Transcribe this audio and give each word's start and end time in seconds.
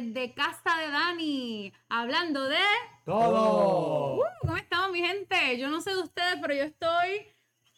desde 0.00 0.32
casa 0.32 0.78
de 0.80 0.90
Dani, 0.90 1.72
hablando 1.88 2.48
de... 2.48 2.56
Todo. 3.04 4.16
Uh, 4.16 4.22
¿Cómo 4.40 4.56
estamos, 4.56 4.92
mi 4.92 5.00
gente? 5.00 5.58
Yo 5.58 5.68
no 5.68 5.80
sé 5.80 5.90
de 5.90 6.00
ustedes, 6.00 6.38
pero 6.40 6.54
yo 6.54 6.62
estoy 6.62 7.26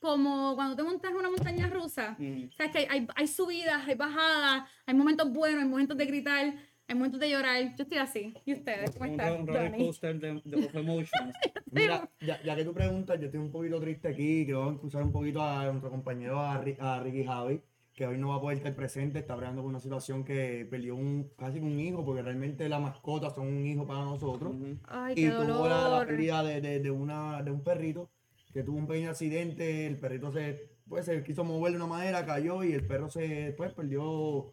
como 0.00 0.54
cuando 0.54 0.76
te 0.76 0.82
montas 0.82 1.10
en 1.10 1.16
una 1.16 1.30
montaña 1.30 1.66
rusa. 1.66 2.14
Mm. 2.18 2.50
Sea, 2.50 2.70
que 2.70 2.78
hay, 2.78 2.86
hay, 2.90 3.06
hay 3.16 3.26
subidas, 3.26 3.88
hay 3.88 3.94
bajadas, 3.94 4.68
hay 4.86 4.94
momentos 4.94 5.32
buenos, 5.32 5.62
hay 5.62 5.68
momentos 5.68 5.96
de 5.96 6.04
gritar, 6.04 6.54
hay 6.86 6.94
momentos 6.94 7.18
de 7.18 7.30
llorar. 7.30 7.74
Yo 7.74 7.82
estoy 7.82 7.98
así. 7.98 8.34
¿Y 8.44 8.52
ustedes? 8.52 8.90
¿Cómo 8.92 9.06
están? 9.06 9.40
un 9.40 9.46
roller 9.46 9.76
coaster 9.76 10.20
de, 10.20 10.42
de 10.44 10.66
of 10.66 10.74
emotions. 10.74 11.34
Mira, 11.72 12.08
ya, 12.20 12.40
ya 12.42 12.54
que 12.54 12.64
tú 12.64 12.74
preguntas, 12.74 13.18
yo 13.18 13.26
estoy 13.26 13.40
un 13.40 13.50
poquito 13.50 13.80
triste 13.80 14.08
aquí, 14.08 14.44
quiero 14.44 14.72
excusar 14.72 15.02
un 15.02 15.10
poquito 15.10 15.42
a 15.42 15.64
nuestro 15.64 15.90
compañero, 15.90 16.38
a, 16.38 16.62
a 16.80 17.00
Ricky 17.00 17.24
Javi, 17.24 17.60
que 17.94 18.06
hoy 18.06 18.18
no 18.18 18.28
va 18.30 18.36
a 18.36 18.40
poder 18.40 18.58
estar 18.58 18.74
presente, 18.74 19.20
está 19.20 19.34
hablando 19.34 19.62
con 19.62 19.70
una 19.70 19.80
situación 19.80 20.24
que 20.24 20.66
perdió 20.68 20.96
un, 20.96 21.30
casi 21.36 21.60
un 21.60 21.78
hijo, 21.80 22.04
porque 22.04 22.22
realmente 22.22 22.68
las 22.68 22.80
mascotas 22.80 23.34
son 23.34 23.46
un 23.48 23.66
hijo 23.66 23.86
para 23.86 24.00
nosotros. 24.04 24.56
Ay, 24.88 25.14
y 25.16 25.30
qué 25.30 25.30
tuvo 25.30 25.68
la, 25.68 25.88
la 25.88 26.06
pérdida 26.06 26.42
de, 26.42 26.60
de, 26.60 26.80
de 26.80 26.90
una, 26.90 27.42
de 27.42 27.50
un 27.52 27.62
perrito 27.62 28.10
que 28.52 28.62
tuvo 28.62 28.78
un 28.78 28.86
pequeño 28.86 29.10
accidente, 29.10 29.86
el 29.86 29.98
perrito 29.98 30.32
se, 30.32 30.70
pues, 30.88 31.06
se 31.06 31.22
quiso 31.24 31.44
mover 31.44 31.72
de 31.72 31.76
una 31.78 31.86
manera, 31.86 32.24
cayó 32.26 32.62
y 32.64 32.72
el 32.72 32.86
perro 32.86 33.08
se 33.10 33.54
pues, 33.56 33.72
perdió 33.72 34.52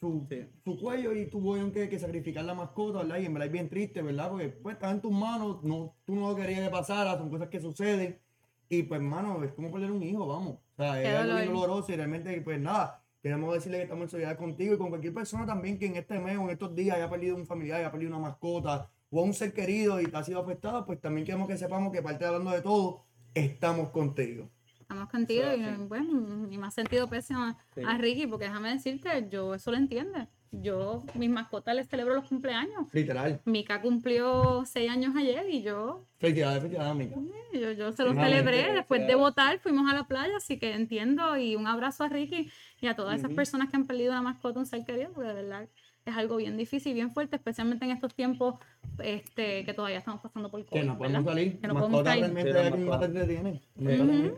su, 0.00 0.26
Sí. 0.28 0.46
su 0.64 0.78
cuello 0.78 1.12
y 1.12 1.26
tuvieron 1.26 1.72
que, 1.72 1.88
que 1.88 1.98
sacrificar 1.98 2.44
la 2.44 2.54
mascota, 2.54 2.98
¿verdad? 3.00 3.18
Y 3.18 3.26
en 3.26 3.34
verdad 3.34 3.46
es 3.46 3.52
bien 3.52 3.68
triste, 3.68 4.02
¿verdad? 4.02 4.30
Porque 4.30 4.48
pues 4.50 4.74
está 4.74 4.90
en 4.90 5.00
tus 5.00 5.12
manos, 5.12 5.62
no, 5.64 5.96
tú 6.04 6.14
no 6.14 6.34
querías 6.36 6.60
que 6.64 6.70
pasara, 6.70 7.18
son 7.18 7.30
cosas 7.30 7.48
que 7.48 7.60
suceden. 7.60 8.20
Y 8.68 8.84
pues, 8.84 9.00
mano, 9.00 9.42
es 9.44 9.52
como 9.52 9.70
perder 9.72 9.90
un 9.90 10.02
hijo, 10.02 10.26
vamos. 10.26 10.58
O 10.78 10.82
sea, 10.82 10.94
Qué 10.94 11.08
es 11.10 11.16
algo 11.16 11.56
doloroso 11.56 11.92
y 11.92 11.96
realmente, 11.96 12.40
pues 12.40 12.60
nada, 12.60 13.02
queremos 13.20 13.52
decirle 13.52 13.78
que 13.78 13.82
estamos 13.82 14.04
en 14.04 14.10
solidaridad 14.10 14.38
contigo 14.38 14.74
y 14.74 14.78
con 14.78 14.90
cualquier 14.90 15.12
persona 15.12 15.44
también 15.44 15.76
que 15.76 15.86
en 15.86 15.96
este 15.96 16.20
mes 16.20 16.38
o 16.38 16.42
en 16.42 16.50
estos 16.50 16.72
días 16.72 16.96
haya 16.96 17.10
perdido 17.10 17.34
un 17.34 17.46
familiar, 17.46 17.80
haya 17.80 17.90
perdido 17.90 18.16
una 18.16 18.28
mascota 18.28 18.88
o 19.10 19.20
a 19.20 19.24
un 19.24 19.34
ser 19.34 19.52
querido 19.52 20.00
y 20.00 20.06
te 20.06 20.16
ha 20.16 20.22
sido 20.22 20.38
afectado, 20.38 20.86
pues 20.86 21.00
también 21.00 21.26
queremos 21.26 21.48
que 21.48 21.58
sepamos 21.58 21.92
que 21.92 22.00
parte 22.00 22.24
de 22.24 22.28
hablando 22.28 22.52
de 22.52 22.62
todo, 22.62 23.04
estamos 23.34 23.90
contigo. 23.90 24.48
Estamos 24.90 25.10
contigo 25.10 25.44
y, 25.54 25.62
así. 25.64 25.82
bueno, 25.86 26.48
y 26.50 26.56
me 26.56 26.66
ha 26.66 26.70
sentido 26.70 27.06
pésimo 27.08 27.40
a, 27.44 27.56
Sí. 27.74 27.82
a 27.86 27.98
Ricky, 27.98 28.26
porque 28.26 28.46
déjame 28.46 28.70
decirte, 28.72 29.28
yo 29.30 29.54
eso 29.54 29.70
lo 29.70 29.76
entiende. 29.76 30.28
Yo, 30.50 31.04
mis 31.12 31.28
mascotas 31.28 31.76
les 31.76 31.86
celebro 31.88 32.14
los 32.14 32.26
cumpleaños. 32.26 32.86
Literal. 32.94 33.38
Mika 33.44 33.82
cumplió 33.82 34.64
seis 34.64 34.90
años 34.90 35.14
ayer 35.14 35.44
y 35.50 35.60
yo, 35.60 36.06
Felicidades, 36.16 36.62
felicidades, 36.62 36.90
amiga. 36.90 37.16
yo, 37.52 37.72
yo 37.72 37.92
se 37.92 38.02
lo 38.02 38.12
Finalmente, 38.12 38.50
celebré. 38.50 38.72
Después 38.72 39.06
de 39.06 39.14
votar, 39.14 39.58
fuimos 39.58 39.90
a 39.90 39.94
la 39.94 40.04
playa, 40.04 40.34
así 40.38 40.58
que 40.58 40.72
entiendo. 40.72 41.36
Y 41.36 41.54
un 41.54 41.66
abrazo 41.66 42.04
a 42.04 42.08
Ricky 42.08 42.50
y 42.80 42.86
a 42.86 42.96
todas 42.96 43.18
esas 43.18 43.32
personas 43.34 43.68
que 43.68 43.76
han 43.76 43.86
perdido 43.86 44.12
una 44.12 44.22
mascota, 44.22 44.58
un 44.58 44.64
ser 44.64 44.86
querido, 44.86 45.12
porque 45.12 45.28
de 45.28 45.34
verdad 45.34 45.68
es 46.08 46.16
algo 46.16 46.36
bien 46.36 46.56
difícil 46.56 46.92
y 46.92 46.94
bien 46.94 47.10
fuerte, 47.10 47.36
especialmente 47.36 47.84
en 47.84 47.92
estos 47.92 48.14
tiempos 48.14 48.56
este, 48.98 49.64
que 49.64 49.74
todavía 49.74 49.98
estamos 49.98 50.20
pasando 50.20 50.50
por 50.50 50.64
COVID. 50.64 50.80
Que 50.80 50.86
no 50.86 50.98
podemos 50.98 51.24
¿verdad? 51.24 51.40
salir. 51.40 51.60
Que 51.60 51.66
no 51.68 51.74
podemos 51.74 52.04
salir. 52.04 52.24
realmente 52.24 52.52
Sí, 52.52 52.58
las 52.58 52.66
es 52.66 52.80
más 52.80 53.00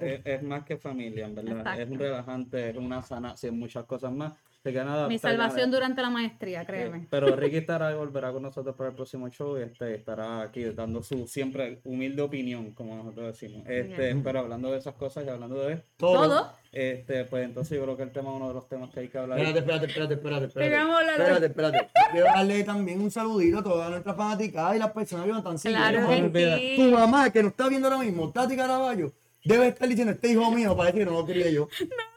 es, 0.00 0.42
es 0.42 0.64
que 0.64 0.76
familia, 0.76 1.26
en 1.26 1.34
verdad. 1.34 1.58
Exacto. 1.58 1.82
Es 1.82 1.90
un 1.90 1.98
relajante, 1.98 2.70
es 2.70 2.76
una 2.76 3.02
sanación, 3.02 3.58
muchas 3.58 3.84
cosas 3.84 4.12
más. 4.12 4.32
Así 4.62 4.74
que 4.74 4.84
nada, 4.84 5.08
Mi 5.08 5.18
salvación 5.18 5.70
durante 5.70 6.02
la 6.02 6.10
maestría, 6.10 6.66
créeme. 6.66 7.00
Sí, 7.00 7.06
Pero 7.08 7.34
Ricky 7.34 7.56
estará 7.56 7.92
y 7.92 7.94
volverá 7.94 8.30
con 8.30 8.42
nosotros 8.42 8.76
para 8.76 8.90
el 8.90 8.94
próximo 8.94 9.26
show 9.30 9.58
y 9.58 9.62
este, 9.62 9.94
estará 9.94 10.42
aquí 10.42 10.64
dando 10.64 11.02
su 11.02 11.26
siempre 11.26 11.80
humilde 11.82 12.20
opinión, 12.20 12.72
como 12.72 12.94
nosotros 12.94 13.28
decimos. 13.28 13.66
Este, 13.66 13.96
Bien. 13.96 14.22
pero 14.22 14.40
hablando 14.40 14.70
de 14.70 14.76
esas 14.76 14.94
cosas 14.96 15.24
y 15.24 15.30
hablando 15.30 15.66
de 15.66 15.82
Todo. 15.96 16.52
este, 16.72 17.24
pues 17.24 17.46
entonces 17.46 17.78
yo 17.78 17.84
creo 17.84 17.96
que 17.96 18.02
el 18.02 18.12
tema 18.12 18.28
es 18.28 18.36
uno 18.36 18.48
de 18.48 18.54
los 18.54 18.68
temas 18.68 18.90
que 18.90 19.00
hay 19.00 19.08
que 19.08 19.16
hablar. 19.16 19.38
Espérate, 19.38 19.60
espérate, 19.60 19.86
espérate, 19.86 20.14
espérate, 20.14 20.46
espérate. 20.46 21.10
Espérate, 21.10 21.46
espérate. 21.46 21.90
Quiero 22.12 22.26
darle 22.26 22.64
también 22.64 23.00
un 23.00 23.10
saludito 23.10 23.60
a 23.60 23.62
todas 23.62 23.90
nuestras 23.90 24.14
fanáticas 24.14 24.76
y 24.76 24.78
las 24.78 24.90
personas 24.90 25.24
que 25.24 25.30
nos 25.32 25.38
están 25.38 25.58
siguiendo. 25.58 26.06
Claro 26.06 26.76
Tu 26.76 26.90
mamá, 26.90 27.30
que 27.30 27.42
nos 27.42 27.52
está 27.52 27.66
viendo 27.66 27.88
ahora 27.88 28.04
mismo, 28.04 28.30
Tati 28.30 28.56
Caraballo, 28.56 29.10
debe 29.42 29.68
estar 29.68 29.88
diciendo, 29.88 30.12
este 30.12 30.32
hijo 30.32 30.50
mío, 30.50 30.76
parece 30.76 30.98
que 30.98 31.06
no 31.06 31.12
lo 31.12 31.24
quería 31.24 31.50
yo. 31.50 31.66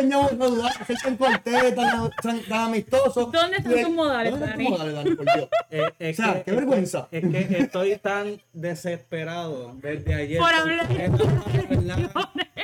Señor, 0.00 0.28
saludar, 0.38 0.86
ser 0.86 0.96
tan 1.02 1.16
cortés, 1.16 1.74
tan, 1.74 2.10
tan, 2.22 2.40
tan 2.42 2.60
amistoso. 2.60 3.26
¿Dónde 3.26 3.56
están 3.58 3.72
tus 3.84 3.90
modales, 3.90 4.30
¿Dónde 4.32 4.46
están 4.46 4.58
Dani? 4.58 4.64
tus 4.68 4.78
modales, 4.78 4.94
Dani, 4.94 5.16
por 5.16 5.24
Dios? 5.34 5.48
Eh, 5.70 5.82
es 5.98 6.18
O 6.20 6.22
sea, 6.22 6.34
que- 6.34 6.42
qué 6.44 6.52
vergüenza. 6.52 7.08
Es 7.10 7.22
que 7.28 7.58
estoy 7.58 7.96
tan 7.96 8.40
desesperado 8.52 9.74
desde 9.82 10.14
ayer. 10.14 10.38
Por 10.40 10.52
hablar. 10.54 10.86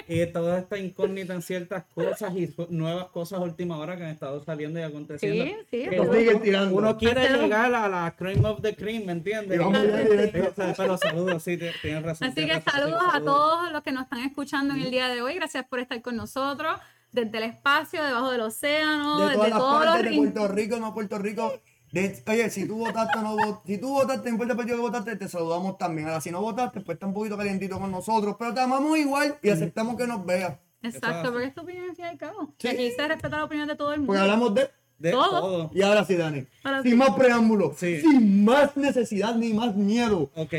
Y 0.09 0.27
toda 0.27 0.59
esta 0.59 0.77
incógnita 0.77 1.35
en 1.35 1.43
ciertas 1.43 1.85
cosas 1.95 2.35
y 2.35 2.53
nuevas 2.69 3.07
cosas 3.07 3.39
a 3.39 3.43
última 3.43 3.79
hora 3.79 3.97
que 3.97 4.03
han 4.05 4.11
estado 4.11 4.43
saliendo 4.45 4.81
y 4.81 4.83
aconteciendo. 4.83 5.45
Sí, 5.71 5.87
sí, 5.89 5.99
uno- 5.99 6.13
siguen 6.13 6.43
tirando. 6.43 6.75
Uno 6.77 6.99
quiere 6.99 7.21
Hacelo. 7.23 7.43
llegar 7.43 7.73
a 7.75 7.89
la 7.89 8.15
cream 8.17 8.45
of 8.45 8.61
the 8.61 8.75
cream, 8.75 9.07
¿me 9.07 9.13
entiendes? 9.13 9.57
Y 9.57 9.59
vamos 9.63 9.81
ya 9.85 9.97
directo. 9.99 10.65
Sí, 10.65 10.73
Pero 10.77 10.97
saludos, 10.99 11.43
sí, 11.45 11.59
tienes 11.83 12.03
razón. 12.03 12.29
Así 12.29 12.45
que 12.45 12.53
razón, 12.55 12.63
sí, 12.67 12.71
saludos 12.81 13.03
a 13.13 13.21
todos 13.21 13.73
los 13.73 13.83
que 13.83 13.93
nos 13.93 14.03
están 14.05 14.21
escuchando 14.21 14.75
en 14.75 14.81
el 14.83 14.91
día 14.91 15.09
de 15.09 15.23
hoy. 15.23 15.35
Gracias 15.35 15.65
por 15.67 15.79
estar 15.79 16.01
con 16.03 16.17
nosotros. 16.17 16.77
Desde 17.13 17.39
el 17.39 17.45
espacio, 17.45 18.03
debajo 18.05 18.31
del 18.31 18.41
océano, 18.43 19.19
de 19.19 19.25
desde 19.25 19.35
todas 19.37 19.51
las 19.51 19.59
todos 19.59 19.85
partes 19.85 20.05
los 20.05 20.11
de 20.13 20.17
Puerto 20.33 20.49
Rico, 20.55 20.77
no 20.79 20.95
Puerto 20.95 21.19
Rico. 21.19 21.53
De- 21.93 22.23
oye, 22.29 22.51
si 22.51 22.69
tú 22.69 22.77
votaste 22.77 23.19
o 23.19 23.23
no 23.23 23.33
votaste, 23.37 23.73
si 23.75 23.79
tú 23.81 23.89
votaste, 23.89 24.29
no 24.29 24.35
importa 24.35 24.53
el 24.53 24.57
partido 24.57 24.77
que 24.77 24.83
votaste, 24.83 25.17
te 25.17 25.29
saludamos 25.29 25.77
también. 25.77 26.07
Ahora, 26.07 26.21
si 26.21 26.31
no 26.31 26.41
votaste, 26.41 26.81
pues 26.83 26.95
está 26.97 27.07
un 27.07 27.15
poquito 27.15 27.37
calientito 27.37 27.81
con 27.81 27.91
nosotros, 27.91 28.37
pero 28.39 28.55
te 28.55 28.61
amamos 28.61 28.97
igual 28.97 29.37
y 29.43 29.51
aceptamos 29.51 29.97
que 29.97 30.07
nos 30.07 30.25
veas. 30.25 30.57
Exacto, 30.83 31.33
porque 31.33 31.49
es 31.49 31.55
tu 31.55 31.63
opinión 31.63 31.91
al 31.91 31.97
fin 31.97 32.05
y 32.05 32.09
al 32.09 32.17
cabo. 32.17 32.55
Sí. 32.59 32.69
Y 32.69 32.71
aquí 32.71 32.91
se 32.93 33.09
respeta 33.09 33.37
la 33.39 33.45
opinión 33.45 33.67
de 33.67 33.75
todo 33.75 33.93
el 33.93 33.99
mundo. 34.01 34.13
Porque 34.13 34.21
hablamos 34.23 34.55
de. 34.55 34.71
De 34.99 35.11
todo. 35.11 35.41
todo. 35.41 35.71
Y 35.75 35.83
ahora 35.83 36.05
sí, 36.05 36.15
Dani. 36.15 36.47
Ahora 36.63 36.83
sin 36.83 36.93
sí. 36.93 36.97
más 36.97 37.11
preámbulos, 37.11 37.77
Sí. 37.77 38.01
sin 38.03 38.45
más 38.45 38.77
necesidad 38.77 39.35
ni 39.35 39.53
más 39.53 39.75
miedo. 39.75 40.31
Ok, 40.37 40.55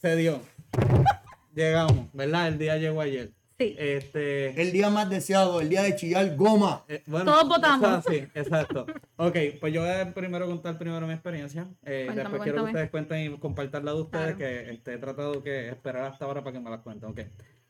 se 0.00 0.16
dio. 0.16 0.40
Llegamos, 1.54 2.06
¿verdad? 2.12 2.48
El 2.48 2.58
día 2.58 2.76
llegó 2.76 3.00
ayer. 3.00 3.32
Sí. 3.62 3.76
Este. 3.78 4.60
El 4.60 4.72
día 4.72 4.90
más 4.90 5.08
deseado, 5.08 5.60
el 5.60 5.68
día 5.68 5.82
de 5.82 5.96
chillar 5.96 6.36
goma. 6.36 6.84
Eh, 6.88 7.02
bueno, 7.06 7.24
Todos 7.32 7.48
votamos. 7.48 8.04
Sí, 8.08 8.16
exacto. 8.34 8.86
Ok, 9.16 9.36
pues 9.60 9.72
yo 9.72 9.82
voy 9.82 9.90
a 9.90 10.12
primero 10.12 10.46
contar 10.46 10.78
primero 10.78 11.06
mi 11.06 11.12
experiencia. 11.12 11.66
Eh, 11.84 12.04
Cuéntame, 12.06 12.16
después 12.22 12.42
quiero 12.42 12.56
que 12.56 12.60
cuéntame. 12.62 12.70
ustedes 12.70 12.90
cuenten 12.90 13.32
y 13.34 13.38
compartan 13.38 13.84
la 13.84 13.92
de 13.94 14.00
ustedes, 14.00 14.36
Claro. 14.36 14.38
que 14.38 14.70
este, 14.70 14.94
he 14.94 14.98
tratado 14.98 15.42
que 15.42 15.68
esperar 15.68 16.04
hasta 16.12 16.24
ahora 16.24 16.42
para 16.42 16.54
que 16.54 16.60
me 16.60 16.70
las 16.70 16.80
cuenten. 16.80 17.10
Ok. 17.10 17.20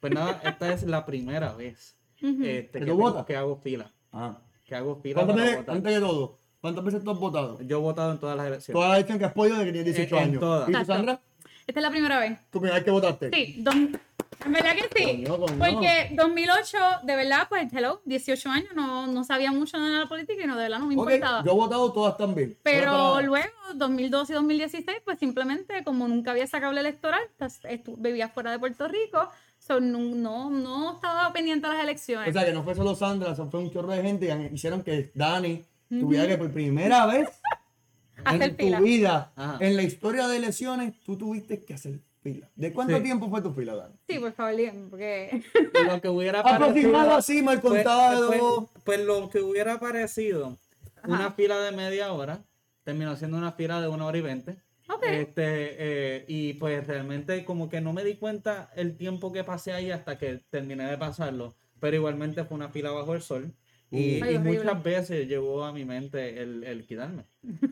Pues 0.00 0.12
nada, 0.12 0.40
esta 0.44 0.72
es 0.72 0.82
la 0.84 1.04
primera 1.06 1.52
vez 1.54 1.96
Ujú. 2.22 2.42
este, 2.42 2.44
¿Que 2.44 2.68
que, 2.72 2.78
tú 2.80 2.86
tengo- 2.86 2.96
votas? 2.96 3.26
que 3.26 3.36
hago 3.36 3.56
fila. 3.56 3.92
Ah. 4.12 4.38
Que 4.64 4.74
hago 4.74 4.96
fila 5.00 5.14
¿Cuántas 5.14 5.34
para 5.36 5.44
veces, 5.44 5.58
votar. 5.60 5.76
antes 5.76 5.94
de 5.94 6.00
todo, 6.00 6.38
¿cuántas 6.60 6.84
veces 6.84 7.04
tú 7.04 7.10
has 7.10 7.18
votado? 7.18 7.60
Yo 7.62 7.78
he 7.78 7.80
votado 7.80 8.12
en 8.12 8.18
todas 8.18 8.36
las 8.36 8.46
elecciones. 8.46 8.74
Todas 8.74 8.88
las 8.88 8.96
elecciones 8.98 9.18
que 9.20 9.26
has 9.26 9.32
podido 9.34 9.58
de 9.58 9.64
que 9.66 9.72
tienes 9.72 9.94
18 9.94 10.16
En- 10.16 10.22
en 10.22 10.28
años. 10.30 10.40
todas. 10.40 10.68
¿Y 10.68 10.72
tú, 10.72 10.78
Exacto. 10.78 10.92
Sandra? 10.94 11.20
Esta 11.64 11.78
es 11.78 11.84
la 11.84 11.90
primera 11.90 12.18
vez. 12.18 12.38
¿Tu 12.50 12.58
primera 12.58 12.74
vez 12.74 12.84
que 12.84 12.90
votaste? 12.90 13.30
Sí, 13.32 13.56
don- 13.62 14.00
en 14.44 14.52
verdad 14.52 14.72
que 14.74 14.98
sí. 14.98 15.24
Coño, 15.26 15.38
coño. 15.38 15.58
Porque 15.58 16.10
2008, 16.16 16.76
de 17.04 17.16
verdad, 17.16 17.46
pues, 17.48 17.72
hello, 17.72 18.00
18 18.04 18.50
años, 18.50 18.68
no, 18.74 19.06
no 19.06 19.24
sabía 19.24 19.52
mucho 19.52 19.78
de 19.78 19.90
la 19.90 20.06
política 20.06 20.42
y 20.42 20.46
no, 20.46 20.56
de 20.56 20.62
verdad 20.64 20.78
no 20.78 20.86
me 20.86 20.94
Ok, 20.96 21.00
importaba. 21.12 21.44
yo 21.44 21.50
he 21.52 21.54
votado 21.54 21.92
todas 21.92 22.16
también. 22.16 22.56
Pero 22.62 23.20
luego, 23.22 23.48
2012 23.74 24.32
y 24.32 24.36
2016, 24.36 24.98
pues 25.04 25.18
simplemente 25.18 25.84
como 25.84 26.08
nunca 26.08 26.30
había 26.32 26.46
sacado 26.46 26.72
el 26.72 26.78
electoral, 26.78 27.22
pues, 27.38 27.60
vivía 27.98 28.28
fuera 28.28 28.50
de 28.50 28.58
Puerto 28.58 28.88
Rico, 28.88 29.28
so, 29.58 29.80
no, 29.80 29.98
no, 29.98 30.50
no 30.50 30.94
estaba 30.96 31.32
pendiente 31.32 31.66
a 31.66 31.74
las 31.74 31.82
elecciones. 31.84 32.28
O 32.28 32.32
sea, 32.32 32.44
que 32.44 32.52
no 32.52 32.62
fue 32.64 32.74
solo 32.74 32.94
Sandra, 32.94 33.34
fue 33.34 33.60
un 33.60 33.70
chorro 33.70 33.92
de 33.92 34.02
gente 34.02 34.26
y 34.26 34.30
han- 34.30 34.54
hicieron 34.54 34.82
que 34.82 35.10
Dani 35.14 35.62
tuviera 35.88 36.26
que 36.26 36.36
por 36.38 36.50
primera 36.52 37.06
vez 37.06 37.28
Hacer 38.24 38.42
en 38.50 38.56
fila. 38.56 38.78
tu 38.78 38.84
vida, 38.84 39.32
Ajá. 39.36 39.56
en 39.60 39.76
la 39.76 39.82
historia 39.82 40.28
de 40.28 40.36
elecciones, 40.36 40.94
tú 41.04 41.16
tuviste 41.16 41.64
que 41.64 41.74
hacer 41.74 42.00
fila. 42.22 42.48
¿De 42.54 42.72
cuánto 42.72 42.96
Sí. 42.96 43.02
tiempo 43.02 43.28
fue 43.28 43.42
tu 43.42 43.52
fila, 43.52 43.74
Dani? 43.74 43.94
Sí, 44.08 44.18
por 44.18 44.32
favor, 44.32 44.56
díganme, 44.56 44.88
porque... 44.88 45.42
Lo 45.86 46.00
que 46.00 46.08
hubiera 46.08 46.40
Aproximado 46.44 47.14
así, 47.14 47.42
mal 47.42 47.60
Pues, 47.60 47.72
contado. 47.74 48.28
pues- 48.28 48.82
pues 48.84 49.00
lo 49.00 49.28
que 49.30 49.40
hubiera 49.40 49.78
parecido 49.80 50.56
una 51.04 51.32
fila 51.32 51.58
de 51.60 51.72
media 51.72 52.12
hora 52.12 52.44
terminó 52.84 53.16
siendo 53.16 53.36
una 53.36 53.52
fila 53.52 53.80
de 53.80 53.88
una 53.88 54.06
hora 54.06 54.18
y 54.18 54.22
veinte. 54.22 54.56
Este, 55.02 55.42
eh, 55.78 56.24
y 56.28 56.52
pues 56.54 56.86
realmente 56.86 57.44
como 57.44 57.68
que 57.68 57.80
no 57.80 57.92
me 57.92 58.04
di 58.04 58.16
cuenta 58.16 58.70
el 58.76 58.96
tiempo 58.96 59.32
que 59.32 59.42
pasé 59.42 59.72
ahí 59.72 59.90
hasta 59.90 60.18
que 60.18 60.40
terminé 60.50 60.84
de 60.88 60.98
pasarlo. 60.98 61.54
Pero 61.80 61.96
igualmente 61.96 62.44
fue 62.44 62.56
una 62.56 62.68
fila 62.68 62.90
bajo 62.92 63.14
el 63.14 63.22
sol. 63.22 63.52
Y, 63.92 64.18
y 64.30 64.38
muchas 64.38 64.82
veces 64.82 65.28
llegó 65.28 65.64
a 65.64 65.72
mi 65.72 65.84
mente 65.84 66.40
el, 66.42 66.64
el 66.64 66.86
quitarme. 66.86 67.24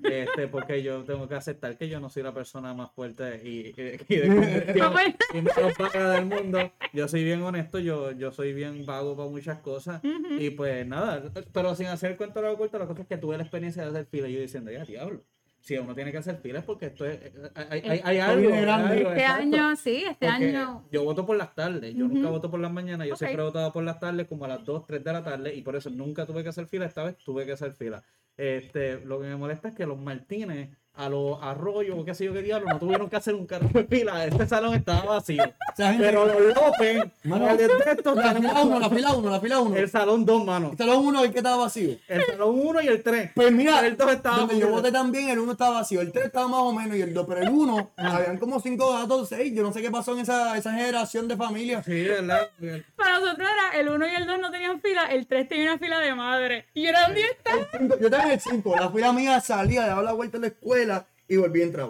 Este, 0.05 0.49
porque 0.49 0.82
yo 0.82 1.02
tengo 1.05 1.28
que 1.28 1.34
aceptar 1.37 1.78
que 1.78 1.88
yo 1.88 1.99
no 2.00 2.11
soy 2.11 2.22
la 2.25 2.34
persona 2.34 2.75
más 2.75 2.90
fuerte 2.93 3.40
y, 3.43 3.69
y- 3.69 4.17
de 4.17 4.75
y 5.34 5.37
menos 5.43 5.78
vaga 5.78 6.11
del 6.12 6.26
mundo. 6.26 6.72
Yo 6.93 7.08
soy 7.08 7.25
bien 7.25 7.40
honesto, 7.43 7.78
yo, 7.78 8.12
yo 8.12 8.32
soy 8.32 8.52
bien 8.52 8.84
vago 8.84 9.17
para 9.17 9.28
muchas 9.31 9.58
cosas. 9.61 10.02
Y 10.38 10.50
pues 10.50 10.87
nada, 10.87 11.32
pero 11.52 11.75
sin 11.75 11.87
hacer 11.87 12.17
cuento 12.17 12.43
largo 12.43 12.58
corto, 12.58 12.78
la 12.78 12.87
cosa 12.87 13.02
es 13.02 13.08
que 13.08 13.16
tuve 13.16 13.37
la 13.37 13.43
experiencia 13.44 13.82
de 13.82 13.88
hacer 13.90 14.06
fila 14.06 14.28
y 14.28 14.34
yo 14.34 14.40
diciendo, 14.40 14.70
ya 14.70 14.84
diablo. 14.84 15.23
Si 15.61 15.77
uno 15.77 15.95
tiene 15.95 16.11
que 16.11 16.19
hacer 16.19 16.37
fila 16.39 16.61
es 16.61 16.65
porque 16.65 16.87
esto 16.87 17.05
es. 17.05 17.21
Hay, 17.55 17.81
hay, 17.81 18.01
hay 18.03 18.19
algo. 18.19 18.53
hay 18.55 18.61
grande. 18.62 18.97
algo, 18.97 19.11
Este 19.11 19.21
exacto. 19.23 19.43
año, 19.43 19.77
sí, 19.77 20.05
este 20.09 20.27
Porque 20.27 20.47
año... 20.49 20.85
Yo 20.91 21.05
voto 21.05 21.27
por 21.27 21.37
las 21.37 21.55
tardes, 21.55 21.95
yo 21.95 22.09
nunca 22.09 22.31
voto 22.31 22.51
por 22.51 22.61
las 22.61 22.73
mañanas, 22.73 23.07
yo 23.07 23.17
siempre 23.17 23.43
he 23.43 23.45
votado 23.45 23.73
por 23.73 23.85
las 23.85 24.01
tardes 24.01 24.27
como 24.27 24.47
a 24.47 24.49
las 24.49 24.65
2, 24.65 24.87
3 24.87 25.05
de 25.05 25.12
la 25.12 25.23
tarde 25.23 25.55
y 25.55 25.62
por 25.62 25.77
eso 25.77 25.91
nunca 25.91 26.25
tuve 26.25 26.43
que 26.43 26.49
hacer 26.49 26.67
fila, 26.67 26.87
esta 26.87 27.05
vez 27.05 27.17
tuve 27.19 27.45
que 27.45 27.53
hacer 27.53 27.73
fila. 27.73 28.03
Este, 28.37 29.01
lo 29.05 29.21
que 29.21 29.27
me 29.27 29.37
molesta 29.37 29.69
es 29.69 29.75
que 29.75 29.85
los 29.85 29.99
Martínez, 29.99 30.71
a 30.94 31.08
los 31.08 31.38
Arroyos, 31.42 31.96
o 31.98 32.04
qué 32.04 32.14
sé 32.14 32.25
yo 32.26 32.32
qué 32.34 32.42
diablo, 32.42 32.69
no 32.69 32.78
tuvieron 32.78 33.08
que 33.08 33.16
hacer 33.16 33.34
un 33.34 33.46
carro 33.46 33.69
de 33.72 33.84
fila. 33.84 34.25
Este 34.26 34.46
salón 34.46 34.75
estaba 34.75 35.02
vacío. 35.14 35.42
sea, 35.75 35.92
gente- 35.92 36.04
Pero 36.04 36.26
los 36.26 36.54
López, 36.54 37.04
Mano, 37.25 37.48
el 37.48 37.56
de 37.56 37.64
estos, 37.87 38.16
La 38.16 38.34
tenemos 38.34 38.50
fila 38.52 38.64
1, 38.64 38.81
la 38.81 38.90
fila 38.90 39.12
1, 39.12 39.31
la 39.31 39.40
fila 39.40 39.60
1. 39.60 39.76
el 39.76 39.88
salón 39.90 40.26
2, 40.26 40.44
mano. 40.44 40.70
El 40.72 40.76
salón 40.78 41.06
1 41.06 41.25
el 41.25 41.31
que 41.32 41.38
estaba 41.38 41.56
vacío. 41.56 41.96
El 42.08 42.26
salón 42.26 42.60
1 42.62 42.82
y 42.82 42.88
el 42.88 43.02
3. 43.02 43.31
Pues 43.34 43.50
mira, 43.52 43.87
el 43.87 43.96
2 43.96 44.12
estaba 44.12 44.38
donde 44.38 44.58
yo 44.58 44.69
voté 44.69 44.92
también, 44.92 45.31
el 45.31 45.38
1 45.38 45.52
estaba 45.52 45.78
vacío, 45.78 46.00
el 46.02 46.12
3 46.12 46.26
estaba 46.26 46.48
más 46.48 46.60
o 46.60 46.72
menos 46.72 46.96
y 46.96 47.00
el 47.02 47.14
2, 47.14 47.25
pero 47.26 47.40
el 47.40 47.48
1, 47.48 47.90
Ah. 47.96 48.16
habían 48.16 48.37
como 48.38 48.60
5 48.60 48.92
gatos, 48.92 49.28
6, 49.31 49.54
yo 49.54 49.62
no 49.62 49.72
sé 49.72 49.81
qué 49.81 49.90
pasó 49.90 50.12
en 50.12 50.19
esa, 50.20 50.56
esa 50.58 50.72
generación 50.75 51.28
de 51.28 51.37
familia. 51.37 51.82
Sí, 51.82 52.02
¿verdad? 52.02 52.50
Para 52.96 53.20
nosotros 53.20 53.48
era 53.48 53.81
el 53.81 53.88
1 53.88 54.06
y 54.06 54.14
el 54.14 54.26
2 54.26 54.38
no 54.40 54.50
tenían 54.50 54.81
fila, 54.82 55.06
el 55.06 55.26
3 55.26 55.48
tenía 55.48 55.70
una 55.72 55.78
fila 55.78 55.98
de 56.00 56.14
madre. 56.14 56.66
Y 56.75 56.82
yo 56.82 56.90
era 56.90 57.02
¿dónde 57.06 57.22
está? 57.22 57.52
El 57.52 57.66
cinco- 57.78 57.96
yo 57.98 58.06
estaba 58.06 58.25
en 58.25 58.31
el 58.32 58.40
5, 58.40 58.76
la 58.78 58.90
fila 58.90 59.12
mía 59.12 59.40
salía, 59.40 59.87
daba 59.87 60.02
la 60.02 60.12
vuelta 60.12 60.37
a 60.37 60.40
la 60.40 60.46
escuela 60.48 60.89
y 61.28 61.37
volví 61.37 61.62
a 61.62 61.64
entrar. 61.64 61.88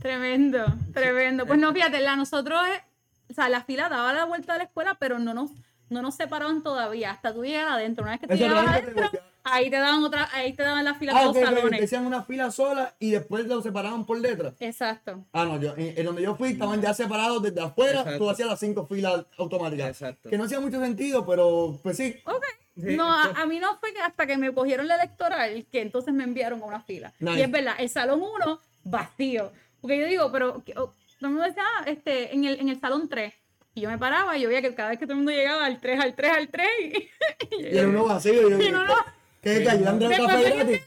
Tremendo, 0.00 0.64
tremendo. 0.92 1.46
Pues 1.46 1.58
no, 1.58 1.72
fíjate, 1.72 2.00
la 2.00 2.16
nosotros, 2.16 2.60
eh, 2.68 2.82
o 3.30 3.34
sea, 3.34 3.48
la 3.48 3.62
fila 3.64 3.88
daba 3.88 4.12
la 4.12 4.24
vuelta 4.24 4.52
de 4.52 4.58
la 4.58 4.64
escuela, 4.64 4.96
pero 4.98 5.18
no 5.18 5.32
nos, 5.34 5.50
no 5.88 6.02
nos 6.02 6.14
separaban 6.16 6.62
todavía, 6.62 7.10
hasta 7.12 7.32
tú 7.32 7.44
llegas 7.44 7.70
adentro. 7.72 8.02
Una 8.04 8.12
vez 8.12 8.20
que 8.20 8.26
tú 8.28 8.34
llegabas 8.34 8.64
te 8.66 8.70
adentro, 8.90 9.10
ahí 9.44 9.70
te 9.70 9.76
daban 9.76 10.04
otra, 10.04 10.28
ahí 10.34 10.52
te 10.52 10.62
daban 10.62 10.84
la 10.84 10.94
fila 10.94 11.12
Ah, 11.16 11.22
de 11.22 11.26
ok, 11.28 11.34
los 11.36 11.48
ok, 11.48 11.56
salones. 11.56 11.80
decían 11.80 12.04
una 12.06 12.22
fila 12.22 12.50
sola 12.50 12.94
y 12.98 13.10
después 13.12 13.46
lo 13.46 13.62
separaban 13.62 14.04
por 14.04 14.20
letras. 14.20 14.54
Exacto. 14.60 15.24
Ah, 15.32 15.44
no, 15.46 15.58
yo, 15.60 15.72
en, 15.76 15.94
en 15.98 16.04
donde 16.04 16.22
yo 16.22 16.36
fui 16.36 16.50
estaban 16.50 16.80
ya 16.82 16.92
separados 16.92 17.42
desde 17.42 17.62
afuera, 17.62 18.00
Exacto. 18.00 18.18
tú 18.18 18.30
hacías 18.30 18.48
las 18.48 18.60
5 18.60 18.86
filas 18.86 19.24
automáticas. 19.38 19.88
Exacto. 19.88 20.28
Que 20.28 20.36
no 20.36 20.44
hacía 20.44 20.60
mucho 20.60 20.78
sentido, 20.80 21.24
pero 21.24 21.78
pues 21.82 21.96
sí. 21.96 22.16
Ok. 22.26 22.44
No, 22.76 23.12
a, 23.12 23.24
a 23.24 23.46
mí 23.46 23.58
no 23.58 23.76
fue 23.78 23.92
que 23.92 24.00
hasta 24.00 24.26
que 24.26 24.36
me 24.36 24.52
cogieron 24.52 24.86
la 24.86 24.96
electoral 24.96 25.66
que 25.70 25.80
entonces 25.80 26.14
me 26.14 26.24
enviaron 26.24 26.62
a 26.62 26.66
una 26.66 26.80
fila. 26.82 27.12
Nice. 27.18 27.38
Y 27.38 27.42
es 27.42 27.50
verdad, 27.50 27.74
el 27.78 27.88
salón 27.88 28.22
1 28.22 28.60
vacío. 28.84 29.52
Porque 29.80 29.98
yo 29.98 30.06
digo, 30.06 30.32
pero 30.32 30.62
todo 30.64 30.94
el 31.20 31.28
mundo 31.28 31.44
decía, 31.44 31.64
ah, 31.64 31.84
este, 31.86 32.34
en 32.34 32.44
el, 32.44 32.60
en 32.60 32.68
el 32.68 32.80
salón 32.80 33.08
3. 33.08 33.32
Y 33.74 33.82
yo 33.82 33.90
me 33.90 33.98
paraba 33.98 34.36
y 34.36 34.42
yo 34.42 34.48
veía 34.48 34.62
que 34.62 34.74
cada 34.74 34.90
vez 34.90 34.98
que 34.98 35.06
todo 35.06 35.12
el 35.12 35.18
mundo 35.18 35.32
llegaba 35.32 35.66
al 35.66 35.80
3, 35.80 36.00
al 36.00 36.14
3, 36.14 36.32
al 36.32 36.48
3. 36.48 36.66
Y, 36.80 37.62
Y 37.62 37.76
era 37.76 37.88
uno 37.88 38.04
vacío. 38.04 38.48
Y 38.48 38.50
yo, 38.50 38.60
y 38.60 38.70
no, 38.70 38.84
no. 38.86 38.94
¿Qué 39.42 39.60
te 39.60 39.70
ayudan 39.70 39.98
de 39.98 40.08
Después 40.08 40.28
café? 40.28 40.82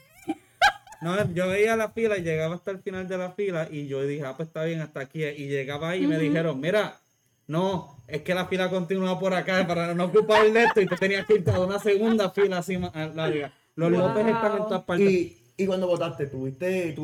No, 1.00 1.32
yo 1.32 1.48
veía 1.48 1.76
la 1.76 1.90
fila 1.90 2.18
y 2.18 2.22
llegaba 2.22 2.56
hasta 2.56 2.72
el 2.72 2.80
final 2.80 3.08
de 3.08 3.16
la 3.16 3.30
fila 3.30 3.68
y 3.70 3.86
yo 3.86 4.02
dije, 4.02 4.24
ah, 4.26 4.36
pues 4.36 4.48
está 4.48 4.64
bien, 4.64 4.80
hasta 4.80 5.00
aquí. 5.00 5.24
Y 5.24 5.48
llegaba 5.48 5.90
ahí 5.90 6.04
y 6.04 6.06
me 6.06 6.18
dijeron, 6.18 6.60
mira, 6.60 7.00
no, 7.50 7.96
es 8.06 8.22
que 8.22 8.32
la 8.32 8.46
fila 8.46 8.70
continúa 8.70 9.18
por 9.18 9.34
acá 9.34 9.66
para 9.66 9.92
no 9.92 10.04
ocupar 10.04 10.46
el 10.46 10.54
de 10.54 10.62
esto 10.62 10.80
y 10.80 10.86
te 10.86 10.96
tenías 10.96 11.26
que 11.26 11.34
ir 11.34 11.50
a 11.50 11.58
una 11.58 11.80
segunda 11.80 12.30
fila 12.30 12.58
así 12.58 12.78
larga. 12.78 13.52
Los 13.74 13.90
Wow. 13.90 14.00
López 14.00 14.26
están 14.26 14.52
en 14.52 14.58
todas 14.58 14.84
partes. 14.84 15.10
Y, 15.10 15.36
y 15.56 15.66
cuando 15.66 15.88
votaste, 15.88 16.26
tuviste 16.28 16.94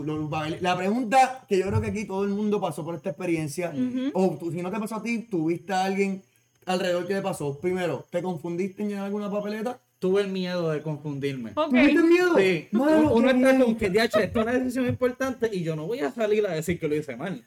la 0.61 0.77
pregunta 0.77 1.45
que 1.49 1.59
yo 1.59 1.67
creo 1.67 1.81
que 1.81 1.89
aquí 1.89 2.05
todo 2.05 2.23
el 2.23 2.31
mundo 2.31 2.61
pasó 2.61 2.85
por 2.85 2.95
esta 2.95 3.11
experiencia, 3.11 3.73
o 4.15 4.37
tú, 4.39 4.53
si 4.53 4.63
no 4.63 4.71
te 4.71 4.79
pasó 4.79 4.95
a 4.97 5.03
ti, 5.03 5.27
tuviste 5.29 5.73
a 5.73 5.83
alguien 5.85 6.23
alrededor 6.65 7.09
que 7.09 7.15
le 7.15 7.23
pasó. 7.23 7.59
Primero, 7.59 8.07
¿te 8.09 8.23
confundiste 8.23 8.85
en 8.85 8.91
llenar 8.91 9.07
alguna 9.07 9.29
papeleta? 9.29 9.81
Tuve 9.99 10.23
el 10.23 10.29
miedo 10.29 10.71
de 10.71 10.81
confundirme. 10.81 11.53
Ok. 11.57 11.71
¿Tuviste 11.71 12.03
miedo? 12.03 12.39
Sí, 12.39 12.69
Mano, 12.71 13.13
uno 13.15 13.31
está 13.31 13.59
con 13.59 13.75
que 13.75 13.91
che, 13.91 14.05
esto 14.05 14.21
es 14.21 14.37
una 14.37 14.53
decisión 14.53 14.87
importante 14.87 15.51
y 15.53 15.65
yo 15.65 15.75
no 15.75 15.87
voy 15.89 16.01
a 16.01 16.13
salir 16.13 16.47
a 16.47 16.53
decir 16.53 16.79
que 16.79 16.87
lo 16.87 16.95
hice 16.95 17.17
mal. 17.17 17.45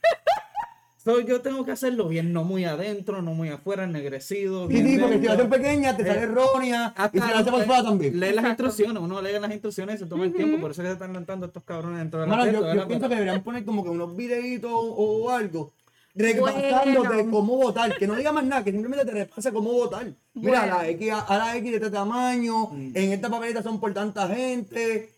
So, 1.01 1.21
yo 1.21 1.39
tengo 1.39 1.63
que 1.63 1.71
hacerlo 1.71 2.09
bien, 2.09 2.33
no 2.33 2.43
muy 2.43 2.65
adentro, 2.65 3.21
no 3.21 3.33
muy 3.33 3.47
afuera, 3.47 3.85
ennegrecido. 3.85 4.67
Sí, 4.67 4.77
sí, 4.83 4.97
porque 4.99 5.19
si 5.19 5.25
la 5.25 5.33
haces 5.33 5.47
pequeña, 5.47 5.95
te 5.95 6.05
sale 6.05 6.19
errónea, 6.23 6.93
y 7.13 7.19
si 7.21 7.27
la 7.29 7.39
haces 7.39 7.51
por 7.51 7.61
eh, 7.61 7.65
fuera 7.65 7.83
también. 7.83 8.19
Lee 8.19 8.33
las 8.33 8.43
instrucciones, 8.45 9.01
uno 9.01 9.21
lee 9.21 9.39
las 9.39 9.49
instrucciones 9.51 9.95
y 9.95 9.99
se 9.99 10.05
toma 10.07 10.25
el 10.25 10.33
tiempo, 10.33 10.59
por 10.59 10.71
eso 10.71 10.81
es 10.81 10.85
que 10.85 10.89
se 10.89 10.93
están 10.95 11.13
lanzando 11.13 11.45
estos 11.45 11.63
cabrones 11.63 11.99
dentro 11.99 12.19
de 12.19 12.27
la 12.27 12.35
Mano, 12.35 12.51
yo, 12.73 12.87
pienso 12.87 13.07
que 13.07 13.15
deberían 13.15 13.41
poner 13.43 13.63
como 13.63 13.83
que 13.83 13.89
unos 13.89 14.13
videitos 14.15 14.71
o, 14.73 14.77
o 14.77 15.29
algo 15.29 15.71
repasándote 16.15 17.07
Bueno. 17.07 17.31
cómo 17.31 17.55
votar, 17.55 17.95
que 17.97 18.05
no 18.05 18.15
diga 18.15 18.31
más 18.33 18.43
nada, 18.43 18.63
que 18.63 18.71
simplemente 18.71 19.05
te 19.05 19.11
repase 19.11 19.53
cómo 19.53 19.71
votar. 19.71 20.05
Mira, 20.33 20.59
Bueno. 20.61 20.77
la 20.79 20.87
X, 20.89 21.11
a, 21.11 21.19
a 21.21 21.37
la 21.37 21.55
X 21.57 21.71
de 21.71 21.77
este 21.77 21.91
tamaño, 21.91 22.67
Mm. 22.71 22.91
en 22.93 23.11
esta 23.13 23.29
papeleta 23.29 23.63
son 23.63 23.79
por 23.79 23.93
tanta 23.93 24.27
gente. 24.27 25.11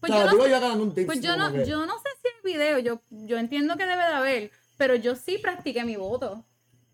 Pues 0.00 0.12
O 0.12 0.14
sea, 0.16 0.24
yo 0.30 0.36
no 0.36 0.44
sé- 0.44 0.78
un 0.82 0.94
tips, 0.94 1.06
Pues 1.06 1.20
yo 1.22 1.36
no, 1.36 1.50
yo 1.64 1.86
no 1.86 1.94
sé 1.94 2.08
si 2.20 2.28
el 2.28 2.52
video, 2.52 2.78
yo, 2.78 3.00
yo 3.10 3.38
entiendo 3.38 3.76
que 3.78 3.86
debe 3.86 4.02
de 4.02 4.12
haber, 4.12 4.50
pero 4.76 4.94
yo 4.94 5.14
sí 5.16 5.38
practiqué 5.38 5.84
mi 5.84 5.96
voto. 5.96 6.44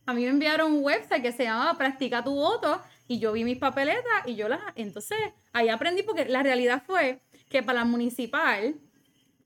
A 0.07 0.15
mí 0.15 0.23
me 0.23 0.29
enviaron 0.31 0.73
un 0.73 0.83
website 0.85 1.23
que 1.23 1.33
se 1.33 1.45
llamaba 1.45 1.77
Practica 1.79 2.25
tu 2.25 2.35
voto 2.35 2.81
y 3.07 3.19
yo 3.19 3.33
vi 3.33 3.45
mis 3.45 3.59
papeletas 3.59 4.27
y 4.27 4.35
yo 4.35 4.49
las... 4.49 4.61
Entonces, 4.75 5.19
ahí 5.53 5.69
aprendí 5.69 6.03
porque 6.03 6.25
la 6.27 6.43
realidad 6.43 6.83
fue 6.87 7.21
que 7.49 7.63
para 7.63 7.81
la 7.81 7.85
municipal, 7.85 8.75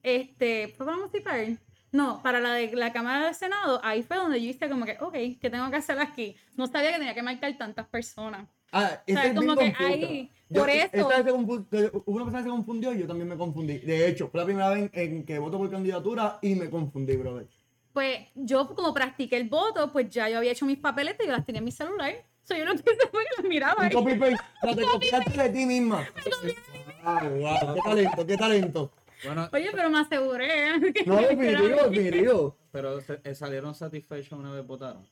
este, 0.03 0.69
¿fue 0.69 0.87
para 0.87 0.97
la 0.99 1.03
municipal? 1.07 1.59
No, 1.93 2.21
para 2.23 2.41
la 2.41 2.55
de 2.55 2.75
la 2.75 2.93
Cámara 2.93 3.27
del 3.27 3.35
Senado, 3.35 3.81
ahí 3.85 4.03
fue 4.03 4.17
donde 4.17 4.43
yo 4.43 4.51
hice 4.51 4.69
como 4.69 4.85
que, 4.85 4.97
ok, 5.01 5.13
¿qué 5.41 5.51
tengo 5.51 5.71
que 5.71 5.77
hacer 5.77 5.99
aquí? 6.01 6.35
No 6.57 6.67
sabía 6.67 6.91
que 6.93 6.99
tenía 6.99 7.15
que 7.15 7.23
marcar 7.23 7.57
tantas 7.57 7.87
personas. 7.87 8.49
Ah, 8.73 9.01
O 9.09 9.13
sea, 9.13 9.27
es 9.27 9.35
como 9.35 9.55
que 9.57 9.73
ahí, 9.79 10.31
Yo- 10.49 10.61
por 10.63 10.71
eso- 10.71 10.89
esta 10.93 11.23
vez 11.23 11.25
se 11.25 11.33
confu- 11.33 12.03
hubo 12.05 12.17
una 12.17 12.25
persona 12.25 12.43
se 12.43 12.49
confundió 12.51 12.93
y 12.93 12.99
yo 12.99 13.07
también 13.07 13.29
me 13.29 13.37
confundí. 13.37 13.79
De 13.79 14.09
hecho, 14.09 14.29
fue 14.29 14.41
la 14.41 14.47
primera 14.47 14.71
vez 14.71 14.91
en 14.93 15.25
que 15.25 15.39
voto 15.39 15.59
por 15.59 15.71
candidatura 15.71 16.39
y 16.43 16.57
me 16.57 16.69
confundí, 16.69 17.17
brother. 17.17 17.47
Pues 17.95 18.27
yo 18.35 18.75
como 18.75 18.93
practiqué 18.93 19.37
el 19.37 19.49
voto, 19.49 19.91
pues 19.93 20.11
ya 20.11 20.29
yo 20.29 20.39
había 20.39 20.51
hecho 20.51 20.67
mis 20.67 20.79
papeletas 20.79 21.25
y 21.25 21.29
yo 21.29 21.33
las 21.33 21.47
tenía 21.47 21.61
en 21.61 21.65
mi 21.65 21.71
celular. 21.71 22.13
O 22.43 22.47
sea, 22.47 22.59
yo 22.59 22.65
lo 22.65 22.73
que 22.73 22.81
hice 22.81 23.09
fue 23.11 23.23
que 23.23 23.41
las 23.43 23.49
miraba. 23.49 23.85
Ahí. 23.85 23.93
copy 23.93 24.17
paste, 24.17 24.37
te 24.77 24.83
copiaste 24.85 25.43
de 25.43 25.49
ti 25.51 25.65
misma. 25.65 26.05
Ah, 27.05 27.23
wow, 27.29 27.75
qué 27.75 27.81
talento, 27.83 28.27
qué 28.27 28.37
talento. 28.37 28.93
Bueno, 29.25 29.49
Oye, 29.53 29.71
pero 29.73 29.91
me 29.91 30.01
aseguré. 30.01 30.71
¿eh? 30.75 30.93
que 30.93 31.05
No, 31.07 31.17
definitivo, 31.17 31.89
definitivo. 31.89 32.57
pero 32.73 32.99
eh, 32.99 33.35
salieron 33.37 33.75
satisfechos 33.77 34.37
una 34.39 34.51
vez 34.53 34.67
votaron. 34.67 35.07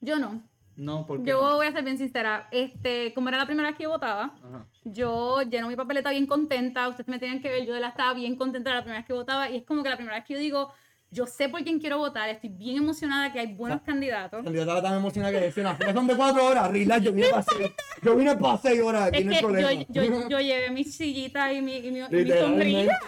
Yo 0.00 0.16
no. 0.16 0.40
No, 0.76 1.06
porque. 1.06 1.28
Yo 1.28 1.40
voy 1.40 1.66
a 1.66 1.72
ser 1.72 1.82
bien 1.82 1.98
sincera. 1.98 2.48
Este, 2.52 3.12
como 3.12 3.28
era 3.28 3.38
la 3.38 3.46
primera 3.46 3.68
vez 3.68 3.76
que 3.76 3.82
yo 3.84 3.90
votaba, 3.90 4.36
Ajá. 4.40 4.66
yo 4.84 5.42
lleno 5.42 5.66
mi 5.68 5.74
papeleta 5.76 6.10
bien 6.10 6.26
contenta. 6.26 6.88
Ustedes 6.88 7.08
me 7.08 7.18
tenían 7.18 7.42
que 7.42 7.48
ver, 7.48 7.66
yo 7.66 7.74
de 7.74 7.80
la 7.80 7.88
estaba 7.88 8.14
bien 8.14 8.36
contenta 8.36 8.72
la 8.72 8.82
primera 8.82 9.00
vez 9.00 9.06
que 9.06 9.12
votaba. 9.12 9.50
Y 9.50 9.56
es 9.56 9.64
como 9.64 9.82
que 9.82 9.90
la 9.90 9.96
primera 9.96 10.16
vez 10.16 10.24
que 10.24 10.34
yo 10.34 10.38
digo, 10.40 10.72
yo 11.14 11.26
sé 11.26 11.48
por 11.48 11.62
quién 11.62 11.78
quiero 11.78 11.98
votar, 11.98 12.28
estoy 12.28 12.50
bien 12.50 12.76
emocionada 12.78 13.32
que 13.32 13.38
hay 13.40 13.54
buenos 13.54 13.80
candidatos. 13.82 14.40
La 14.40 14.44
candidata 14.44 14.82
tan 14.82 14.94
emocionada 14.96 15.32
que 15.32 15.44
decía, 15.46 15.78
son 15.94 16.06
de 16.06 16.16
cuatro 16.16 16.44
horas, 16.46 16.70
relax, 16.70 17.02
yo 17.04 17.12
vine 17.12 17.28
para 17.30 17.42
seis. 17.42 17.70
Yo 18.02 18.14
vine 18.16 18.36
para 18.36 18.58
seis 18.58 18.80
horas, 18.82 19.08
aquí 19.08 19.18
Es 19.20 19.24
no 19.24 19.32
hay 19.32 19.40
problema. 19.40 19.72
yo, 19.72 20.02
yo, 20.02 20.28
yo 20.28 20.38
llevé 20.40 20.70
mi 20.70 20.84
sillita 20.84 21.50
y 21.54 21.62
mi, 21.62 21.76
y 21.78 21.90
mi, 21.90 21.98
y 22.00 22.02
mi 22.02 22.08
Literalmente. 22.10 22.40
sombrilla. 22.42 22.98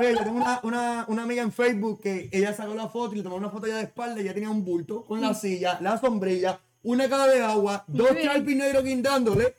Oye, 0.00 0.12
yo 0.14 0.24
tengo 0.24 0.36
una, 0.38 0.60
una, 0.64 1.04
una 1.08 1.22
amiga 1.22 1.42
en 1.42 1.52
Facebook 1.52 2.00
que 2.02 2.28
ella 2.32 2.52
sacó 2.54 2.74
la 2.74 2.88
foto 2.88 3.14
y 3.14 3.18
le 3.18 3.22
tomó 3.22 3.36
una 3.36 3.50
foto 3.50 3.66
ya 3.68 3.76
de 3.76 3.82
espalda 3.82 4.18
y 4.20 4.24
ella 4.24 4.34
tenía 4.34 4.50
un 4.50 4.64
bulto 4.64 5.04
con 5.04 5.20
la 5.20 5.32
silla, 5.34 5.78
la 5.80 5.96
sombrilla, 5.98 6.58
una 6.82 7.08
cara 7.08 7.26
de 7.28 7.40
agua, 7.42 7.84
dos 7.86 8.08
charpis 8.20 8.56
negros 8.56 8.82
guindándole 8.82 9.54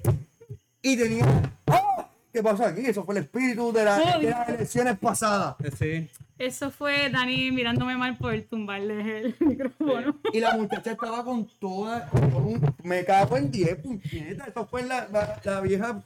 y 0.82 0.98
tenía... 0.98 1.26
¡Ah! 1.68 2.10
¿Qué 2.34 2.42
pasó 2.42 2.66
aquí? 2.66 2.82
Eso 2.86 3.04
fue 3.06 3.16
el 3.20 3.24
espíritu 3.26 3.72
de, 3.72 3.86
la- 3.86 4.18
de 4.18 4.30
las 4.32 4.50
elecciones 4.50 4.98
pasadas. 4.98 5.56
Sí. 5.78 6.10
Eso 6.40 6.72
fue 6.72 7.10
Dani 7.10 7.52
mirándome 7.52 7.96
mal 7.96 8.18
por 8.18 8.40
tumbarle 8.44 9.20
el 9.20 9.36
micrófono. 9.40 10.20
Y 10.34 10.40
la 10.40 10.56
muchacha 10.58 10.92
estaba 10.92 11.24
con 11.24 11.48
toda... 11.60 12.08
con 12.10 12.24
un- 12.36 12.76
me 12.84 13.06
cago 13.06 13.38
en 13.38 13.52
10, 13.52 13.76
puñeta. 13.78 14.46
Eso 14.46 14.66
fue 14.66 14.84
la, 14.84 15.08
la, 15.12 15.40
la 15.44 15.62
vieja... 15.62 16.04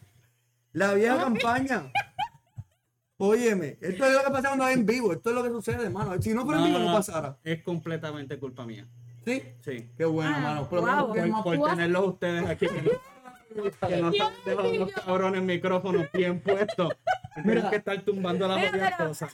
La 0.73 0.93
vieja 0.93 1.17
campaña. 1.17 1.91
Óyeme, 3.19 3.77
esto 3.81 4.05
es 4.05 4.13
lo 4.13 4.23
que 4.23 4.29
pasa 4.29 4.49
cuando 4.49 4.65
hay 4.65 4.75
en 4.75 4.85
vivo. 4.85 5.11
Esto 5.11 5.29
es 5.29 5.35
lo 5.35 5.41
que 5.43 5.49
sucede, 5.49 5.85
hermano. 5.85 6.21
Si 6.21 6.33
no 6.35 6.45
fuera 6.45 6.59
en 6.61 6.67
vivo, 6.67 6.79
no 6.79 6.93
pasara. 6.93 7.37
Es 7.43 7.63
completamente 7.63 8.37
culpa 8.37 8.63
mía. 8.65 8.85
¿Sí? 9.25 9.41
Sí. 9.61 9.89
Qué 9.97 10.05
bueno, 10.05 10.31
Ah, 10.35 10.37
hermano. 10.37 10.65
Wow. 11.05 11.13
que 11.13 11.57
Por, 11.57 11.69
tenerlos 11.71 12.07
ustedes 12.09 12.45
aquí. 12.47 12.67
Que 13.87 13.97
no 14.01 14.09
están 14.09 14.31
dejando 14.45 14.73
los 14.73 14.91
cabrones 14.91 15.41
micrófonos 15.41 16.05
bien 16.13 16.41
puestos. 16.41 16.93
Mira. 17.43 17.69
que 17.71 17.77
estar 17.77 17.99
tumbando 18.01 18.47
las 18.47 18.71
mira. 18.71 18.95
cosas. 18.97 19.33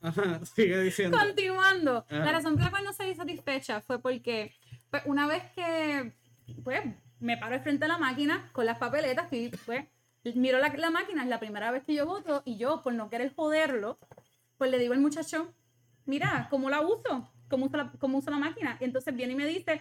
Ajá, 0.00 0.40
sigue 0.54 0.80
diciendo. 0.82 1.18
Continuando, 1.18 2.04
Ajá. 2.08 2.24
la 2.24 2.32
razón 2.32 2.54
por 2.54 2.64
la 2.64 2.70
cual 2.70 2.84
no 2.84 2.92
salí 2.92 3.14
satisfecha 3.14 3.80
fue 3.80 4.00
porque 4.00 4.54
pues, 4.90 5.02
una 5.06 5.26
vez 5.26 5.42
que 5.54 6.12
pues, 6.64 6.80
me 7.18 7.36
paro 7.36 7.60
frente 7.60 7.84
de 7.84 7.88
la 7.88 7.98
máquina 7.98 8.48
con 8.52 8.66
las 8.66 8.78
papeletas, 8.78 9.32
y 9.32 9.50
pues, 9.66 9.86
miro 10.34 10.58
la, 10.58 10.68
la 10.68 10.90
máquina, 10.90 11.22
es 11.22 11.28
la 11.28 11.40
primera 11.40 11.70
vez 11.70 11.84
que 11.84 11.94
yo 11.94 12.06
voto, 12.06 12.42
y 12.44 12.56
yo, 12.56 12.82
por 12.82 12.94
no 12.94 13.10
querer 13.10 13.34
joderlo, 13.34 13.98
pues 14.58 14.70
le 14.70 14.78
digo 14.78 14.92
al 14.92 15.00
muchacho, 15.00 15.54
mira, 16.06 16.48
¿cómo 16.50 16.70
la 16.70 16.80
uso? 16.80 17.30
¿Cómo 17.48 17.66
uso 17.66 17.76
la, 17.76 17.92
cómo 17.98 18.18
uso 18.18 18.30
la 18.30 18.38
máquina? 18.38 18.76
Y 18.80 18.84
entonces 18.84 19.14
viene 19.14 19.32
y 19.32 19.36
me 19.36 19.46
dice, 19.46 19.80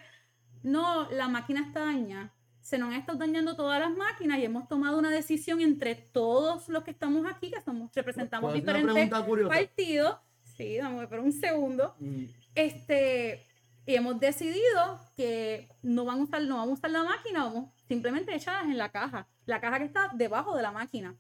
no, 0.64 1.10
la 1.12 1.28
máquina 1.28 1.62
está 1.62 1.82
dañada. 1.82 2.34
Se 2.70 2.78
nos 2.78 2.94
han 2.94 3.00
estado 3.00 3.18
dañando 3.18 3.56
todas 3.56 3.80
las 3.80 3.90
máquinas 3.98 4.38
y 4.38 4.46
hemos 4.46 4.68
tomado 4.68 5.00
una 5.00 5.10
decisión 5.10 5.60
entre 5.60 5.96
todos 5.96 6.70
los 6.70 6.84
que 6.84 6.92
estamos 6.92 7.26
aquí, 7.28 7.50
que 7.50 7.60
somos, 7.62 7.92
representamos 7.96 8.52
¿Puedo 8.52 8.62
hacer 8.62 8.84
una 8.84 8.94
diferentes 8.94 9.48
partidos. 9.48 10.18
Sí, 10.44 10.78
dame 10.78 11.08
pero 11.08 11.24
un 11.24 11.32
segundo. 11.32 11.96
Mm, 11.98 12.26
Este, 12.54 13.48
y 13.88 13.96
hemos 13.96 14.20
decidido 14.20 15.00
que 15.18 15.68
no 15.82 16.06
van 16.06 16.20
a 16.20 16.24
usar, 16.26 16.44
no 16.44 16.58
vamos 16.58 16.70
a 16.70 16.74
usar 16.74 16.92
la 16.92 17.04
máquina, 17.04 17.46
vamos 17.46 17.72
simplemente 17.88 18.36
echarlas 18.36 18.66
en 18.66 18.78
la 18.78 18.90
caja, 18.90 19.28
la 19.48 19.60
caja 19.60 19.80
que 19.80 19.86
está 19.86 20.12
debajo 20.14 20.56
de 20.56 20.62
la 20.62 20.72
máquina. 20.72 21.16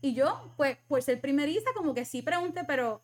Y 0.00 0.14
yo, 0.14 0.54
pues, 0.56 0.78
por 0.88 1.02
ser 1.02 1.20
primeriza, 1.20 1.74
como 1.76 1.92
que 1.92 2.06
sí 2.06 2.22
pregunté, 2.22 2.64
pero, 2.64 3.02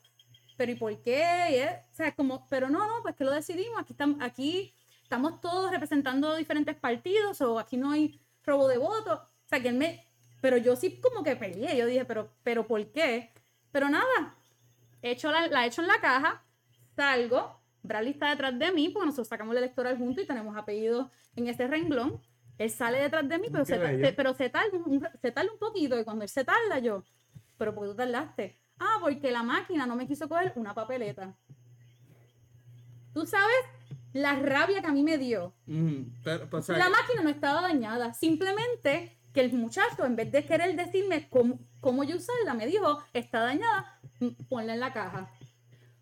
pero 0.57 0.71
¿y 0.71 0.75
por 0.75 0.99
qué? 1.03 1.21
Y 1.51 1.91
o 1.91 1.95
sea, 1.95 2.11
como, 2.15 2.47
pero 2.47 2.71
no, 2.71 2.87
no, 2.87 3.03
pues 3.03 3.15
que 3.15 3.23
lo 3.23 3.29
decidimos, 3.29 3.79
aquí 3.79 3.93
estamos, 3.93 4.17
aquí 4.19 4.73
estamos 5.11 5.41
todos 5.41 5.69
representando 5.71 6.37
diferentes 6.37 6.73
partidos, 6.73 7.41
o 7.41 7.59
aquí 7.59 7.75
no 7.75 7.91
hay 7.91 8.17
robo 8.45 8.69
de 8.69 8.77
votos. 8.77 9.19
O 9.19 9.47
sea, 9.49 9.61
que 9.61 9.67
él 9.67 9.75
me, 9.75 10.07
pero 10.39 10.55
yo 10.55 10.77
sí 10.77 11.01
como 11.01 11.21
que 11.21 11.35
peleé, 11.35 11.75
yo 11.75 11.85
dije, 11.85 12.05
pero, 12.05 12.29
pero 12.43 12.65
¿por 12.65 12.81
qué? 12.93 13.29
Pero 13.73 13.89
nada, 13.89 14.37
hecho 15.01 15.29
la, 15.29 15.47
la 15.47 15.65
echo 15.65 15.81
en 15.81 15.89
la 15.89 15.99
caja, 15.99 16.45
salgo, 16.95 17.59
Bradley 17.83 18.13
está 18.13 18.29
detrás 18.29 18.57
de 18.57 18.71
mí, 18.71 18.87
porque 18.87 19.07
nosotros 19.07 19.27
sacamos 19.27 19.51
el 19.51 19.57
electoral 19.57 19.97
juntos 19.97 20.23
y 20.23 20.27
tenemos 20.27 20.55
apellidos 20.55 21.09
en 21.35 21.49
ese 21.49 21.67
renglón. 21.67 22.21
Él 22.57 22.69
sale 22.69 23.01
detrás 23.01 23.27
de 23.27 23.37
mí, 23.37 23.47
pero, 23.51 23.65
se, 23.65 24.13
pero 24.15 24.33
se, 24.33 24.49
tarda, 24.49 24.77
un, 24.77 25.05
se 25.21 25.31
tarda 25.33 25.51
un 25.51 25.59
poquito. 25.59 25.99
Y 25.99 26.05
cuando 26.05 26.23
él 26.23 26.29
se 26.29 26.45
tarda, 26.45 26.79
yo, 26.79 27.03
¿pero 27.57 27.75
por 27.75 27.83
qué 27.83 27.89
tú 27.89 27.95
tardaste? 27.97 28.57
Ah, 28.79 28.97
porque 29.01 29.29
la 29.29 29.43
máquina 29.43 29.85
no 29.85 29.97
me 29.97 30.07
quiso 30.07 30.29
coger 30.29 30.53
una 30.55 30.73
papeleta. 30.73 31.35
Tú 33.13 33.25
sabes 33.25 33.80
la 34.13 34.35
rabia 34.35 34.81
que 34.81 34.87
a 34.87 34.91
mí 34.91 35.03
me 35.03 35.17
dio. 35.17 35.53
Pero, 36.23 36.49
pues, 36.49 36.69
La 36.69 36.89
máquina 36.89 37.21
no 37.23 37.29
estaba 37.29 37.61
dañada, 37.61 38.13
simplemente 38.13 39.17
que 39.33 39.41
el 39.41 39.53
muchacho, 39.53 40.05
en 40.05 40.15
vez 40.15 40.31
de 40.31 40.45
querer 40.45 40.75
decirme 40.75 41.27
cómo, 41.29 41.59
cómo 41.79 42.03
yo 42.03 42.17
usarla, 42.17 42.53
me 42.53 42.67
dijo, 42.67 43.01
está 43.13 43.39
dañada, 43.39 43.99
ponla 44.49 44.73
en 44.73 44.79
la 44.79 44.93
caja. 44.93 45.31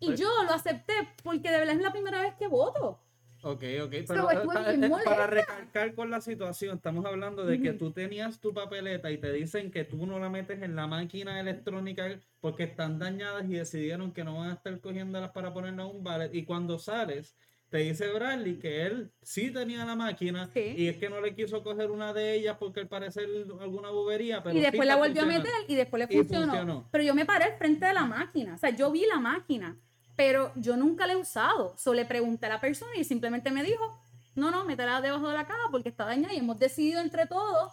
Y 0.00 0.06
Pues- 0.06 0.20
yo 0.20 0.28
lo 0.44 0.52
acepté 0.52 0.94
porque 1.22 1.50
de 1.50 1.58
verdad 1.58 1.76
es 1.76 1.82
la 1.82 1.92
primera 1.92 2.20
vez 2.20 2.34
que 2.34 2.48
voto. 2.48 3.00
Ok, 3.42 3.62
ok, 3.82 3.94
pero 4.06 4.30
eh, 4.30 4.76
bien 4.76 4.84
eh, 4.84 4.96
para 5.02 5.26
recalcar 5.26 5.94
con 5.94 6.10
la 6.10 6.20
situación, 6.20 6.76
estamos 6.76 7.06
hablando 7.06 7.46
de 7.46 7.58
que 7.58 7.72
tú 7.72 7.90
tenías 7.90 8.38
tu 8.38 8.52
papeleta 8.52 9.10
y 9.10 9.16
te 9.16 9.32
dicen 9.32 9.70
que 9.70 9.84
tú 9.84 10.06
no 10.06 10.18
la 10.18 10.28
metes 10.28 10.60
en 10.60 10.76
la 10.76 10.86
máquina 10.86 11.40
electrónica 11.40 12.20
porque 12.40 12.64
están 12.64 12.98
dañadas 12.98 13.44
y 13.46 13.54
decidieron 13.54 14.12
que 14.12 14.24
no 14.24 14.38
van 14.38 14.50
a 14.50 14.54
estar 14.54 14.78
cogiéndolas 14.80 15.30
para 15.30 15.54
ponerlas 15.54 15.88
en 15.88 15.96
un 15.96 16.04
ballet. 16.04 16.34
Y 16.34 16.44
cuando 16.44 16.78
sales, 16.78 17.34
te 17.70 17.78
dice 17.78 18.08
Bradley 18.12 18.58
que 18.58 18.84
él 18.84 19.12
sí 19.22 19.52
tenía 19.52 19.84
la 19.84 19.94
máquina 19.94 20.50
Sí. 20.52 20.74
y 20.76 20.88
es 20.88 20.96
que 20.96 21.08
no 21.08 21.20
le 21.20 21.34
quiso 21.34 21.62
coger 21.62 21.90
una 21.92 22.12
de 22.12 22.34
ellas 22.34 22.56
porque 22.58 22.80
al 22.80 22.88
parecer 22.88 23.28
alguna 23.60 23.90
bobería, 23.90 24.42
pero 24.42 24.56
y 24.56 24.60
después 24.60 24.86
la 24.88 24.96
volvió 24.96 25.22
a 25.22 25.26
meter 25.26 25.52
y 25.68 25.76
después 25.76 26.06
le 26.06 26.12
Y 26.14 26.18
funcionó. 26.18 26.46
funcionó. 26.46 26.88
Pero 26.90 27.04
yo 27.04 27.14
me 27.14 27.24
paré 27.24 27.44
al 27.44 27.56
frente 27.58 27.86
de 27.86 27.94
la 27.94 28.04
máquina. 28.04 28.54
O 28.54 28.58
sea, 28.58 28.70
yo 28.70 28.90
vi 28.90 29.06
la 29.06 29.20
máquina, 29.20 29.76
pero 30.16 30.52
yo 30.56 30.76
nunca 30.76 31.06
la 31.06 31.12
he 31.12 31.16
usado. 31.16 31.74
Solo 31.78 31.96
le 31.96 32.04
pregunté 32.06 32.46
a 32.46 32.48
la 32.50 32.60
persona 32.60 32.90
y 32.96 33.04
simplemente 33.04 33.52
me 33.52 33.62
dijo, 33.62 34.00
no, 34.34 34.50
no, 34.50 34.64
métela 34.64 35.00
debajo 35.00 35.28
de 35.28 35.34
la 35.36 35.46
caja 35.46 35.68
porque 35.70 35.88
está 35.90 36.04
dañada 36.04 36.34
y 36.34 36.38
hemos 36.38 36.58
decidido 36.58 37.00
entre 37.00 37.26
todos. 37.26 37.72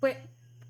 Pues 0.00 0.16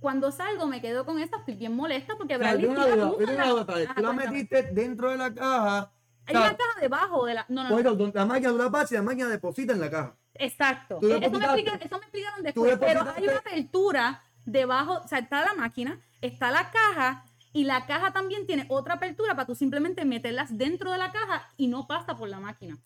cuando 0.00 0.30
salgo 0.30 0.66
me 0.66 0.83
quedo 0.83 1.06
con 1.06 1.18
esa, 1.18 1.38
estoy 1.38 1.54
bien 1.54 1.75
molesta 1.75 2.14
porque 2.18 2.35
O 2.37 2.38
sea, 2.38 2.52
Bradley 2.52 2.66
yo 2.66 2.75
tengo 2.75 3.16
una 3.16 3.47
duda, 3.49 3.64
duda, 3.64 3.95
Tú 3.97 4.02
la 4.02 4.12
metiste 4.12 4.62
dentro 4.64 5.11
de 5.11 5.16
la 5.16 5.33
caja. 5.33 5.92
Hay 6.26 6.35
o 6.35 6.38
sea, 6.38 6.49
una 6.49 6.56
caja 6.56 6.80
debajo 6.80 7.26
de 7.26 7.35
la... 7.35 7.47
No, 7.49 7.64
no. 7.64 7.71
Bueno, 7.71 7.97
la 8.12 8.26
máquina 8.26 8.50
tú 8.50 8.59
la 8.59 8.71
pasas 8.71 8.92
y 8.92 8.95
la 8.97 9.02
máquina 9.02 9.28
deposita 9.28 9.73
en 9.73 9.80
la 9.80 9.90
caja. 9.90 10.16
Exacto. 10.35 10.99
Eso 11.00 11.09
me, 11.09 11.26
explica- 11.26 11.75
eso 11.76 11.99
me 11.99 12.04
explicaron 12.04 12.42
después. 12.42 12.78
Pero 12.78 13.00
hay 13.14 13.25
una 13.25 13.38
apertura 13.38 14.23
debajo, 14.45 15.00
o 15.04 15.09
sea, 15.09 15.18
está 15.21 15.45
la 15.45 15.54
máquina, 15.54 16.00
está 16.21 16.50
la 16.50 16.71
caja 16.71 17.25
y 17.52 17.64
la 17.64 17.87
caja 17.87 18.12
también 18.12 18.47
tiene 18.47 18.66
otra 18.68 18.95
apertura 18.95 19.35
para 19.35 19.47
tú 19.47 19.54
simplemente 19.54 20.04
meterlas 20.04 20.56
dentro 20.56 20.92
de 20.92 20.99
la 20.99 21.11
caja 21.11 21.49
y 21.56 21.68
no 21.68 21.87
pasa 21.87 22.16
por 22.16 22.28
la 22.28 22.40
máquina. 22.40 22.76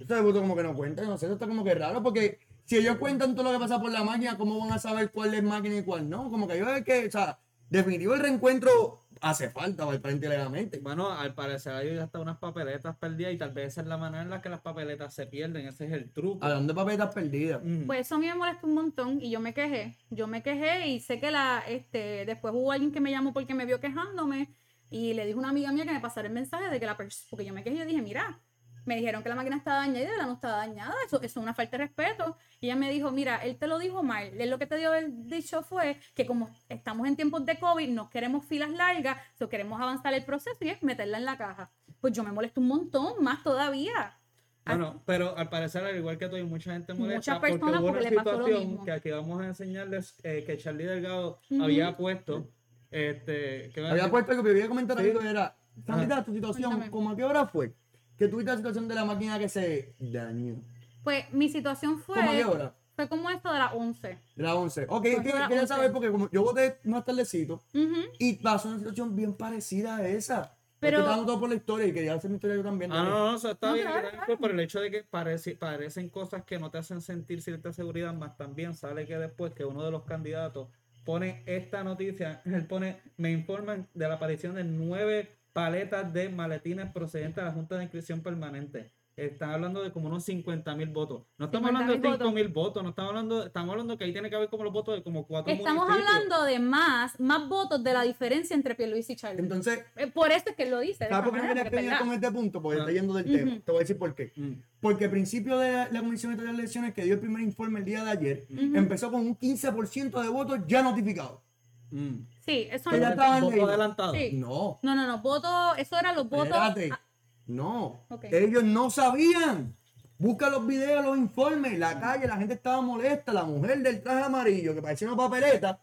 Eso 0.00 0.22
voto 0.22 0.40
como 0.40 0.56
que 0.56 0.62
no 0.62 0.74
cuenta, 0.74 1.02
no 1.02 1.18
sé, 1.18 1.26
eso 1.26 1.34
está 1.34 1.46
como 1.46 1.64
que 1.64 1.74
raro, 1.74 2.02
porque 2.02 2.38
si 2.64 2.76
ellos 2.76 2.96
cuentan 2.96 3.34
todo 3.34 3.44
lo 3.44 3.52
que 3.52 3.58
pasa 3.58 3.80
por 3.80 3.90
la 3.90 4.04
máquina, 4.04 4.36
¿cómo 4.36 4.58
van 4.58 4.72
a 4.72 4.78
saber 4.78 5.10
cuál 5.10 5.34
es 5.34 5.42
máquina 5.42 5.76
y 5.76 5.82
cuál 5.82 6.08
no? 6.08 6.30
Como 6.30 6.46
que 6.46 6.58
yo 6.58 6.68
es 6.68 6.84
que, 6.84 7.06
o 7.06 7.10
sea, 7.10 7.38
definitivo 7.68 8.14
el 8.14 8.20
reencuentro 8.20 9.04
hace 9.20 9.50
falta, 9.50 9.84
aparentemente 9.84 10.28
legalmente. 10.28 10.78
Bueno, 10.80 11.10
al 11.10 11.34
parecer 11.34 11.72
hay 11.72 11.96
hasta 11.98 12.20
unas 12.20 12.38
papeletas 12.38 12.96
perdidas 12.96 13.32
y 13.32 13.36
tal 13.36 13.52
vez 13.52 13.68
esa 13.68 13.82
es 13.82 13.86
la 13.86 13.96
manera 13.96 14.22
en 14.22 14.30
la 14.30 14.40
que 14.40 14.48
las 14.48 14.60
papeletas 14.60 15.14
se 15.14 15.26
pierden, 15.26 15.66
ese 15.66 15.86
es 15.86 15.92
el 15.92 16.10
truco. 16.10 16.44
Hablando 16.44 16.72
de 16.72 16.76
papeletas 16.76 17.14
perdidas. 17.14 17.60
Pues 17.86 18.00
eso 18.00 18.16
a 18.16 18.18
mí 18.18 18.26
me 18.26 18.34
molestó 18.34 18.66
un 18.66 18.74
montón 18.74 19.20
y 19.22 19.30
yo 19.30 19.40
me 19.40 19.54
quejé. 19.54 19.96
Yo 20.10 20.26
me 20.26 20.42
quejé 20.42 20.88
y 20.88 21.00
sé 21.00 21.20
que 21.20 21.30
la, 21.30 21.62
este, 21.68 22.24
después 22.26 22.54
hubo 22.54 22.72
alguien 22.72 22.92
que 22.92 23.00
me 23.00 23.10
llamó 23.10 23.32
porque 23.32 23.54
me 23.54 23.66
vio 23.66 23.80
quejándome 23.80 24.54
y 24.90 25.14
le 25.14 25.26
dijo 25.26 25.38
a 25.38 25.40
una 25.40 25.50
amiga 25.50 25.72
mía 25.72 25.84
que 25.84 25.92
me 25.92 26.00
pasara 26.00 26.28
el 26.28 26.34
mensaje 26.34 26.70
de 26.70 26.80
que 26.80 26.86
la 26.86 26.96
persona, 26.96 27.26
porque 27.30 27.44
yo 27.44 27.52
me 27.52 27.62
quejé 27.62 27.76
y 27.76 27.78
yo 27.80 27.84
dije, 27.84 28.02
mira, 28.02 28.40
me 28.88 28.96
dijeron 28.96 29.22
que 29.22 29.28
la 29.28 29.34
máquina 29.36 29.56
estaba 29.56 29.78
dañada 29.78 29.98
y 30.00 30.04
de 30.04 30.10
verdad 30.10 30.26
no 30.26 30.32
estaba 30.34 30.56
dañada, 30.56 30.94
eso, 31.06 31.18
eso 31.18 31.24
es 31.26 31.36
una 31.36 31.54
falta 31.54 31.76
de 31.78 31.84
respeto. 31.84 32.36
Y 32.60 32.66
ella 32.66 32.76
me 32.76 32.90
dijo, 32.90 33.10
mira, 33.12 33.36
él 33.44 33.56
te 33.56 33.66
lo 33.68 33.78
dijo 33.78 34.02
mal, 34.02 34.28
él 34.40 34.50
lo 34.50 34.58
que 34.58 34.66
te 34.66 34.76
dio 34.76 34.94
el 34.94 35.28
dicho 35.28 35.62
fue 35.62 35.98
que 36.14 36.26
como 36.26 36.48
estamos 36.68 37.06
en 37.06 37.14
tiempos 37.14 37.44
de 37.46 37.58
COVID, 37.60 37.88
no 37.90 38.10
queremos 38.10 38.44
filas 38.46 38.70
largas, 38.70 39.20
so 39.38 39.48
queremos 39.48 39.80
avanzar 39.80 40.12
el 40.14 40.24
proceso 40.24 40.56
y 40.62 40.70
es 40.70 40.82
meterla 40.82 41.18
en 41.18 41.24
la 41.26 41.36
caja. 41.36 41.70
Pues 42.00 42.12
yo 42.14 42.24
me 42.24 42.32
molesto 42.32 42.60
un 42.60 42.68
montón, 42.68 43.22
más 43.22 43.42
todavía. 43.42 44.18
Bueno, 44.64 45.02
pero 45.06 45.36
al 45.36 45.48
parecer, 45.48 45.84
al 45.84 45.96
igual 45.96 46.18
que 46.18 46.28
tú, 46.28 46.36
hay 46.36 46.44
mucha 46.44 46.72
gente 46.72 46.92
molesta 46.94 47.16
Muchas 47.16 47.38
porque 47.38 47.52
personas 47.52 47.80
hubo 47.80 47.88
porque 47.88 48.00
una 48.00 48.10
le 48.10 48.16
pasó 48.16 48.32
lo 48.38 48.46
situación 48.46 48.84
que 48.84 48.92
aquí 48.92 49.10
vamos 49.10 49.40
a 49.40 49.46
enseñarles 49.46 50.14
eh, 50.22 50.44
que 50.46 50.58
Charlie 50.58 50.84
Delgado 50.84 51.40
había 51.60 51.96
puesto. 51.96 52.50
Este, 52.90 53.70
que 53.74 53.86
Había 53.86 54.10
puesto 54.10 54.32
que 54.32 54.40
voy 54.40 54.60
a 54.60 54.68
comentar 54.68 54.98
Sí. 54.98 55.08
algo 55.08 55.20
era, 55.20 55.56
Sandita, 55.86 56.24
tu 56.24 56.32
situación, 56.34 56.70
Cuéntame. 56.70 56.90
¿cómo 56.90 57.10
a 57.10 57.16
qué 57.16 57.24
hora 57.24 57.46
fue? 57.46 57.74
Que 58.18 58.28
tuviste 58.28 58.50
la 58.50 58.56
situación 58.56 58.88
de 58.88 58.94
la 58.94 59.04
máquina 59.04 59.38
que 59.38 59.48
se 59.48 59.94
dañó. 59.98 60.56
Pues 61.04 61.32
mi 61.32 61.48
situación 61.48 61.98
fue, 62.00 62.16
¿Cómo 62.16 62.30
a 62.30 62.34
qué 62.34 62.44
hora? 62.44 62.74
fue 62.96 63.08
como 63.08 63.30
esto 63.30 63.52
de 63.52 63.58
las 63.60 63.72
11. 63.74 64.08
De 64.34 64.42
las 64.42 64.54
11. 64.54 64.86
Ok, 64.88 65.04
es 65.06 65.16
que 65.18 65.22
quería 65.22 65.48
11. 65.62 65.66
saber 65.68 65.92
porque 65.92 66.10
como 66.10 66.28
yo 66.30 66.42
voté 66.42 66.78
más 66.84 67.04
tardecito 67.04 67.62
Ujú. 67.72 67.94
y 68.18 68.34
pasó 68.34 68.68
una 68.68 68.78
situación 68.78 69.14
bien 69.14 69.34
parecida 69.34 69.96
a 69.96 70.08
esa. 70.08 70.54
Pero- 70.80 71.00
estamos 71.00 71.26
todo 71.26 71.40
por 71.40 71.48
la 71.48 71.56
historia 71.56 71.86
y 71.86 71.92
quería 71.92 72.14
hacer 72.14 72.30
mi 72.30 72.36
historia 72.36 72.56
yo 72.56 72.62
también. 72.62 72.92
Ah, 72.92 73.02
no, 73.04 73.10
no, 73.30 73.36
eso 73.36 73.50
está 73.50 73.68
No, 73.68 73.74
bien, 73.74 73.86
claro, 73.86 73.98
está 74.00 74.10
bien, 74.10 74.24
claro. 74.26 74.40
por 74.40 74.50
el 74.52 74.60
hecho 74.60 74.80
de 74.80 74.90
que 74.90 75.02
parece, 75.04 75.56
parecen 75.56 76.08
cosas 76.08 76.44
que 76.44 76.58
no 76.58 76.70
te 76.70 76.78
hacen 76.78 77.00
sentir 77.00 77.42
cierta 77.42 77.72
seguridad, 77.72 78.12
más 78.14 78.36
también 78.36 78.74
sale 78.74 79.04
que 79.06 79.16
después 79.18 79.52
que 79.54 79.64
uno 79.64 79.84
de 79.84 79.90
los 79.90 80.04
candidatos 80.04 80.68
pone 81.04 81.42
esta 81.46 81.82
noticia, 81.82 82.42
él 82.44 82.66
pone, 82.66 83.00
me 83.16 83.30
informan 83.32 83.88
de 83.94 84.08
la 84.08 84.14
aparición 84.14 84.54
de 84.54 84.64
nueve 84.64 85.37
paletas 85.62 86.12
de 86.12 86.28
maletines 86.28 86.86
procedentes 86.92 87.34
de 87.36 87.42
la 87.42 87.50
Junta 87.52 87.76
de 87.76 87.82
Inscripción 87.82 88.20
Permanente. 88.20 88.92
Están 89.16 89.50
hablando 89.50 89.82
de 89.82 89.90
como 89.90 90.06
unos 90.06 90.24
50 90.24 90.76
mil 90.76 90.90
votos. 90.90 91.24
No 91.36 91.46
estamos 91.46 91.66
hablando 91.66 91.92
de 91.92 91.98
50.000 91.98 92.18
5 92.18 92.30
mil 92.30 92.46
votos, 92.46 92.84
no 92.84 92.90
estamos 92.90 93.08
hablando, 93.08 93.44
estamos 93.44 93.70
hablando 93.72 93.98
que 93.98 94.04
ahí 94.04 94.12
tiene 94.12 94.30
que 94.30 94.36
haber 94.36 94.48
como 94.48 94.62
los 94.62 94.72
votos 94.72 94.94
de 94.94 95.02
como 95.02 95.26
cuatro 95.26 95.52
Estamos 95.52 95.88
municipios. 95.88 96.14
hablando 96.16 96.44
de 96.44 96.58
más, 96.60 97.18
más 97.18 97.48
votos 97.48 97.82
de 97.82 97.92
la 97.94 98.02
diferencia 98.02 98.54
entre 98.54 98.76
Pierluisi 98.76 99.14
y 99.14 99.16
Charlie. 99.16 99.42
Entonces, 99.42 99.84
Eh, 99.96 100.06
Por 100.06 100.30
eso 100.30 100.44
es 100.50 100.54
que 100.54 100.62
él 100.62 100.70
lo 100.70 100.78
dice. 100.78 101.08
¿sabes 101.08 101.24
por 101.28 101.34
qué 101.34 101.42
manera, 101.44 101.68
quería 101.68 101.98
con 101.98 102.12
este 102.12 102.30
punto? 102.30 102.62
Porque 102.62 102.78
Ah. 102.78 102.82
está 102.82 102.92
yendo 102.92 103.14
del 103.14 103.24
tema. 103.24 103.58
Te 103.64 103.72
voy 103.72 103.78
a 103.78 103.80
decir 103.80 103.98
por 103.98 104.14
qué. 104.14 104.32
Mm. 104.36 104.52
Porque 104.80 105.06
al 105.06 105.10
principio 105.10 105.58
de 105.58 105.72
la, 105.72 105.88
la 105.90 105.98
Comisión 105.98 106.36
de 106.36 106.48
Elecciones 106.48 106.94
que 106.94 107.02
dio 107.02 107.14
el 107.14 107.20
primer 107.20 107.42
informe 107.42 107.80
el 107.80 107.84
día 107.84 108.04
de 108.04 108.10
ayer, 108.12 108.46
empezó 108.50 109.10
con 109.10 109.22
un 109.26 109.36
15% 109.36 110.22
de 110.22 110.28
votos 110.28 110.60
ya 110.68 110.84
notificados. 110.84 111.40
Mm. 111.90 112.26
Sí, 112.44 112.68
eso 112.70 112.90
Que 112.90 113.00
ya 113.00 113.06
no. 113.06 113.10
estaban 113.12 113.40
Voto 113.42 113.66
adelantado. 113.66 114.12
Sí. 114.14 114.30
No, 114.34 114.78
No, 114.82 114.94
no, 114.94 115.06
no. 115.06 115.18
Votos, 115.20 115.78
eso 115.78 115.98
eran 115.98 116.14
los 116.16 116.28
votos. 116.28 116.46
espérate. 116.48 116.90
ah, 116.92 117.00
No, 117.46 118.04
Ok. 118.10 118.24
ellos 118.30 118.62
no 118.64 118.90
sabían. 118.90 119.74
Busca 120.18 120.50
los 120.50 120.66
videos, 120.66 121.04
los 121.04 121.16
informes. 121.16 121.78
La 121.78 121.98
calle, 122.00 122.26
la 122.26 122.36
gente 122.36 122.54
estaba 122.54 122.80
molesta. 122.82 123.32
La 123.32 123.44
mujer 123.44 123.80
del 123.82 124.02
traje 124.02 124.24
amarillo, 124.24 124.74
que 124.74 124.82
parecía 124.82 125.08
una 125.08 125.16
papeleta, 125.16 125.80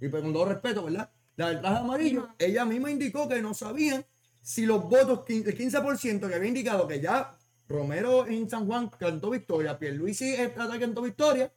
y 0.00 0.08
pues 0.08 0.22
con 0.22 0.32
todo 0.32 0.44
respeto, 0.44 0.84
¿verdad? 0.84 1.10
La 1.36 1.48
del 1.48 1.60
traje 1.60 1.78
amarillo, 1.78 2.28
ella 2.38 2.64
misma 2.64 2.90
indicó 2.90 3.28
que 3.28 3.40
no 3.40 3.54
sabían 3.54 4.04
si 4.42 4.66
los 4.66 4.82
votos, 4.88 5.20
el 5.28 5.56
15% 5.56 6.28
que 6.28 6.34
había 6.34 6.48
indicado 6.48 6.86
que 6.86 7.00
ya 7.00 7.36
Romero 7.68 8.26
en 8.26 8.48
San 8.48 8.66
Juan 8.66 8.88
cantó 8.88 9.30
victoria, 9.30 9.78
Pierluisi 9.78 10.34
Estrada 10.34 10.78
cantó 10.78 11.02
victoria, 11.02 11.52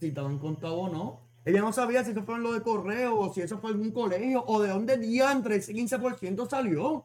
si 0.00 0.08
estaban 0.08 0.38
contados 0.38 0.78
o 0.78 0.88
no. 0.88 1.29
Ella 1.44 1.60
no 1.60 1.72
sabía 1.72 2.04
si 2.04 2.10
eso 2.12 2.22
fue 2.22 2.38
lo 2.38 2.52
de 2.52 2.60
correo 2.62 3.18
o 3.18 3.32
si 3.32 3.40
eso 3.40 3.58
fue 3.58 3.70
algún 3.70 3.90
colegio 3.92 4.44
o 4.46 4.60
de 4.60 4.68
dónde 4.68 4.98
diantre 4.98 5.56
ese 5.56 5.72
15% 5.74 6.48
salió. 6.48 7.04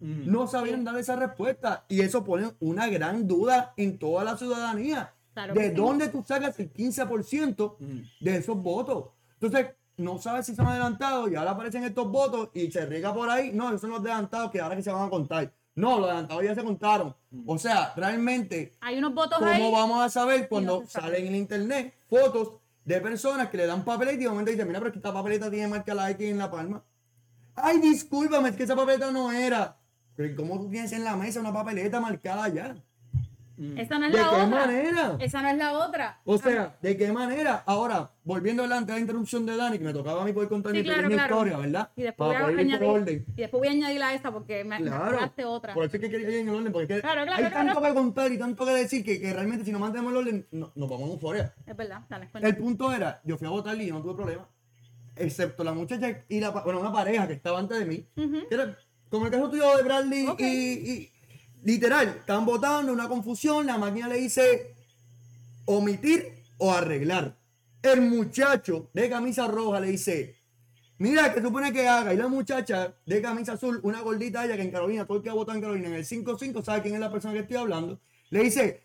Mm. 0.00 0.30
No 0.30 0.46
sabían 0.46 0.84
dar 0.84 0.96
esa 0.98 1.16
respuesta 1.16 1.84
y 1.88 2.00
eso 2.00 2.24
pone 2.24 2.50
una 2.60 2.88
gran 2.88 3.26
duda 3.26 3.72
en 3.76 3.98
toda 3.98 4.24
la 4.24 4.36
ciudadanía. 4.36 5.12
Claro 5.34 5.54
¿De 5.54 5.68
sí. 5.70 5.74
dónde 5.74 6.08
tú 6.08 6.22
sacas 6.26 6.58
el 6.58 6.72
15% 6.72 7.76
Mm. 7.78 8.00
de 8.24 8.36
esos 8.36 8.56
votos? 8.62 9.10
Entonces, 9.40 9.68
no 9.96 10.18
sabes 10.18 10.46
si 10.46 10.54
son 10.54 10.66
adelantados 10.66 11.30
y 11.30 11.34
ahora 11.34 11.50
aparecen 11.52 11.84
estos 11.84 12.10
votos 12.10 12.48
y 12.54 12.70
se 12.70 12.84
riega 12.86 13.12
por 13.14 13.28
ahí. 13.28 13.50
No, 13.52 13.68
esos 13.68 13.82
son 13.82 13.90
los 13.90 14.00
adelantados 14.00 14.50
que 14.50 14.60
ahora 14.60 14.76
que 14.76 14.82
se 14.82 14.90
van 14.90 15.06
a 15.06 15.10
contar. 15.10 15.52
No, 15.74 15.98
los 15.98 16.08
adelantados 16.08 16.42
ya 16.44 16.54
se 16.54 16.64
contaron. 16.64 17.14
O 17.46 17.58
sea, 17.58 17.92
realmente 17.96 18.76
Hay 18.80 18.98
unos 18.98 19.14
votos 19.14 19.40
ahí. 19.42 19.60
¿Cómo 19.60 19.72
vamos 19.72 20.02
a 20.02 20.08
saber 20.08 20.48
cuando 20.48 20.80
no 20.80 20.86
se 20.86 20.92
sabe. 20.92 21.06
salen 21.06 21.26
en 21.26 21.34
el 21.34 21.40
internet 21.40 21.94
fotos 22.08 22.52
de 22.94 23.00
personas 23.00 23.48
que 23.50 23.56
le 23.56 23.66
dan 23.66 23.84
papeleta 23.84 24.16
y 24.16 24.24
de 24.24 24.28
momento 24.28 24.50
dicen, 24.50 24.66
mira, 24.66 24.80
pero 24.80 24.92
esta 24.94 25.12
papeleta 25.12 25.50
tiene 25.50 25.68
marca 25.68 25.94
la 25.94 26.10
X 26.10 26.28
en 26.28 26.38
la 26.38 26.50
palma? 26.50 26.84
Ay, 27.54 27.78
discúlpame, 27.78 28.48
es 28.48 28.56
que 28.56 28.64
esa 28.64 28.76
papeleta 28.76 29.10
no 29.10 29.30
era. 29.32 29.78
Pero 30.16 30.28
¿y 30.28 30.34
¿cómo 30.34 30.58
tú 30.58 30.68
tienes 30.68 30.92
en 30.92 31.04
la 31.04 31.16
mesa 31.16 31.40
una 31.40 31.52
papeleta 31.52 32.00
marcada 32.00 32.48
ya? 32.48 32.76
Mm. 33.60 33.78
Esa 33.78 33.98
no 33.98 34.06
es 34.06 34.12
¿De 34.12 34.18
la 34.18 34.24
qué 34.30 34.34
otra. 34.36 34.46
manera? 34.46 35.16
Esa 35.20 35.42
no 35.42 35.48
es 35.50 35.56
la 35.58 35.72
otra. 35.78 36.18
O 36.24 36.38
sea, 36.38 36.78
¿de 36.80 36.96
qué 36.96 37.12
manera? 37.12 37.62
Ahora, 37.66 38.10
volviendo 38.24 38.62
adelante 38.62 38.92
a 38.92 38.94
la 38.94 39.02
interrupción 39.02 39.44
de 39.44 39.54
Dani, 39.54 39.76
que 39.78 39.84
me 39.84 39.92
tocaba 39.92 40.22
a 40.22 40.24
mí 40.24 40.32
poder 40.32 40.48
contar 40.48 40.72
Sí, 40.72 40.78
mi 40.78 40.84
claro, 40.84 41.02
pequeña 41.02 41.26
claro. 41.26 41.34
historia, 41.46 41.58
¿verdad? 41.58 41.90
Y 41.94 42.02
después, 42.02 42.28
Para 42.32 42.40
voy 42.46 42.52
a 42.52 42.54
poder 42.56 42.66
ir 42.66 42.78
por 42.78 42.86
añadir, 42.88 43.02
orden. 43.02 43.24
y 43.36 43.40
después 43.42 43.58
voy 43.60 43.68
a 43.68 43.70
añadir 43.72 44.02
a 44.02 44.14
esa 44.14 44.32
porque 44.32 44.64
me, 44.64 44.78
me 44.78 44.86
Claro. 44.86 45.04
aclaraste 45.04 45.44
otra. 45.44 45.74
Por 45.74 45.84
eso 45.84 45.96
es 45.96 46.00
que 46.02 46.08
quería 46.10 46.28
ir 46.30 46.34
en 46.36 46.48
el 46.48 46.54
orden, 46.54 46.72
porque 46.72 47.00
Claro, 47.02 47.22
claro, 47.24 47.32
hay 47.32 47.50
claro. 47.50 47.66
tanto 47.66 47.82
que 47.82 47.94
contar 47.94 48.32
y 48.32 48.38
tanto 48.38 48.64
que 48.64 48.72
decir 48.72 49.04
que, 49.04 49.20
que 49.20 49.32
realmente 49.34 49.64
si 49.66 49.72
no 49.72 49.78
mantenemos 49.78 50.12
el 50.12 50.18
orden, 50.18 50.46
no- 50.52 50.72
nos 50.74 50.88
vamos 50.88 51.10
a 51.10 51.12
euforia. 51.12 51.54
Es 51.66 51.76
verdad, 51.76 52.00
dale, 52.08 52.28
cuenta. 52.30 52.48
El 52.48 52.56
punto 52.56 52.90
era, 52.92 53.20
yo 53.24 53.36
fui 53.36 53.46
a 53.46 53.50
votar 53.50 53.78
y 53.78 53.86
yo 53.88 53.94
no 53.94 54.00
tuve 54.00 54.14
problema. 54.14 54.48
Excepto 55.16 55.64
la 55.64 55.74
muchacha 55.74 56.24
y 56.30 56.40
la, 56.40 56.48
bueno, 56.48 56.80
una 56.80 56.92
pareja 56.92 57.26
que 57.28 57.34
estaba 57.34 57.58
antes 57.58 57.78
de 57.78 57.84
mí. 57.84 58.06
Que 58.14 58.54
era 58.54 58.74
como 59.10 59.26
el 59.26 59.32
caso 59.32 59.50
tuyo 59.50 59.76
de 59.76 59.82
Bradley 59.82 60.26
y- 60.38 61.10
literal, 61.62 62.16
estaban 62.20 62.46
votando, 62.46 62.92
una 62.92 63.08
confusión, 63.08 63.66
la 63.66 63.78
máquina 63.78 64.08
le 64.08 64.16
dice 64.18 64.74
omitir 65.66 66.42
o 66.58 66.72
arreglar. 66.72 67.36
El 67.82 68.02
muchacho 68.02 68.90
de 68.92 69.08
camisa 69.08 69.46
roja 69.46 69.80
le 69.80 69.88
dice, 69.88 70.36
mira, 70.98 71.32
¿qué 71.32 71.40
supone 71.40 71.72
que 71.72 71.88
haga? 71.88 72.12
Y 72.12 72.16
la 72.16 72.28
muchacha 72.28 72.94
de 73.06 73.22
camisa 73.22 73.52
azul, 73.54 73.80
una 73.82 74.00
gordita 74.00 74.44
ella 74.44 74.56
que 74.56 74.62
en 74.62 74.70
Carolina, 74.70 75.06
todo 75.06 75.18
el 75.18 75.22
que 75.22 75.30
ha 75.30 75.34
votado 75.34 75.56
en 75.56 75.62
Carolina, 75.62 75.88
en 75.88 75.94
el 75.94 76.04
5-5, 76.04 76.62
sabe 76.62 76.82
quién 76.82 76.94
es 76.94 77.00
la 77.00 77.10
persona 77.10 77.34
que 77.34 77.40
estoy 77.40 77.56
hablando, 77.56 78.00
le 78.30 78.42
dice, 78.42 78.82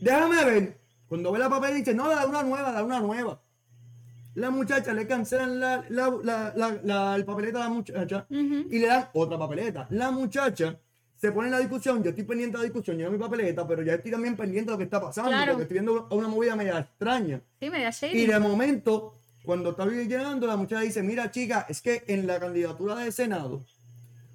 déjame 0.00 0.44
ver. 0.44 0.80
Cuando 1.08 1.32
ve 1.32 1.38
la 1.38 1.48
papel 1.48 1.76
dice, 1.76 1.94
no, 1.94 2.08
da 2.08 2.26
una 2.26 2.42
nueva, 2.42 2.72
da 2.72 2.82
una 2.82 3.00
nueva. 3.00 3.40
La 4.34 4.50
muchacha 4.50 4.92
le 4.92 5.06
cancelan 5.06 5.58
la, 5.58 5.84
la, 5.88 6.52
la, 6.54 6.80
la, 6.84 7.16
el 7.16 7.24
papeleta 7.24 7.58
a 7.58 7.64
la 7.64 7.70
muchacha 7.70 8.26
y 8.30 8.78
le 8.78 8.86
dan 8.86 9.08
otra 9.14 9.38
papeleta. 9.38 9.86
La 9.90 10.10
muchacha 10.10 10.78
se 11.20 11.32
pone 11.32 11.48
en 11.48 11.52
la 11.52 11.58
discusión, 11.58 12.02
yo 12.02 12.10
estoy 12.10 12.24
pendiente 12.24 12.56
de 12.56 12.62
la 12.62 12.64
discusión, 12.64 12.96
yo 12.96 13.10
mi 13.10 13.18
papeleta, 13.18 13.66
pero 13.66 13.82
ya 13.82 13.94
estoy 13.94 14.10
también 14.12 14.36
pendiente 14.36 14.70
de 14.70 14.72
lo 14.74 14.78
que 14.78 14.84
está 14.84 15.00
pasando, 15.00 15.30
Claro. 15.30 15.52
porque 15.52 15.62
estoy 15.64 15.74
viendo 15.74 16.06
una 16.10 16.28
movida 16.28 16.54
media 16.54 16.78
extraña. 16.78 17.40
Sí, 17.60 17.68
media 17.70 17.88
Y 17.88 17.92
shady. 17.92 18.26
de 18.26 18.38
momento, 18.38 19.14
cuando 19.44 19.70
está 19.70 19.84
llegando, 19.86 20.46
la 20.46 20.56
muchacha 20.56 20.82
dice, 20.82 21.02
mira 21.02 21.30
chica, 21.30 21.66
es 21.68 21.82
que 21.82 22.04
en 22.06 22.26
la 22.26 22.38
candidatura 22.38 22.94
de 22.96 23.10
Senado, 23.10 23.64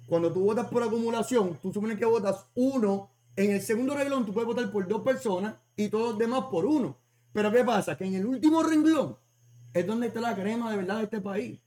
cuando 0.06 0.30
tú 0.32 0.40
votas 0.44 0.66
por 0.66 0.82
acumulación, 0.82 1.58
tú 1.62 1.72
supones 1.72 1.98
que 1.98 2.04
votas 2.04 2.44
uno, 2.54 3.10
en 3.36 3.50
el 3.52 3.62
segundo 3.62 3.96
renglón 3.96 4.26
tú 4.26 4.32
puedes 4.34 4.46
votar 4.46 4.70
por 4.70 4.86
dos 4.86 5.00
personas 5.02 5.54
y 5.76 5.88
todos 5.88 6.10
los 6.10 6.18
demás 6.18 6.44
por 6.50 6.66
uno. 6.66 6.96
Pero 7.32 7.50
¿qué 7.50 7.64
pasa? 7.64 7.96
Que 7.96 8.04
en 8.04 8.14
el 8.14 8.26
último 8.26 8.62
renglón 8.62 9.16
es 9.72 9.86
donde 9.86 10.08
está 10.08 10.20
la 10.20 10.34
crema 10.36 10.70
de 10.70 10.76
verdad 10.76 10.98
de 10.98 11.04
este 11.04 11.20
país. 11.20 11.58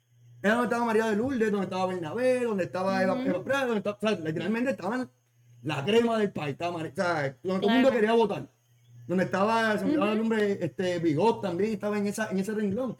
Donde 0.51 0.63
estaba 0.65 0.85
María 0.85 1.05
de 1.09 1.15
Lourdes, 1.15 1.51
donde 1.51 1.65
estaba 1.65 1.85
Bernabé, 1.87 2.43
donde 2.43 2.63
estaba 2.65 3.01
Eva, 3.03 3.13
Eva 3.25 3.43
Prado, 3.43 3.65
donde 3.67 3.77
estaba, 3.79 3.97
o 4.01 4.07
sea, 4.15 4.25
literalmente 4.25 4.71
estaban 4.71 5.09
la 5.63 5.83
crema 5.85 6.17
del 6.17 6.31
país. 6.31 6.51
Estaba 6.53 6.77
María- 6.77 6.91
o 6.91 6.95
sea, 6.95 7.37
donde 7.43 7.59
todo 7.61 7.69
el 7.69 7.75
mundo 7.75 7.91
quería 7.91 8.13
votar. 8.13 8.47
Donde 9.07 9.23
estaba, 9.23 9.77
se 9.77 9.85
me 9.85 9.91
olvidaba 9.91 10.11
el 10.11 10.17
nombre, 10.19 10.57
este, 10.65 10.99
Bigot 10.99 11.41
también 11.41 11.71
estaba 11.73 11.97
en, 11.97 12.07
esa, 12.07 12.29
en 12.29 12.39
ese 12.39 12.53
renglón. 12.53 12.97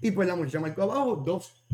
Y 0.00 0.10
pues 0.10 0.26
la 0.26 0.36
muchacha 0.36 0.58
marcó 0.60 0.82
abajo 0.84 1.16
dos. 1.16 1.64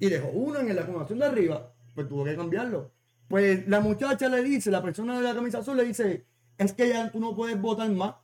Y 0.00 0.08
dejó 0.08 0.28
uno 0.28 0.58
en 0.58 0.74
la 0.74 0.82
acumulación 0.82 1.18
de 1.20 1.24
arriba. 1.26 1.72
Pues 1.94 2.08
tuvo 2.08 2.24
que 2.24 2.34
cambiarlo. 2.36 2.90
Pues 3.28 3.66
la 3.68 3.80
muchacha 3.80 4.28
le 4.28 4.42
dice, 4.42 4.70
la 4.70 4.82
persona 4.82 5.16
de 5.16 5.22
la 5.22 5.34
camisa 5.34 5.58
azul 5.58 5.76
le 5.76 5.84
dice, 5.84 6.26
es 6.58 6.72
que 6.72 6.88
ya 6.88 7.10
tú 7.10 7.18
no 7.20 7.34
puedes 7.34 7.60
votar 7.60 7.90
más. 7.90 8.14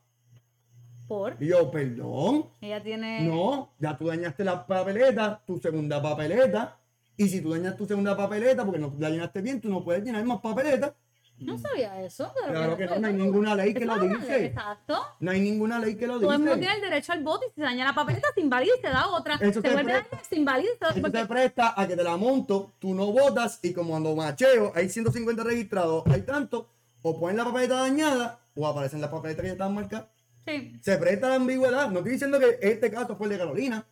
Por. 1.09 1.37
Y 1.40 1.49
yo, 1.49 1.71
perdón. 1.71 2.47
Ella 2.61 2.82
tiene. 2.82 3.21
No, 3.23 3.73
ya 3.78 3.97
tú 3.97 4.06
dañaste 4.06 4.44
la 4.44 4.66
papeleta, 4.66 5.42
tu 5.47 5.59
segunda 5.59 6.00
papeleta. 6.00 6.78
Y 7.16 7.28
si 7.28 7.40
tú 7.42 7.50
dañas 7.52 7.76
tu 7.76 7.87
segunda 7.87 8.16
papeleta 8.16 8.64
porque 8.64 8.78
no 8.80 8.94
la 8.99 9.11
llenaste 9.11 9.42
bien, 9.42 9.61
tú 9.61 9.68
no 9.68 9.85
puedes 9.85 10.02
llenar 10.02 10.25
más 10.25 10.40
papeletas. 10.40 10.92
No 11.38 11.59
sabía 11.59 12.00
eso. 12.04 12.32
pero 12.40 12.52
Claro 12.52 12.76
que 12.76 12.87
no, 12.87 12.99
no 13.00 13.06
hay 13.09 13.14
ninguna 13.14 13.54
ley 13.56 13.75
que 13.75 13.85
lo 13.85 13.99
dice. 13.99 14.47
Exacto. 14.47 15.02
No 15.18 15.30
hay 15.32 15.40
ninguna 15.40 15.78
ley 15.80 15.97
que 15.97 16.06
lo 16.06 16.21
Todo 16.21 16.32
el 16.32 16.38
mundo 16.38 16.54
dice. 16.54 16.60
tiene 16.67 16.75
el 16.76 16.91
derecho 16.91 17.12
al 17.12 17.23
voto 17.25 17.45
y 17.47 17.49
si 17.50 17.54
se 17.56 17.62
daña 17.62 17.84
la 17.84 17.95
papeleta 17.95 18.28
se 18.34 18.41
invalida 18.41 18.73
y 18.78 18.80
se 18.80 18.88
da 18.88 19.08
otra. 19.08 19.34
Eso 19.41 19.54
se 19.54 19.62
te 19.62 19.73
vuelve 19.73 19.93
a 19.95 20.06
se 20.28 20.36
invalida 20.36 20.71
y 20.73 20.78
se 20.78 20.84
da 20.84 20.93
porque- 21.02 21.19
te 21.19 21.26
presta 21.26 21.75
a 21.76 21.88
que 21.88 21.97
te 21.97 22.04
la 22.04 22.17
monto, 22.17 22.71
tú 22.78 22.95
no 22.95 23.06
votas 23.06 23.58
y 23.62 23.73
como 23.73 23.91
cuando 23.91 24.15
macheo 24.15 24.73
hay 24.75 24.88
150 24.88 25.43
registrados, 25.43 26.04
hay 26.06 26.23
tanto, 26.23 26.69
o 27.02 27.19
ponen 27.19 27.38
la 27.38 27.45
papeleta 27.45 27.75
dañada 27.75 28.38
o 28.54 28.67
aparecen 28.67 29.00
las 29.00 29.10
papeletas 29.10 29.43
que 29.43 29.49
ya 29.49 29.52
están 29.54 29.75
marcadas. 29.75 30.06
Sí. 30.47 30.76
Se 30.81 30.97
presta 30.99 31.28
la 31.28 31.37
ambigüedad. 31.37 31.91
No 31.91 31.99
estoy 31.99 32.13
diciendo 32.13 32.39
que 32.39 32.59
este 32.61 32.91
caso 32.91 33.17
fue 33.17 33.26
el 33.26 33.33
de 33.33 33.39
Carolina, 33.39 33.87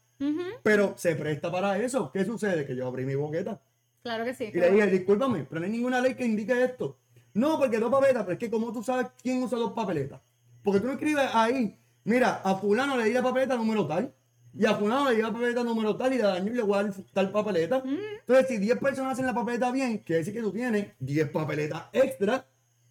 pero 0.62 0.94
se 0.96 1.14
presta 1.14 1.50
para 1.50 1.78
eso. 1.78 2.10
¿Qué 2.12 2.24
sucede? 2.24 2.66
Que 2.66 2.76
yo 2.76 2.86
abrí 2.86 3.04
mi 3.04 3.14
boqueta 3.14 3.60
Claro 4.02 4.24
que 4.24 4.34
sí. 4.34 4.50
y 4.52 4.58
le 4.58 4.70
dije, 4.70 4.86
discúlpame, 4.86 5.44
pero 5.48 5.60
no 5.60 5.66
hay 5.66 5.72
ninguna 5.72 6.00
ley 6.00 6.14
que 6.14 6.24
indique 6.24 6.62
esto. 6.64 6.96
No, 7.34 7.58
porque 7.58 7.78
dos 7.78 7.90
papeletas, 7.90 8.22
pero 8.24 8.32
es 8.32 8.38
que 8.38 8.50
como 8.50 8.72
tú 8.72 8.82
sabes 8.82 9.08
quién 9.22 9.42
usa 9.42 9.58
dos 9.58 9.72
papeletas. 9.72 10.20
Porque 10.62 10.80
tú 10.80 10.86
no 10.86 10.92
escribes 10.94 11.28
ahí, 11.32 11.78
mira, 12.04 12.40
a 12.42 12.56
fulano 12.56 12.96
le 12.96 13.04
di 13.04 13.12
la 13.12 13.22
papeleta 13.22 13.56
número 13.56 13.86
tal, 13.86 14.12
y 14.52 14.64
a 14.64 14.74
fulano 14.74 15.10
le 15.10 15.16
di 15.16 15.22
la 15.22 15.32
papeleta 15.32 15.62
número 15.62 15.96
tal 15.96 16.12
y 16.12 16.18
daño 16.18 16.50
y 16.50 16.56
le 16.56 16.62
voy 16.62 16.78
a 16.78 16.82
dar 16.84 16.94
tal 17.12 17.30
papeleta. 17.30 17.82
Entonces, 17.84 18.48
si 18.48 18.58
10 18.58 18.78
personas 18.78 19.12
hacen 19.12 19.26
la 19.26 19.34
papeleta 19.34 19.70
bien, 19.70 19.98
quiere 19.98 20.20
decir 20.20 20.34
que 20.34 20.40
tú 20.40 20.50
tienes 20.52 20.88
10 20.98 21.30
papeletas 21.30 21.84
extra, 21.92 22.46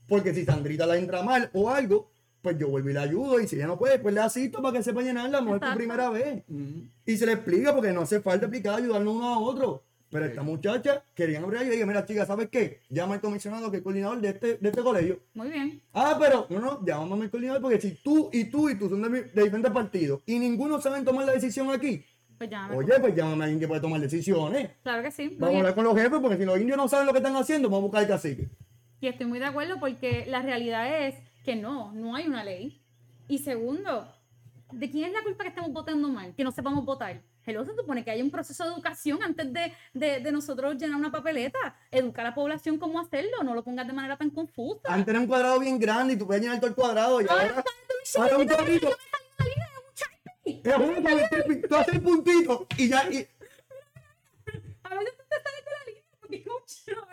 porque 0.07 0.33
si 0.33 0.45
Sandrita 0.45 0.85
la 0.85 0.97
entra 0.97 1.21
mal 1.21 1.49
o 1.53 1.69
algo, 1.69 2.09
pues 2.41 2.57
yo 2.57 2.67
vuelvo 2.69 2.89
y 2.89 2.93
le 2.93 2.99
ayudo, 2.99 3.39
y 3.39 3.47
si 3.47 3.55
ella 3.57 3.67
no 3.67 3.77
puede, 3.77 3.99
pues 3.99 4.13
le 4.15 4.21
asisto 4.21 4.61
para 4.61 4.77
que 4.77 4.83
sepa 4.83 5.01
llenarla, 5.01 5.37
a 5.37 5.41
lo 5.41 5.45
mejor 5.45 5.59
por 5.59 5.75
primera 5.75 6.09
vez. 6.11 6.43
Mm. 6.47 6.81
Y 7.05 7.17
se 7.17 7.25
le 7.25 7.33
explica 7.33 7.73
porque 7.73 7.91
no 7.91 8.01
hace 8.01 8.21
falta 8.21 8.45
explicar, 8.45 8.75
ayudarnos 8.79 9.15
uno 9.15 9.33
a 9.33 9.39
otro. 9.39 9.83
Pero 10.11 10.25
esta 10.25 10.41
muchacha 10.41 11.03
querían 11.13 11.43
abrir 11.43 11.61
y 11.61 11.69
dije, 11.69 11.85
mira 11.85 12.03
chica, 12.03 12.25
¿sabes 12.25 12.49
qué? 12.49 12.79
Llama 12.89 13.13
al 13.13 13.21
comisionado 13.21 13.69
que 13.69 13.77
es 13.77 13.83
coordinador 13.83 14.19
de 14.19 14.29
este, 14.29 14.57
de 14.57 14.69
este 14.69 14.81
colegio. 14.81 15.19
Muy 15.35 15.49
bien. 15.49 15.81
Ah, 15.93 16.17
pero 16.19 16.47
no, 16.49 16.59
no, 16.59 16.83
llámame 16.83 17.25
al 17.25 17.29
coordinador 17.29 17.61
porque 17.61 17.79
si 17.79 17.91
tú 17.91 18.27
y 18.33 18.45
tú 18.45 18.69
y 18.69 18.75
tú 18.75 18.89
son 18.89 19.03
de, 19.03 19.09
mi- 19.09 19.19
de 19.19 19.43
diferentes 19.43 19.71
partidos 19.71 20.21
y 20.25 20.39
ninguno 20.39 20.81
saben 20.81 21.05
tomar 21.05 21.25
la 21.27 21.33
decisión 21.33 21.69
aquí, 21.69 22.03
Pues 22.39 22.49
ya. 22.49 22.67
me- 22.67 22.75
oye, 22.77 22.93
pues 22.99 23.13
llámame 23.15 23.41
a 23.41 23.45
alguien 23.45 23.59
que 23.59 23.67
puede 23.67 23.81
tomar 23.81 24.01
decisiones. 24.01 24.71
Claro 24.81 25.03
que 25.03 25.11
sí. 25.11 25.35
Vamos 25.37 25.53
a 25.55 25.59
hablar 25.59 25.75
con 25.75 25.83
los 25.83 25.95
jefes 25.95 26.19
porque 26.19 26.37
si 26.37 26.45
los 26.45 26.59
indios 26.59 26.77
no 26.77 26.87
saben 26.87 27.05
lo 27.05 27.11
que 27.13 27.19
están 27.19 27.35
haciendo, 27.35 27.69
vamos 27.69 27.81
a 27.81 27.85
buscar 27.85 28.01
el 28.01 28.07
cacique. 28.09 28.47
Y 29.01 29.07
estoy 29.09 29.27
muy 29.27 29.37
de 29.37 29.45
acuerdo 29.45 29.79
porque 29.79 30.25
la 30.27 30.41
realidad 30.41 31.05
es 31.07 31.13
que 31.43 31.55
no, 31.55 31.91
no 31.93 32.15
hay 32.15 32.27
una 32.27 32.43
ley. 32.43 32.81
Y 33.27 33.39
segundo, 33.39 34.11
¿de 34.71 34.89
quién 34.89 35.05
es 35.05 35.13
la 35.13 35.23
culpa 35.23 35.43
que 35.43 35.49
estamos 35.49 35.71
votando 35.71 36.07
mal? 36.09 36.33
Que 36.35 36.43
no 36.43 36.51
sepamos 36.51 36.83
votar. 36.85 37.21
Hello, 37.45 37.65
se 37.65 37.73
supone 37.75 38.03
que 38.03 38.11
hay 38.11 38.21
un 38.21 38.29
proceso 38.29 38.63
de 38.63 38.71
educación 38.73 39.23
antes 39.23 39.51
de, 39.51 39.73
de, 39.93 40.19
de 40.19 40.31
nosotros 40.31 40.75
llenar 40.77 40.97
una 40.99 41.11
papeleta. 41.11 41.57
Educar 41.89 42.25
a 42.25 42.29
la 42.29 42.35
población 42.35 42.77
cómo 42.77 42.99
hacerlo, 42.99 43.41
no 43.43 43.55
lo 43.55 43.63
pongas 43.63 43.87
de 43.87 43.93
manera 43.93 44.17
tan 44.17 44.29
confusa. 44.29 44.81
Antes 44.87 45.07
era 45.09 45.19
un 45.19 45.27
cuadrado 45.27 45.59
bien 45.59 45.79
grande 45.79 46.13
y 46.13 46.17
tú 46.17 46.27
puedes 46.27 46.43
llenar 46.43 46.59
todo 46.59 46.69
el 46.69 46.75
cuadrado 46.75 47.21
y 47.21 47.25
ahora, 47.27 47.63
ahora 48.17 48.37
un 48.37 48.47
cuadrito. 48.47 48.89
Es 50.45 50.55
el 50.65 50.73
tipi- 51.29 51.67
tú 51.67 51.75
haces 51.75 51.93
el 51.95 52.01
puntito 52.01 52.67
y 52.77 52.89
ya. 52.89 53.03
Y, 53.09 53.27
A 54.83 54.95
veces 54.95 55.13
te 55.29 55.35
sales 55.43 55.63
de 56.29 56.37
la 56.37 56.43
línea 56.43 56.63
porque 56.65 56.85
es 56.85 56.87
un 56.87 56.93
show. 56.95 57.03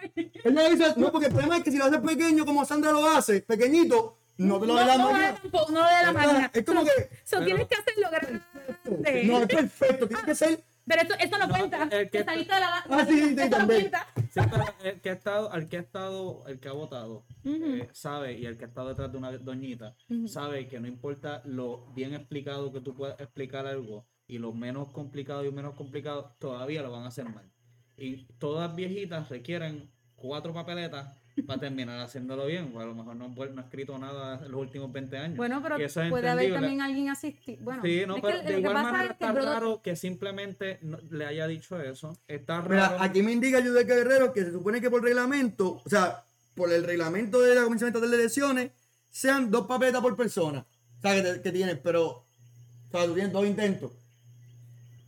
Él 0.44 0.54
le 0.54 0.70
dice, 0.70 0.94
no, 0.96 1.10
porque 1.12 1.26
el 1.26 1.32
problema 1.32 1.56
es 1.58 1.64
que 1.64 1.70
si 1.70 1.78
lo 1.78 1.84
haces 1.86 2.00
pequeño 2.00 2.44
como 2.44 2.64
Sandra 2.64 2.92
lo 2.92 3.06
hace, 3.06 3.40
pequeñito, 3.42 4.18
no 4.38 4.60
te 4.60 4.66
lo 4.66 4.74
da 4.74 4.86
la 4.86 4.98
no, 4.98 5.12
no, 5.12 5.18
tampoco, 5.18 5.72
no 5.72 5.80
lo 5.80 5.86
de 5.96 6.02
la 6.02 6.12
máquina. 6.12 6.50
Es 6.52 6.64
como 6.64 6.80
So- 6.80 6.86
que- 6.86 7.16
so 7.24 7.44
tienes 7.44 7.66
que 7.68 7.74
hacerlo 7.74 8.08
grande. 8.10 9.26
No, 9.26 9.38
es 9.42 9.46
perfecto, 9.48 10.06
tiene 10.08 10.22
que 10.24 10.34
ser. 10.34 10.64
Pero 10.88 11.02
esto, 11.02 11.14
esto 11.18 11.38
no, 11.38 11.46
No, 11.48 11.54
cuenta. 11.58 11.88
el 11.90 12.10
que- 12.10 12.22
saliste 12.22 12.54
de 12.54 12.60
la 12.60 12.76
Ah, 12.88 13.04
sí, 13.08 13.18
sí, 13.18 13.28
esto 13.30 13.44
no 13.44 13.50
también. 13.50 13.80
cuenta. 13.90 14.06
Sí, 14.14 14.40
pero 14.50 14.64
el 14.84 15.00
que 15.00 15.10
ha 15.10 15.12
estado, 15.14 15.52
el 15.52 15.68
que 15.68 15.76
ha 15.78 15.80
estado, 15.80 16.44
el 16.46 16.60
que 16.60 16.68
ha 16.68 16.72
votado, 16.72 17.24
eh, 17.44 17.88
sabe, 17.92 18.34
y 18.34 18.46
el 18.46 18.56
que 18.56 18.66
ha 18.66 18.68
estado 18.68 18.88
detrás 18.90 19.10
de 19.10 19.18
una 19.18 19.32
doñita, 19.32 19.96
sabe 20.28 20.68
que 20.68 20.78
no 20.78 20.86
importa 20.86 21.42
lo 21.44 21.86
bien 21.94 22.14
explicado 22.14 22.72
que 22.72 22.80
tú 22.80 22.94
puedas 22.94 23.18
explicar 23.20 23.66
algo, 23.66 24.06
y 24.28 24.38
lo 24.38 24.52
menos 24.52 24.92
complicado 24.92 25.44
y 25.44 25.50
menos 25.50 25.74
complicado, 25.74 26.36
todavía 26.38 26.82
lo 26.82 26.92
van 26.92 27.02
a 27.04 27.08
hacer 27.08 27.24
mal. 27.28 27.50
Y 27.98 28.24
todas 28.38 28.74
viejitas 28.74 29.28
requieren 29.28 29.88
cuatro 30.16 30.52
papeletas 30.52 31.08
para 31.46 31.60
terminar 31.60 32.00
haciéndolo 32.00 32.46
bien, 32.46 32.72
o 32.74 32.80
a 32.80 32.86
lo 32.86 32.94
mejor 32.94 33.14
no, 33.16 33.34
ha 33.58 33.60
escrito 33.64 33.98
nada 33.98 34.40
en 34.44 34.50
los 34.50 34.60
últimos 34.60 34.90
20 34.90 35.18
años. 35.18 35.36
Bueno, 35.36 35.60
pero 35.62 35.78
Y 35.78 35.82
eso 35.82 36.00
es 36.02 36.08
puede 36.08 36.28
haber 36.30 36.54
también 36.54 36.80
alguien 36.80 37.10
asistido. 37.10 37.58
Bueno, 37.62 37.82
Sí, 37.84 38.04
no, 38.06 38.16
es 38.16 38.22
pero 38.22 38.38
que 38.40 38.46
de 38.46 38.52
que 38.54 38.60
igual 38.60 38.74
manera 38.74 39.02
es 39.02 39.06
que 39.08 39.12
está 39.12 39.32
brother- 39.32 39.52
raro 39.52 39.82
que 39.82 39.96
simplemente 39.96 40.78
no- 40.80 40.98
le 41.10 41.26
haya 41.26 41.46
dicho 41.46 41.78
eso. 41.80 42.16
Está 42.26 42.62
raro. 42.62 42.70
Mira, 42.70 42.96
aquí 43.04 43.22
me 43.22 43.32
indica 43.32 43.60
Judeca 43.62 43.94
Guerrero 43.94 44.32
que 44.32 44.44
se 44.44 44.52
supone 44.52 44.80
que 44.80 44.88
por 44.90 45.02
reglamento, 45.02 45.82
o 45.84 45.88
sea, 45.90 46.22
por 46.54 46.72
el 46.72 46.84
reglamento 46.84 47.40
de 47.42 47.54
la 47.54 47.64
Comisión 47.64 47.88
Estatal 47.88 48.10
de 48.10 48.16
Elecciones, 48.16 48.70
sean 49.10 49.50
dos 49.50 49.66
papeletas 49.66 50.00
por 50.00 50.16
persona. 50.16 50.64
O 50.98 51.00
sea, 51.02 51.14
que, 51.14 51.22
te- 51.22 51.42
que 51.42 51.52
tienes, 51.52 51.78
pero. 51.82 52.06
O 52.08 52.90
sea, 52.90 53.04
tú 53.04 53.12
tienes 53.12 53.32
dos 53.32 53.44
intentos. 53.46 53.92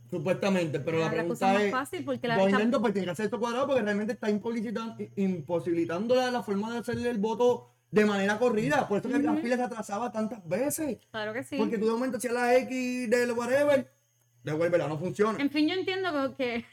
Supuestamente, 0.09 0.79
pero 0.79 0.99
la 0.99 1.11
pregunta 1.11 1.63
es. 1.63 1.71
fácil 1.71 2.03
porque 2.03 2.27
la 2.27 2.49
intentos, 2.49 2.81
pues 2.81 2.93
tiene 2.93 3.05
que 3.05 3.11
hacer 3.11 3.25
esto 3.25 3.39
cuadrado 3.39 3.67
porque 3.67 3.83
realmente 3.83 4.13
está 4.13 4.29
imposibilitando, 4.29 6.15
la, 6.15 6.31
la 6.31 6.41
forma 6.41 6.71
de 6.73 6.79
hacerle 6.79 7.09
el 7.11 7.19
voto 7.19 7.69
de 7.91 8.05
manera 8.05 8.39
corrida. 8.39 8.87
Por 8.87 8.99
eso 8.99 9.09
que 9.09 9.19
la 9.19 9.35
fila 9.35 9.55
se 9.55 9.63
atrasaba 9.63 10.11
tantas 10.11 10.47
veces. 10.47 10.97
Claro 11.11 11.33
que 11.33 11.43
sí. 11.43 11.57
Porque 11.57 11.77
tú 11.77 11.85
de 11.85 11.91
momento 11.91 12.17
hacías 12.17 12.33
la 12.33 12.57
X 12.57 13.09
del 13.09 13.31
whatever, 13.33 13.91
devuélvela, 14.43 14.87
no 14.87 14.97
funciona. 14.97 15.39
En 15.39 15.49
fin, 15.51 15.67
yo 15.67 15.75
entiendo 15.75 16.35
que, 16.35 16.65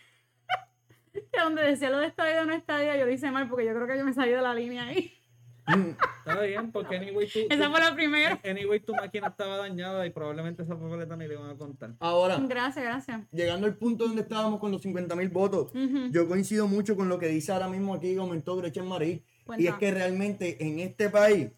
que 1.13 1.41
donde 1.43 1.63
decía 1.63 1.91
lo 1.91 1.99
de 1.99 2.07
estadio 2.07 2.45
no 2.47 2.55
estadio, 2.55 2.95
yo 2.97 3.05
lo 3.05 3.13
hice 3.13 3.31
mal 3.31 3.49
porque 3.49 3.67
yo 3.67 3.75
creo 3.75 3.87
que 3.87 3.99
yo 3.99 4.05
me 4.05 4.15
salí 4.15 4.33
de 4.33 4.43
la 4.43 4.55
línea 4.55 4.85
ahí. 4.85 5.13
Está 5.67 6.41
bien, 6.43 6.71
porque 6.71 6.97
anyway 6.97 7.29
tú, 7.29 7.41
Esa 7.51 7.71
fue 7.71 7.81
la 7.81 7.95
primera. 7.95 8.41
anyway 8.45 8.81
tu 8.81 8.95
máquina 8.95 9.29
estaba 9.29 9.57
dañada 9.57 10.07
y 10.07 10.11
probablemente 10.11 10.63
esa 10.63 10.79
papeleta 10.79 11.17
ni 11.17 11.27
le 11.27 11.37
van 11.37 11.51
a 11.51 11.57
contar. 11.57 11.95
Ahora, 12.01 12.39
Gracias, 12.41 12.85
gracias. 12.85 13.23
llegando 13.33 13.67
al 13.67 13.77
punto 13.77 14.07
donde 14.07 14.23
estábamos 14.23 14.61
con 14.61 14.71
los 14.73 14.83
50 14.83 15.15
mil 15.17 15.29
votos, 15.29 15.71
yo 16.11 16.29
coincido 16.29 16.69
mucho 16.69 16.97
con 16.97 17.09
lo 17.09 17.19
que 17.19 17.29
dice 17.29 17.53
ahora 17.53 17.69
mismo 17.69 17.95
aquí, 17.95 18.15
comentó 18.17 18.57
Gretchen 18.57 18.87
Marí. 18.87 19.25
Y 19.59 19.67
es 19.69 19.75
que 19.75 19.93
realmente 19.93 20.65
en 20.65 20.81
este 20.81 21.09
país 21.09 21.51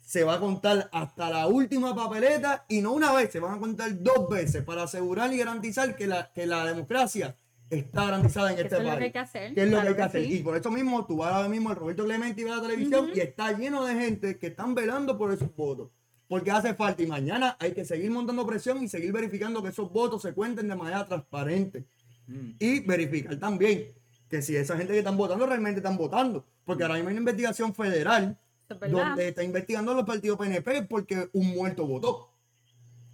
se 0.00 0.22
va 0.24 0.34
a 0.34 0.40
contar 0.40 0.88
hasta 0.92 1.30
la 1.30 1.46
última 1.48 1.94
papeleta 1.94 2.64
y 2.68 2.80
no 2.80 2.92
una 2.92 3.12
vez, 3.12 3.30
se 3.32 3.40
van 3.40 3.54
a 3.54 3.58
contar 3.58 3.90
dos 4.02 4.28
veces 4.30 4.62
para 4.64 4.84
asegurar 4.84 5.32
y 5.32 5.38
garantizar 5.38 5.96
que 5.96 6.06
la, 6.06 6.30
que 6.32 6.46
la 6.46 6.64
democracia 6.64 7.36
está 7.70 8.04
garantizada 8.04 8.52
en 8.52 8.58
este 8.58 8.66
es 8.66 8.74
país. 8.74 8.92
lo 8.92 8.98
que 8.98 9.04
hay 9.04 9.12
que 9.12 9.18
hacer. 9.18 9.54
¿Qué 9.54 9.62
es 9.62 9.70
lo 9.70 9.76
claro 9.76 9.84
que 9.84 9.88
hay 9.90 9.96
que 9.96 10.18
hacer? 10.18 10.24
sí. 10.26 10.34
Y 10.38 10.42
por 10.42 10.56
eso 10.56 10.70
mismo, 10.70 11.06
tú 11.06 11.16
vas 11.16 11.32
ahora 11.32 11.48
mismo 11.48 11.70
al 11.70 11.76
Roberto 11.76 12.04
Clemente 12.04 12.40
y 12.40 12.44
ves 12.44 12.56
la 12.56 12.62
televisión 12.62 13.10
y 13.14 13.20
está 13.20 13.52
lleno 13.52 13.84
de 13.84 13.94
gente 13.94 14.38
que 14.38 14.48
están 14.48 14.74
velando 14.74 15.16
por 15.16 15.32
esos 15.32 15.54
votos. 15.54 15.90
Porque 16.28 16.50
hace 16.50 16.74
falta 16.74 17.02
y 17.02 17.06
mañana 17.06 17.56
hay 17.60 17.72
que 17.72 17.84
seguir 17.84 18.10
montando 18.10 18.46
presión 18.46 18.82
y 18.82 18.88
seguir 18.88 19.12
verificando 19.12 19.62
que 19.62 19.68
esos 19.68 19.90
votos 19.92 20.22
se 20.22 20.32
cuenten 20.34 20.68
de 20.68 20.74
manera 20.74 21.06
transparente. 21.06 21.84
Mm. 22.26 22.50
Y 22.58 22.80
verificar 22.80 23.36
también 23.36 23.86
que 24.28 24.42
si 24.42 24.56
esa 24.56 24.76
gente 24.76 24.92
que 24.92 24.98
están 24.98 25.16
votando 25.16 25.46
realmente 25.46 25.78
están 25.78 25.96
votando. 25.96 26.44
Porque 26.64 26.82
ahora 26.82 26.96
mismo 26.96 27.08
hay 27.10 27.14
una 27.14 27.20
investigación 27.20 27.72
federal 27.74 28.36
es 28.68 28.90
donde 28.90 29.28
está 29.28 29.44
investigando 29.44 29.92
a 29.92 29.94
los 29.94 30.04
partidos 30.04 30.38
PNP 30.38 30.82
porque 30.82 31.28
un 31.32 31.48
muerto 31.48 31.86
votó. 31.86 32.30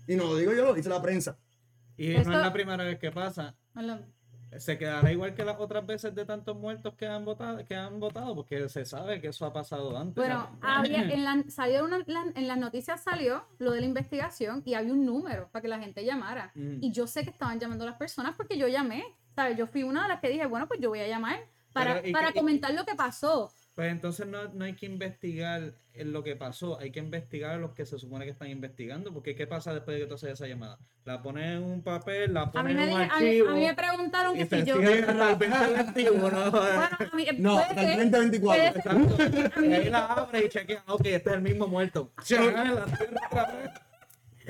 Y 0.07 0.17
no 0.17 0.25
lo 0.25 0.37
digo 0.37 0.53
yo, 0.53 0.65
lo 0.65 0.75
dice 0.75 0.89
la 0.89 1.03
prensa. 1.03 1.37
Y 1.97 2.13
Esto- 2.13 2.31
no 2.31 2.37
es 2.37 2.43
la 2.43 2.53
primera 2.53 2.83
vez 2.85 2.99
que 2.99 3.11
pasa. 3.11 3.55
Hola. 3.75 4.03
Se 4.59 4.77
quedará 4.79 5.11
igual 5.13 5.35
que 5.35 5.45
las 5.45 5.59
otras 5.59 5.87
veces 5.87 6.15
de 6.15 6.25
tantos 6.25 6.57
muertos 6.57 6.95
que 6.95 7.07
han 7.07 7.25
votado, 7.25 7.65
que 7.65 7.75
han 7.75 7.99
votado 8.01 8.35
porque 8.35 8.69
se 8.69 8.85
sabe 8.85 9.21
que 9.21 9.29
eso 9.29 9.47
ha 9.47 9.53
pasado 9.53 9.97
antes. 9.97 10.15
Bueno, 10.17 10.59
había, 10.61 11.03
en, 11.13 11.25
la, 11.25 11.43
salió 11.49 11.85
una- 11.85 12.03
la- 12.07 12.33
en 12.35 12.49
las 12.49 12.59
noticias 12.59 13.03
salió 13.03 13.45
lo 13.59 13.73
de 13.73 13.81
la 13.81 13.87
investigación 13.87 14.63
y 14.67 14.75
había 14.75 14.93
un 14.93 15.07
número 15.07 15.49
para 15.51 15.63
que 15.63 15.69
la 15.69 15.79
gente 15.79 16.05
llamara. 16.05 16.53
Mm. 16.55 16.79
Y 16.83 16.93
yo 16.93 17.07
sé 17.07 17.25
que 17.25 17.31
estaban 17.31 17.59
llamando 17.59 17.85
a 17.85 17.89
las 17.89 17.97
personas 17.97 18.35
porque 18.37 18.57
yo 18.59 18.69
llamé. 18.69 19.05
¿sabes? 19.35 19.57
Yo 19.57 19.67
fui 19.67 19.83
una 19.83 20.03
de 20.03 20.09
las 20.09 20.21
que 20.21 20.29
dije, 20.29 20.45
bueno, 20.45 20.69
pues 20.69 20.79
yo 20.79 20.91
voy 20.91 21.01
a 21.01 21.09
llamar 21.09 21.41
para, 21.73 21.95
Pero, 21.95 22.09
¿y 22.09 22.13
para 22.13 22.29
y- 22.29 22.33
comentar 22.35 22.75
lo 22.75 22.85
que 22.85 22.95
pasó. 22.95 23.51
Pues 23.75 23.91
entonces 23.91 24.27
no, 24.27 24.49
no 24.53 24.67
hay 24.67 24.75
que 24.75 24.85
investigar 24.85 25.73
en 25.95 26.13
lo 26.13 26.23
que 26.23 26.37
pasó, 26.37 26.79
hay 26.79 26.91
que 26.91 27.01
investigar 27.01 27.53
a 27.53 27.57
los 27.57 27.73
que 27.73 27.87
se 27.87 27.99
supone 27.99 28.27
que 28.27 28.31
están 28.33 28.49
investigando, 28.51 29.15
porque 29.15 29.35
¿qué 29.35 29.47
pasa 29.47 29.73
después 29.73 29.97
de 29.97 30.03
que 30.03 30.07
tú 30.09 30.15
haces 30.17 30.33
esa 30.33 30.47
llamada? 30.47 30.79
La 31.05 31.23
pones 31.23 31.57
en 31.57 31.63
un 31.63 31.83
papel, 31.83 32.35
la 32.35 32.43
A 32.43 32.47
mí, 32.47 32.53
pones 32.53 32.77
me, 32.77 32.85
en 32.85 32.93
un 32.93 32.99
dije- 33.01 33.11
a, 33.11 33.19
mí, 33.19 33.27
archivo 33.27 33.49
a 33.49 33.55
mí 33.55 33.61
me 33.67 33.75
preguntaron 33.75 34.35
que 34.37 34.47
si 34.47 34.65
yo... 34.65 34.77
sigue 34.77 35.01
hasta 35.01 35.31
el 35.33 35.39
2021, 35.39 36.31
¿no? 36.31 36.51
Bueno, 36.51 36.89
a 37.13 37.17
mí, 37.17 37.27
No, 37.39 37.53
puede 37.55 37.65
hasta 37.65 37.81
el 37.83 37.87
ser- 37.89 38.11
2024. 38.11 38.43
puede 38.43 38.73
ser- 38.73 38.77
Exacto. 38.77 39.65
Y 39.65 39.73
ahí 39.73 39.91
la 39.91 40.05
abre 40.07 40.45
y 40.45 40.49
chequea, 40.51 40.85
ok, 40.89 41.01
este 41.07 41.31
es 41.31 41.37
el 41.37 41.43
mismo 41.43 41.67
muerto. 41.67 42.13
Chequea 42.23 42.65
la 42.65 42.85
tierra 42.85 43.21
otra 43.31 43.53
vez. 43.53 43.71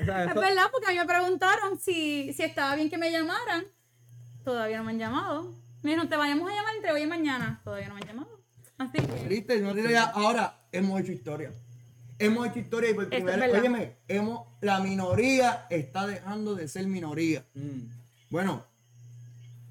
O 0.01 0.05
sea, 0.05 0.23
Es 0.25 0.35
verdad, 0.35 0.65
porque 0.71 0.87
a 0.87 0.89
mí 0.91 0.97
me 0.97 1.05
preguntaron 1.05 1.79
si, 1.79 2.33
si 2.33 2.43
estaba 2.43 2.75
bien 2.75 2.89
que 2.89 2.97
me 2.97 3.09
llamaran. 3.09 3.65
Todavía 4.43 4.77
no 4.79 4.83
me 4.83 4.91
han 4.91 4.99
llamado. 4.99 5.43
Me 5.81 5.91
dijeron, 5.91 6.09
te 6.09 6.17
vayamos 6.17 6.51
a 6.51 6.55
llamar 6.55 6.75
entre 6.75 6.91
hoy 6.91 7.03
y 7.03 7.07
mañana. 7.07 7.61
Todavía 7.63 7.87
no 7.87 7.93
me 7.95 8.01
han 8.01 8.07
llamado. 8.07 8.32
Así 8.77 8.97
que, 8.97 9.01
Triste, 9.25 9.61
no 9.61 9.73
tiene 9.73 9.91
ya. 9.91 10.03
Ahora 10.05 10.67
hemos 10.71 10.99
hecho 11.01 11.11
historia. 11.11 11.51
Hemos 12.19 12.47
hecho 12.47 12.59
historia 12.59 12.91
y 12.91 12.93
por 12.93 13.09
primera 13.09 13.37
verdad. 13.37 13.59
óyeme, 13.59 13.95
hemos, 14.07 14.47
la 14.61 14.79
minoría 14.79 15.65
está 15.69 16.05
dejando 16.07 16.55
de 16.55 16.67
ser 16.67 16.87
minoría. 16.87 17.45
Mm. 17.53 17.81
Bueno, 18.29 18.63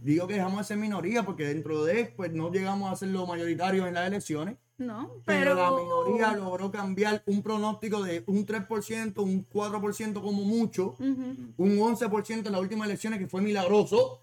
digo 0.00 0.26
que 0.26 0.34
dejamos 0.34 0.58
de 0.58 0.64
ser 0.64 0.76
minoría 0.76 1.22
porque 1.24 1.46
dentro 1.46 1.84
de, 1.84 2.12
pues 2.16 2.32
no 2.32 2.50
llegamos 2.50 2.92
a 2.92 2.96
ser 2.96 3.08
los 3.08 3.26
mayoritarios 3.28 3.86
en 3.86 3.94
las 3.94 4.06
elecciones. 4.06 4.56
no, 4.78 5.12
Pero, 5.24 5.50
pero... 5.50 5.54
la 5.54 5.70
minoría 5.70 6.32
logró 6.36 6.70
cambiar 6.70 7.22
un 7.26 7.42
pronóstico 7.42 8.02
de 8.02 8.22
un 8.26 8.44
3%, 8.46 9.18
un 9.22 9.48
4% 9.48 10.14
como 10.20 10.44
mucho, 10.44 10.96
Ujú, 10.98 11.54
un 11.56 11.78
11% 11.78 12.46
en 12.46 12.52
las 12.52 12.60
últimas 12.60 12.86
elecciones 12.88 13.18
que 13.18 13.28
fue 13.28 13.40
milagroso. 13.40 14.21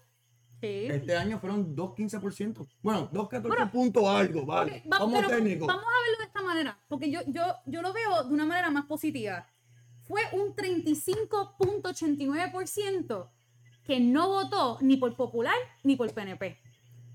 Sí. 0.60 0.86
Este 0.90 1.16
año 1.16 1.38
fueron 1.38 1.74
2.15%. 1.76 2.66
Bueno, 2.82 3.08
2.14 3.12 3.48
Bueno, 3.48 3.70
puntos 3.70 4.04
algo, 4.06 4.44
vale. 4.46 4.82
Ok, 4.84 4.92
va- 4.92 4.98
Vamos 4.98 5.26
técnicos. 5.28 5.66
Vamos 5.66 5.84
a 5.84 6.02
verlo 6.02 6.18
de 6.18 6.24
esta 6.24 6.42
manera, 6.42 6.78
porque 6.88 7.10
yo, 7.10 7.20
yo, 7.26 7.42
yo 7.66 7.82
lo 7.82 7.92
veo 7.92 8.24
de 8.24 8.34
una 8.34 8.44
manera 8.46 8.70
más 8.70 8.86
positiva. 8.86 9.46
Fue 10.02 10.22
un 10.32 10.54
35.89% 10.56 13.30
que 13.84 14.00
no 14.00 14.28
votó 14.28 14.78
ni 14.80 14.96
por 14.96 15.14
Popular 15.16 15.54
ni 15.84 15.96
por 15.96 16.12
PNP. 16.12 16.58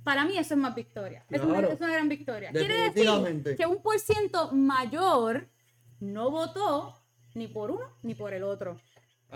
Para 0.04 0.24
mí 0.26 0.38
eso 0.38 0.54
es 0.54 0.60
más 0.60 0.76
victoria. 0.76 1.26
Es, 1.30 1.42
una, 1.42 1.54
Claro. 1.60 1.70
es 1.74 1.82
una 1.82 1.94
gran 1.94 2.10
victoria. 2.10 2.52
Quiere 2.52 2.92
decir 2.92 3.56
que 3.58 3.66
un 3.66 3.82
por 3.82 3.98
ciento 4.00 4.52
mayor 4.52 5.48
no 6.00 6.30
votó 6.30 7.02
ni 7.34 7.48
por 7.48 7.72
uno 7.72 7.86
ni 8.04 8.14
por 8.14 8.34
el 8.34 8.44
otro. 8.44 8.78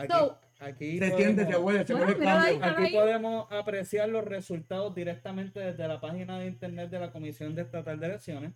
So- 0.10 0.38
aquí 0.60 1.00
Se 1.00 1.16
siente, 1.16 1.46
se 1.46 1.48
podemos- 1.48 1.66
huele, 1.66 1.88
se 1.88 1.94
Bueno, 1.94 2.06
huele 2.08 2.14
el 2.16 2.20
míralo 2.20 2.44
cambio. 2.46 2.64
ahí. 2.66 2.72
Aquí 2.74 2.84
ahí. 2.84 2.94
podemos 2.94 3.48
apreciar 3.52 4.10
los 4.10 4.26
resultados 4.26 4.94
directamente 4.94 5.60
desde 5.60 5.88
la 5.88 6.00
página 6.02 6.38
de 6.40 6.48
internet 6.48 6.90
de 6.90 7.00
la 7.00 7.12
Comisión 7.12 7.56
de 7.56 7.62
Estatal 7.64 8.00
de 8.00 8.06
Elecciones, 8.08 8.52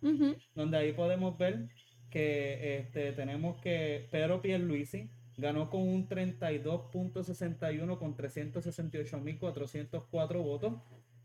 donde 0.54 0.76
ahí 0.78 0.92
podemos 0.92 1.36
ver 1.38 1.66
que 2.10 2.78
este, 2.78 3.12
tenemos 3.12 3.60
que 3.60 4.06
Pedro 4.10 4.40
Pierluisi 4.40 5.10
ganó 5.36 5.68
con 5.68 5.82
un 5.82 6.08
32.61 6.08 7.98
con 7.98 8.16
368.404 8.16 10.42
votos. 10.42 10.74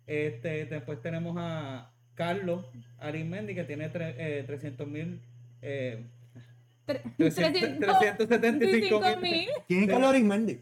Este, 0.08 0.65
después 0.65 1.00
tenemos 1.02 1.36
a 1.38 1.92
Carlos 2.15 2.65
Arismendi 2.98 3.54
que 3.54 3.63
tiene 3.65 3.92
eh, 3.94 4.44
300.000 4.48 5.20
eh, 5.62 6.04
Tre- 6.88 7.02
300 7.18 8.00
375 8.18 9.00
mil. 9.22 9.48
¿Quién 9.68 9.84
es 9.84 9.89
Carlos 9.89 10.10
Arismendi? 10.10 10.60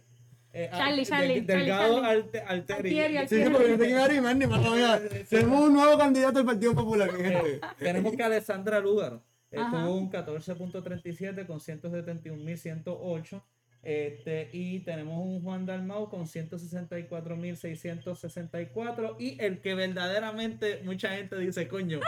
Eh, 0.63 0.69
Charlie, 0.71 1.01
Al- 1.01 1.05
Charlie, 1.07 1.33
Del- 1.35 1.45
Delgado 1.47 2.01
Charlie, 2.01 2.09
Alte- 2.09 2.41
Alteri. 2.41 2.99
Altieri, 2.99 3.27
Sí, 3.27 3.43
sí, 3.43 3.49
porque 3.51 3.75
quién 3.77 3.97
es 3.97 4.03
Arismendi, 4.03 4.47
pero 4.47 4.71
mira, 4.71 5.01
tenemos 5.29 5.61
un 5.61 5.73
nuevo 5.73 5.97
candidato 5.97 6.37
del 6.39 6.45
Partido 6.45 6.73
Popular, 6.73 7.11
mi 7.13 7.23
gente. 7.23 7.59
Tenemos 7.79 8.15
que 8.15 8.23
Alessandra 8.23 8.79
Lúgaro 8.79 9.21
eh, 9.51 9.57
tuvo 9.69 9.95
un 9.95 10.09
14.37 10.11 11.45
con 11.45 11.59
171.108. 11.59 13.41
Este, 13.83 14.49
y 14.51 14.79
tenemos 14.79 15.23
un 15.23 15.41
Juan 15.41 15.65
Dalmau 15.65 16.09
con 16.09 16.25
164.664. 16.27 19.15
Y 19.19 19.37
el 19.41 19.59
que 19.61 19.75
verdaderamente 19.75 20.81
mucha 20.83 21.09
gente 21.15 21.37
dice, 21.37 21.67
coño, 21.67 21.99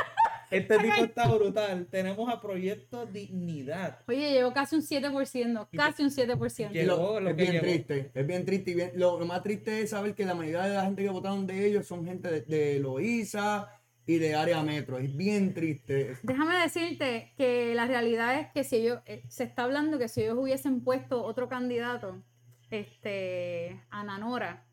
este 0.51 0.77
tipo 0.79 0.95
está 1.03 1.27
brutal. 1.27 1.87
Tenemos 1.89 2.27
a 2.31 2.39
Proyecto 2.41 3.05
Dignidad. 3.05 3.99
Oye, 4.07 4.31
llegó 4.33 4.53
casi 4.53 4.75
un 4.75 4.81
7%, 4.81 5.67
casi 5.75 6.03
un 6.03 6.09
7%. 6.09 6.69
Y 6.71 6.73
Llegó 6.73 7.19
lo 7.19 7.29
es 7.29 7.35
que 7.35 7.41
bien 7.41 7.51
llegó. 7.53 7.63
triste, 7.65 8.11
es 8.13 8.27
bien 8.27 8.45
triste. 8.45 8.71
Y 8.71 8.75
bien- 8.75 8.91
lo, 8.95 9.19
lo 9.19 9.25
más 9.25 9.41
triste 9.43 9.81
es 9.81 9.89
saber 9.91 10.15
que 10.15 10.25
la 10.25 10.35
mayoría 10.35 10.63
de 10.63 10.75
la 10.75 10.83
gente 10.85 11.03
que 11.03 11.09
votaron 11.09 11.45
de 11.47 11.65
ellos 11.67 11.85
son 11.87 12.05
gente 12.05 12.29
de, 12.29 12.41
de 12.41 12.79
Loíza 12.79 13.69
y 14.05 14.17
de 14.17 14.33
área 14.35 14.63
metro. 14.63 14.97
Es 14.97 15.15
bien 15.15 15.53
triste. 15.53 16.17
Déjame 16.23 16.57
decirte 16.57 17.31
que 17.37 17.75
la 17.75 17.85
realidad 17.85 18.39
es 18.39 18.47
que 18.51 18.63
si 18.63 18.77
ellos, 18.77 18.99
eh, 19.05 19.21
se 19.29 19.43
está 19.43 19.65
hablando 19.65 19.99
que 19.99 20.07
si 20.07 20.21
ellos 20.23 20.37
hubiesen 20.39 20.83
puesto 20.83 21.23
otro 21.23 21.47
candidato, 21.47 22.23
este, 22.71 23.79
a 23.91 24.03
Nanora, 24.03 24.65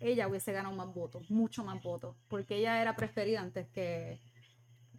ella 0.00 0.28
hubiese 0.28 0.52
ganado 0.52 0.74
más 0.76 0.92
votos, 0.94 1.28
mucho 1.30 1.64
más 1.64 1.82
votos, 1.82 2.16
porque 2.28 2.56
ella 2.56 2.80
era 2.80 2.94
preferida 2.96 3.40
antes 3.40 3.66
que... 3.68 4.20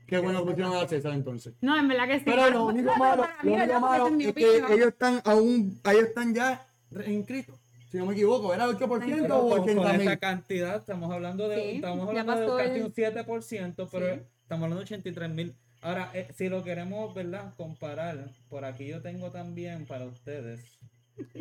Qué 0.10 0.18
bueno 0.20 0.44
que 0.44 0.52
pusieron 0.52 0.76
a 0.76 0.88
César 0.88 1.14
entonces. 1.14 1.54
No, 1.62 1.78
en 1.78 1.88
verdad 1.88 2.08
que 2.08 2.20
sí. 2.20 2.26
Pero 2.26 2.50
lo 2.50 2.66
único 2.66 2.96
malo, 2.98 3.28
lo 3.44 3.54
único 3.54 3.80
malo 3.80 4.08
es 4.20 4.34
que 4.34 4.58
ellos 4.74 4.88
están 4.88 5.22
aún, 5.26 5.80
ellos 5.90 6.04
están 6.04 6.34
ya 6.34 6.66
inscritos. 7.08 7.56
Si 7.92 7.98
no 7.98 8.06
me 8.06 8.14
equivoco, 8.14 8.54
¿era 8.54 8.68
8% 8.68 9.22
Pero 9.22 9.38
o 9.40 9.50
con, 9.50 9.60
con 9.62 9.80
80 9.80 9.96
esa 9.96 10.18
cantidad, 10.18 10.76
estamos 10.78 11.12
hablando 11.12 11.48
de, 11.50 11.56
Sí, 11.56 11.76
estamos 11.78 12.08
hablando 12.08 12.56
de 12.58 12.64
casi 12.64 12.80
el- 12.80 12.86
un 12.86 12.94
7%, 12.94 13.88
pero 13.92 14.14
Sí. 14.16 14.22
estamos 14.44 14.64
hablando 14.64 14.76
de 14.78 14.82
83 14.84 15.30
mil. 15.32 15.56
Ahora, 15.82 16.12
eh, 16.14 16.28
si 16.36 16.50
lo 16.50 16.62
queremos, 16.64 17.14
¿verdad? 17.16 17.54
Comparar, 17.56 18.30
por 18.50 18.66
aquí 18.66 18.86
yo 18.88 19.02
tengo 19.02 19.32
también 19.32 19.86
para 19.88 20.06
ustedes 20.06 20.78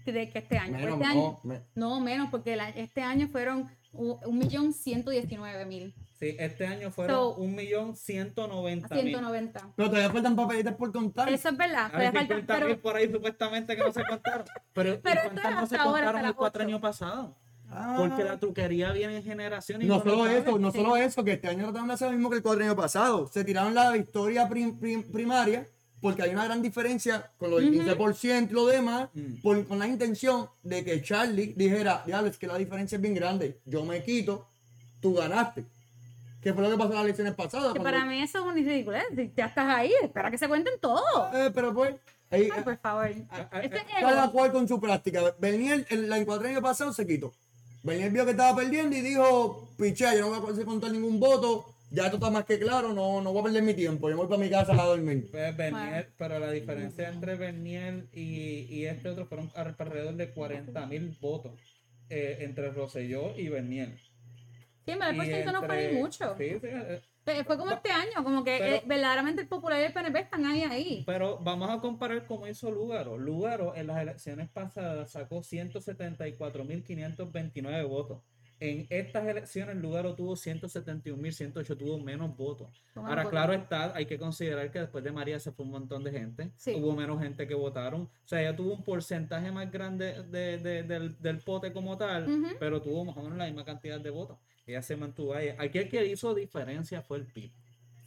de 0.04 0.30
que 0.30 0.38
este 0.38 0.56
año. 0.56 0.78
Menos, 0.78 1.00
este 1.44 1.64
no, 1.74 1.98
menos, 1.98 2.28
porque 2.30 2.56
este 2.76 3.02
año 3.02 3.26
fueron 3.26 3.68
1.119.000. 3.92 5.94
Sí, 6.18 6.36
este 6.38 6.66
año 6.66 6.90
fueron 6.92 7.16
So- 7.16 7.34
un 7.34 7.54
millón 7.54 7.90
A 7.90 7.96
ciento 7.96 8.46
noventa 8.46 8.94
mil. 8.94 9.04
190. 9.06 9.72
Pero 9.76 9.88
todavía 9.90 10.10
faltan 10.10 10.36
papelitas 10.36 10.74
por 10.74 10.92
contar. 10.92 11.28
Eso 11.28 11.48
es 11.48 11.56
verdad. 11.56 11.84
Hay 11.86 11.90
todavía 11.90 12.12
falta- 12.12 12.34
50 12.36 12.54
pero- 12.66 12.80
por 12.80 12.96
ahí 12.96 13.10
supuestamente 13.12 13.76
que 13.76 13.82
no 13.82 13.92
se 13.92 14.04
contaron. 14.04 14.46
Pero, 14.72 14.94
¿y 14.94 14.98
Pero 14.98 15.20
esto 15.20 15.30
cuántas 15.32 15.54
no 15.60 15.66
se 15.66 15.76
contaron 15.78 16.24
el 16.24 16.34
cuatro 16.34 16.62
años 16.62 16.80
pasado? 16.80 17.36
Ah. 17.70 17.94
Porque 17.98 18.22
la 18.22 18.38
truquería 18.38 18.92
viene 18.92 19.16
en 19.16 19.22
generaciones. 19.24 19.86
y 19.86 19.88
No 19.88 19.96
lo 19.96 20.02
solo 20.02 20.26
eso, 20.28 20.58
no 20.58 20.70
Sí. 20.70 20.78
solo 20.78 20.96
eso, 20.96 21.24
que 21.24 21.32
este 21.32 21.48
año 21.48 21.64
trataron 21.64 21.88
de 21.88 21.94
hacer 21.94 22.08
lo 22.08 22.14
mismo 22.14 22.30
que 22.30 22.36
el 22.36 22.42
cuatro 22.42 22.62
año 22.64 22.76
pasado. 22.76 23.26
Se 23.26 23.42
tiraron 23.44 23.74
la 23.74 23.90
victoria 23.90 24.48
prim- 24.48 24.78
prim- 24.78 25.02
primaria 25.10 25.66
porque 26.00 26.22
hay 26.22 26.30
una 26.30 26.44
gran 26.44 26.62
diferencia 26.62 27.32
con 27.38 27.50
lo 27.50 27.56
del 27.56 27.72
15% 27.72 28.50
y 28.52 28.54
lo 28.54 28.66
demás, 28.66 29.08
Mm. 29.14 29.40
por- 29.42 29.66
con 29.66 29.78
la 29.80 29.88
intención 29.88 30.48
de 30.62 30.84
que 30.84 31.02
Charlie 31.02 31.54
dijera, 31.56 32.02
diablo, 32.06 32.28
es 32.30 32.38
que 32.38 32.46
la 32.46 32.56
diferencia 32.58 32.96
es 32.96 33.02
bien 33.02 33.14
grande, 33.14 33.58
yo 33.64 33.84
me 33.84 34.02
quito, 34.04 34.46
tú 35.00 35.14
ganaste. 35.14 35.64
Que 36.44 36.52
fue 36.54 36.62
lo 36.62 36.70
que 36.70 36.76
pasó 36.76 36.90
en 36.90 36.94
las 36.96 37.04
elecciones 37.04 37.34
pasadas. 37.34 37.72
que 37.72 37.80
para 37.80 38.04
mí 38.04 38.20
eso 38.22 38.38
es 38.38 38.44
una 38.44 38.52
ridiculez. 38.54 39.02
Si 39.16 39.32
Ya 39.36 39.46
estás 39.46 39.66
ahí, 39.76 39.90
espera 40.02 40.30
que 40.30 40.38
se 40.38 40.46
cuenten 40.46 40.74
todo. 40.80 41.02
Eh, 41.34 41.50
pero 41.54 41.74
pues, 41.74 41.96
ahí, 42.30 42.48
Ay, 42.54 42.62
por 42.62 42.76
favor. 42.76 43.10
ah, 43.30 43.48
Este 43.62 43.78
ah, 43.78 43.98
ego. 43.98 44.08
cada 44.10 44.30
cual 44.30 44.52
con 44.52 44.68
su 44.68 44.78
práctica. 44.80 45.34
Bernier, 45.40 45.86
el, 45.90 46.12
el 46.12 46.26
cuatrenio 46.26 46.60
pasado 46.62 46.92
se 46.92 47.06
quitó. 47.06 47.32
Bernier 47.82 48.10
vio 48.12 48.24
que 48.24 48.32
estaba 48.32 48.54
perdiendo 48.56 48.94
y 48.96 49.00
dijo, 49.00 49.68
piché, 49.78 50.04
yo 50.14 50.20
no 50.20 50.28
voy 50.28 50.38
a 50.38 50.42
poder 50.42 50.64
contar 50.64 50.90
ningún 50.90 51.18
voto, 51.20 51.66
ya 51.90 52.04
esto 52.04 52.16
está 52.16 52.30
más 52.30 52.44
que 52.46 52.58
claro, 52.58 52.94
no, 52.94 53.20
no 53.20 53.30
voy 53.32 53.40
a 53.40 53.44
perder 53.44 53.62
mi 53.62 53.74
tiempo, 53.74 54.08
yo 54.08 54.16
me 54.16 54.22
voy 54.22 54.28
para 54.28 54.40
mi 54.42 54.48
casa 54.50 54.72
a 54.72 54.86
dormir. 54.86 55.28
Pues 55.30 55.54
Bernier, 55.56 55.90
Bueno. 55.90 56.06
pero 56.16 56.38
la 56.38 56.50
diferencia 56.50 57.08
entre 57.10 57.36
Bernier 57.36 58.06
y, 58.12 58.66
y 58.70 58.86
este 58.86 59.10
otro 59.10 59.26
fueron 59.26 59.50
alrededor 59.54 60.14
de 60.14 60.30
40 60.30 60.86
mil 60.86 61.14
votos 61.20 61.52
eh, 62.08 62.38
entre 62.40 62.70
Rosselló 62.70 63.36
y 63.36 63.48
Bernier. 63.48 63.98
Sí, 64.84 64.90
el 64.92 64.96
Y 64.96 65.00
porcentaje 65.16 65.52
no 65.52 65.62
fue 65.62 65.92
ni 65.92 65.98
mucho. 65.98 66.34
Sí, 66.36 66.50
sí, 66.60 66.66
eh, 66.66 67.00
Eh, 67.26 67.42
Fue 67.44 67.56
como 67.56 67.70
este 67.70 67.90
año, 67.90 68.22
como 68.22 68.44
que 68.44 68.58
Pero- 68.58 68.76
eh, 68.76 68.82
verdaderamente 68.84 69.40
el 69.40 69.48
popular 69.48 69.80
y 69.80 69.84
el 69.84 69.94
PNP 69.94 70.18
están 70.20 70.44
ahí, 70.44 70.60
ahí. 70.62 71.02
Pero 71.06 71.38
vamos 71.38 71.70
a 71.70 71.80
comparar 71.80 72.26
cómo 72.26 72.46
hizo 72.46 72.70
Lugaro. 72.70 73.16
Lugaro 73.16 73.74
en 73.74 73.86
las 73.86 73.96
elecciones 74.02 74.50
pasadas 74.50 75.12
sacó 75.12 75.42
174.529 75.42 77.82
votos. 77.88 78.20
En 78.60 78.86
estas 78.88 79.26
elecciones 79.26 79.76
Lugaro 79.76 80.14
tuvo 80.14 80.36
171.108, 80.36 81.76
tuvo 81.76 81.98
menos 81.98 82.36
votos. 82.36 82.68
Ahora, 82.94 83.24
claro 83.28 83.52
está, 83.52 83.94
hay 83.96 84.06
que 84.06 84.16
considerar 84.16 84.70
que 84.70 84.78
después 84.80 85.02
de 85.02 85.10
María 85.12 85.40
se 85.40 85.50
fue 85.50 85.64
un 85.66 85.72
montón 85.72 86.04
de 86.04 86.12
gente. 86.12 86.52
Sí. 86.56 86.72
Hubo 86.76 86.94
menos 86.94 87.20
gente 87.20 87.48
que 87.48 87.54
votaron. 87.54 88.02
O 88.02 88.10
sea, 88.26 88.40
ella 88.40 88.54
tuvo 88.54 88.72
un 88.74 88.84
porcentaje 88.84 89.50
más 89.50 89.70
grande 89.72 90.22
de- 90.24 90.58
de- 90.58 90.82
del, 90.84 91.20
del 91.20 91.38
pote 91.40 91.72
como 91.72 91.96
tal, 91.98 92.28
pero 92.60 92.80
tuvo 92.80 93.04
más 93.04 93.16
o 93.16 93.22
menos 93.22 93.36
la 93.38 93.46
misma 93.46 93.64
cantidad 93.64 93.98
de 94.00 94.10
votos. 94.10 94.38
Ella 94.66 94.82
se 94.82 94.96
mantuvo 94.96 95.34
ahí. 95.34 95.50
Aquí 95.58 95.78
el 95.78 95.88
que 95.88 96.04
hizo 96.06 96.34
diferencia 96.34 97.02
fue 97.02 97.18
el 97.18 97.26
PIB. 97.26 97.50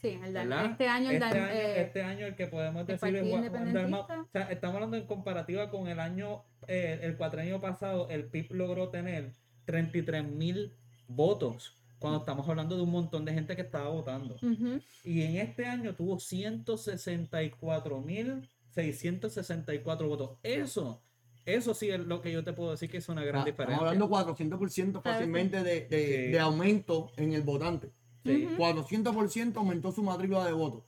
Sí, 0.02 0.20
el 0.24 0.32
¿verdad? 0.34 0.65
este 0.65 0.88
año 0.88 1.10
el 1.10 1.15
este, 1.15 1.26
año, 1.26 1.48
eh, 1.48 1.82
este 1.82 2.04
año 2.04 2.26
el 2.28 2.36
que 2.36 2.48
podemos 2.48 2.86
decir 2.86 3.15
es 3.15 3.30
Juan- 3.30 3.74
Dalmau. 3.74 4.02
O 4.02 4.28
sea, 4.32 4.43
estamos 4.52 4.76
hablando 4.76 4.96
en 4.98 5.08
comparativa 5.08 5.70
con 5.72 5.88
el 5.88 6.00
año, 6.00 6.43
eh, 6.67 7.00
el 7.02 7.17
cuatrienio 7.17 7.60
pasado, 7.60 8.08
el 8.10 8.26
PIB 8.26 8.52
logró 8.54 8.89
tener 8.89 9.32
33 9.65 10.24
mil 10.24 10.74
votos. 11.08 11.74
Cuando 12.00 12.20
estamos 12.20 12.48
hablando 12.48 12.76
de 12.76 12.84
un 12.84 12.91
montón 12.91 13.26
de 13.26 13.34
gente 13.34 13.56
que 13.56 13.63
estaba 13.63 13.89
votando. 13.89 14.36
ujú. 14.36 14.80
Y 15.04 15.24
en 15.24 15.38
este 15.38 15.65
año 15.65 15.96
tuvo 15.96 16.20
164 16.20 18.00
mil 18.02 18.48
664 18.70 20.08
votos. 20.08 20.38
Eso, 20.43 21.02
eso 21.47 21.73
sí 21.73 21.89
es 21.89 21.99
lo 22.01 22.21
que 22.21 22.31
yo 22.31 22.43
te 22.43 22.53
puedo 22.53 22.71
decir 22.71 22.89
que 22.89 22.97
es 22.97 23.10
una 23.10 23.23
gran 23.23 23.41
Ah, 23.43 23.49
Estamos 23.49 23.57
diferencia. 23.57 23.88
hablando 23.88 24.10
400% 24.10 25.01
Claro, 25.01 25.17
fácilmente 25.17 25.63
de, 25.63 25.88
de- 25.88 26.25
Sí. 26.25 26.31
de 26.31 26.39
aumento 26.39 27.12
en 27.17 27.33
el 27.33 27.41
votante. 27.41 27.91
Sí. 28.25 28.45
Ujú. 28.45 28.57
400% 28.57 29.57
aumentó 29.60 29.91
su 29.91 30.03
matrícula 30.03 30.45
de 30.45 30.51
votos. 30.51 30.83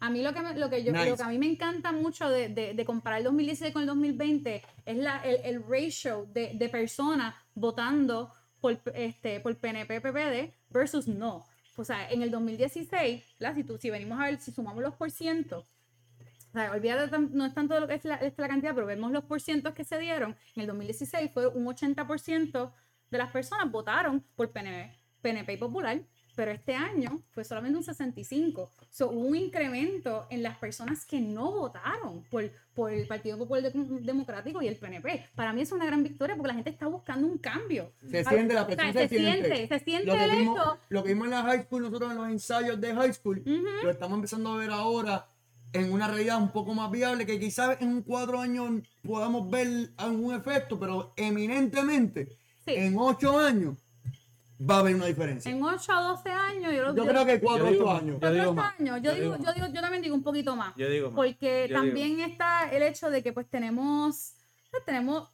A 0.00 0.10
mí 0.10 0.22
lo 0.22 0.34
que, 0.34 0.40
me- 0.42 0.58
lo 0.58 0.68
que 0.68 0.82
yo 0.84 0.92
Nice. 0.92 1.08
lo 1.10 1.16
que 1.16 1.22
a 1.22 1.28
mí 1.28 1.38
me 1.38 1.46
encanta 1.46 1.92
mucho 1.92 2.28
de, 2.28 2.48
de, 2.48 2.74
de 2.74 2.84
comparar 2.84 3.18
el 3.20 3.24
2016 3.24 3.72
con 3.72 3.82
el 3.82 3.86
2020 3.86 4.62
es 4.84 4.96
la, 4.96 5.18
el, 5.24 5.36
el 5.44 5.62
ratio 5.62 6.26
de, 6.32 6.52
de 6.54 6.68
personas 6.68 7.34
votando 7.54 8.30
por, 8.60 8.78
este, 8.94 9.40
por 9.40 9.56
PNP, 9.56 10.00
PPD 10.00 10.52
versus 10.70 11.06
no. 11.08 11.44
O 11.76 11.84
sea, 11.84 12.10
en 12.10 12.22
el 12.22 12.30
2016, 12.30 13.22
¿verdad? 13.40 13.54
si, 13.56 13.64
tú, 13.64 13.78
si 13.78 13.90
venimos 13.90 14.20
a 14.20 14.24
ver, 14.24 14.40
si 14.40 14.52
sumamos 14.52 14.82
los 14.82 14.94
porcientos, 14.94 15.64
o 16.54 16.56
sea, 16.56 16.70
olvídate, 16.70 17.18
no 17.32 17.44
es 17.46 17.52
tanto 17.52 17.80
lo 17.80 17.88
que 17.88 17.94
es 17.94 18.04
la, 18.04 18.14
es 18.16 18.32
la 18.36 18.46
cantidad, 18.46 18.74
pero 18.74 18.86
vemos 18.86 19.10
los 19.10 19.24
porcientos 19.24 19.74
que 19.74 19.82
se 19.82 19.98
dieron. 19.98 20.36
En 20.54 20.60
el 20.60 20.66
2016 20.68 21.32
fue 21.34 21.48
un 21.48 21.66
80% 21.66 22.70
de 23.10 23.18
las 23.18 23.30
personas 23.32 23.70
votaron 23.72 24.20
por 24.36 24.50
PNP, 24.52 24.96
PNP 25.20 25.52
y 25.54 25.56
Popular, 25.56 26.00
pero 26.36 26.52
este 26.52 26.74
año 26.74 27.22
fue 27.30 27.44
solamente 27.44 27.76
un 27.78 27.82
65. 27.84 28.70
So, 28.90 29.08
hubo 29.10 29.26
un 29.26 29.34
incremento 29.36 30.26
en 30.30 30.42
las 30.44 30.56
personas 30.58 31.04
que 31.06 31.20
no 31.20 31.50
votaron 31.50 32.22
por, 32.30 32.48
por 32.74 32.92
el 32.92 33.06
Partido 33.08 33.36
Popular 33.38 33.72
Dem- 33.72 34.00
Democrático 34.00 34.62
y 34.62 34.68
el 34.68 34.76
PNP. 34.76 35.26
Para 35.34 35.52
mí 35.52 35.60
es 35.62 35.72
una 35.72 35.86
gran 35.86 36.02
victoria 36.04 36.36
porque 36.36 36.48
la 36.48 36.54
gente 36.54 36.70
está 36.70 36.86
buscando 36.86 37.26
un 37.26 37.38
cambio. 37.38 37.92
Se 38.08 38.24
siente, 38.24 38.54
la 38.54 38.62
o 38.62 38.66
sea, 38.66 38.76
presión 38.76 38.92
se 38.92 39.08
se 39.08 39.08
siente. 39.08 39.54
siente, 39.56 39.78
se 39.78 39.84
siente 39.84 40.06
Lo 40.06 40.14
que, 40.14 40.36
vimos, 40.36 40.78
lo 40.88 41.02
que 41.02 41.08
vimos 41.10 41.24
en 41.26 41.30
la 41.32 41.42
high 41.42 41.62
school, 41.64 41.82
nosotros 41.82 42.10
en 42.12 42.16
los 42.18 42.28
ensayos 42.28 42.80
de 42.80 42.94
high 42.94 43.12
school, 43.12 43.38
Ujú. 43.44 43.64
lo 43.84 43.90
estamos 43.90 44.14
empezando 44.16 44.52
a 44.52 44.56
ver 44.56 44.70
ahora 44.70 45.26
en 45.74 45.92
una 45.92 46.08
realidad 46.08 46.38
un 46.38 46.50
poco 46.52 46.72
más 46.74 46.90
viable, 46.90 47.26
que 47.26 47.38
quizás 47.38 47.76
en 47.80 47.88
un 47.88 48.02
cuatro 48.02 48.40
años 48.40 48.82
podamos 49.02 49.50
ver 49.50 49.90
algún 49.96 50.34
efecto, 50.34 50.78
pero 50.78 51.12
eminentemente 51.16 52.28
Sí. 52.64 52.72
en 52.76 52.96
ocho 52.98 53.38
años 53.38 53.76
va 54.58 54.76
a 54.76 54.78
haber 54.78 54.94
una 54.94 55.06
diferencia. 55.06 55.50
En 55.50 55.62
8 55.62 55.92
a 55.92 56.00
12 56.00 56.30
años, 56.30 56.72
yo, 56.72 56.82
lo- 56.84 56.94
Yo 56.96 57.04
yo- 57.04 57.10
creo 57.10 57.26
que 57.26 57.40
cuatro 57.40 57.64
Yo 57.66 57.68
o 57.68 57.72
digo 57.72 57.84
ocho 57.84 57.92
más. 57.92 58.02
años. 58.02 58.14
Yo 58.14 58.20
cuatro 58.20 58.40
digo 58.40 58.54
más. 58.54 58.74
años. 58.80 58.96
Yo, 58.96 59.02
Yo 59.02 59.14
digo, 59.14 59.32
digo 59.36 59.44
yo, 59.44 59.52
digo, 59.52 59.66
yo 59.74 59.80
también 59.82 60.02
digo 60.02 60.14
un 60.14 60.22
poquito 60.22 60.56
más. 60.56 60.74
Yo 60.76 60.88
digo 60.88 61.08
más. 61.08 61.16
Porque 61.16 61.66
Yo 61.68 61.68
digo. 61.68 61.80
también 61.80 62.20
está 62.20 62.70
el 62.70 62.82
hecho 62.84 63.10
de 63.10 63.22
que 63.22 63.32
pues 63.32 63.46
tenemos, 63.50 64.34
pues, 64.70 64.84
tenemos, 64.86 65.28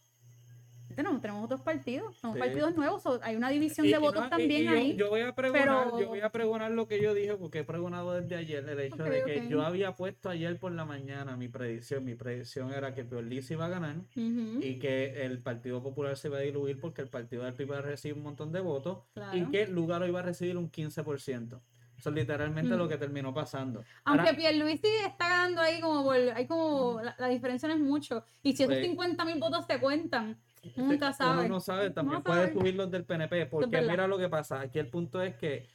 tenemos, 1.03 1.21
tenemos 1.21 1.45
otros 1.45 1.61
partidos, 1.61 2.17
tenemos 2.21 2.37
Sí. 2.37 2.41
partidos 2.41 2.77
nuevos, 2.77 3.03
hay 3.23 3.37
una 3.37 3.49
división 3.51 3.87
Y- 3.87 3.91
de 3.91 3.97
y 3.97 4.01
votos 4.01 4.23
no, 4.25 4.29
también 4.31 4.65
y 4.65 4.69
ahí. 4.69 4.97
Yo 4.97 5.09
voy 5.11 5.21
a 5.23 5.35
pregonar, 5.35 5.85
pero- 5.87 6.01
yo 6.01 6.09
voy 6.09 6.21
a 6.21 6.31
pregonar 6.31 6.71
lo 6.71 6.87
que 6.89 7.01
yo 7.03 7.15
dije 7.15 7.35
porque 7.37 7.61
he 7.61 7.65
pregonado 7.65 8.13
desde 8.13 8.37
ayer 8.37 8.69
el 8.69 8.81
hecho 8.81 9.03
de 9.05 9.23
que 9.25 9.49
yo 9.49 9.63
había 9.63 9.93
puesto 9.95 10.29
ayer 10.29 10.59
por 10.59 10.73
la 10.73 10.85
mañana 10.85 11.37
mi 11.37 11.49
predicción. 11.49 12.05
Mi 12.05 12.15
predicción 12.15 12.73
era 12.73 12.95
que 12.95 13.05
Pierluisi 13.05 13.55
iba 13.55 13.67
a 13.67 13.69
ganar 13.69 13.97
y 14.15 14.79
que 14.79 15.25
el 15.25 15.39
Partido 15.41 15.83
Popular 15.83 16.17
se 16.17 16.29
iba 16.29 16.39
a 16.39 16.41
diluir 16.41 16.79
porque 16.81 17.03
el 17.03 17.09
Partido 17.09 17.45
del 17.45 17.55
PIB 17.55 17.67
iba 17.69 17.79
a 17.79 17.83
recibir 17.83 18.17
un 18.17 18.23
montón 18.23 18.53
de 18.53 18.61
votos 18.61 18.99
y 19.33 19.45
que 19.47 19.67
Lugaro 19.67 20.07
iba 20.07 20.21
a 20.21 20.23
recibir 20.23 20.57
un 20.57 20.69
15%. 20.71 21.61
Eso 21.99 22.09
es 22.09 22.15
literalmente 22.17 22.75
Mm. 22.75 22.79
lo 22.79 22.89
que 22.89 22.97
terminó 22.97 23.35
pasando. 23.35 23.85
Aunque 24.05 24.29
Ahora, 24.29 24.35
Pierluisi 24.37 24.87
está 25.07 25.29
ganando 25.29 25.61
ahí 25.61 25.83
como 25.83 26.03
por, 26.03 26.15
hay 26.17 26.47
como, 26.47 26.99
la, 27.03 27.15
la 27.19 27.29
diferencia 27.29 27.69
no 27.69 27.75
es 27.75 27.81
mucho. 27.81 28.25
Y 28.43 28.55
si 28.57 28.63
esos 28.63 28.75
Pues- 28.77 28.87
50 28.87 29.25
mil 29.27 29.39
votos 29.39 29.67
te 29.67 29.79
cuentan, 29.79 30.39
nunca 30.77 31.14
uno 31.20 31.49
no 31.49 31.61
sabe, 31.61 31.90
también 31.90 32.18
No 32.18 32.23
puede 32.23 32.49
sabe. 32.49 32.53
subir 32.53 32.75
los 32.75 32.90
del 32.90 33.05
PNP 33.05 33.46
porque 33.46 33.81
mira 33.83 34.07
lo 34.07 34.18
que 34.18 34.29
pasa. 34.29 34.61
Aquí 34.61 34.79
el 34.79 34.88
punto 34.88 35.23
es 35.23 35.35
que 35.37 35.66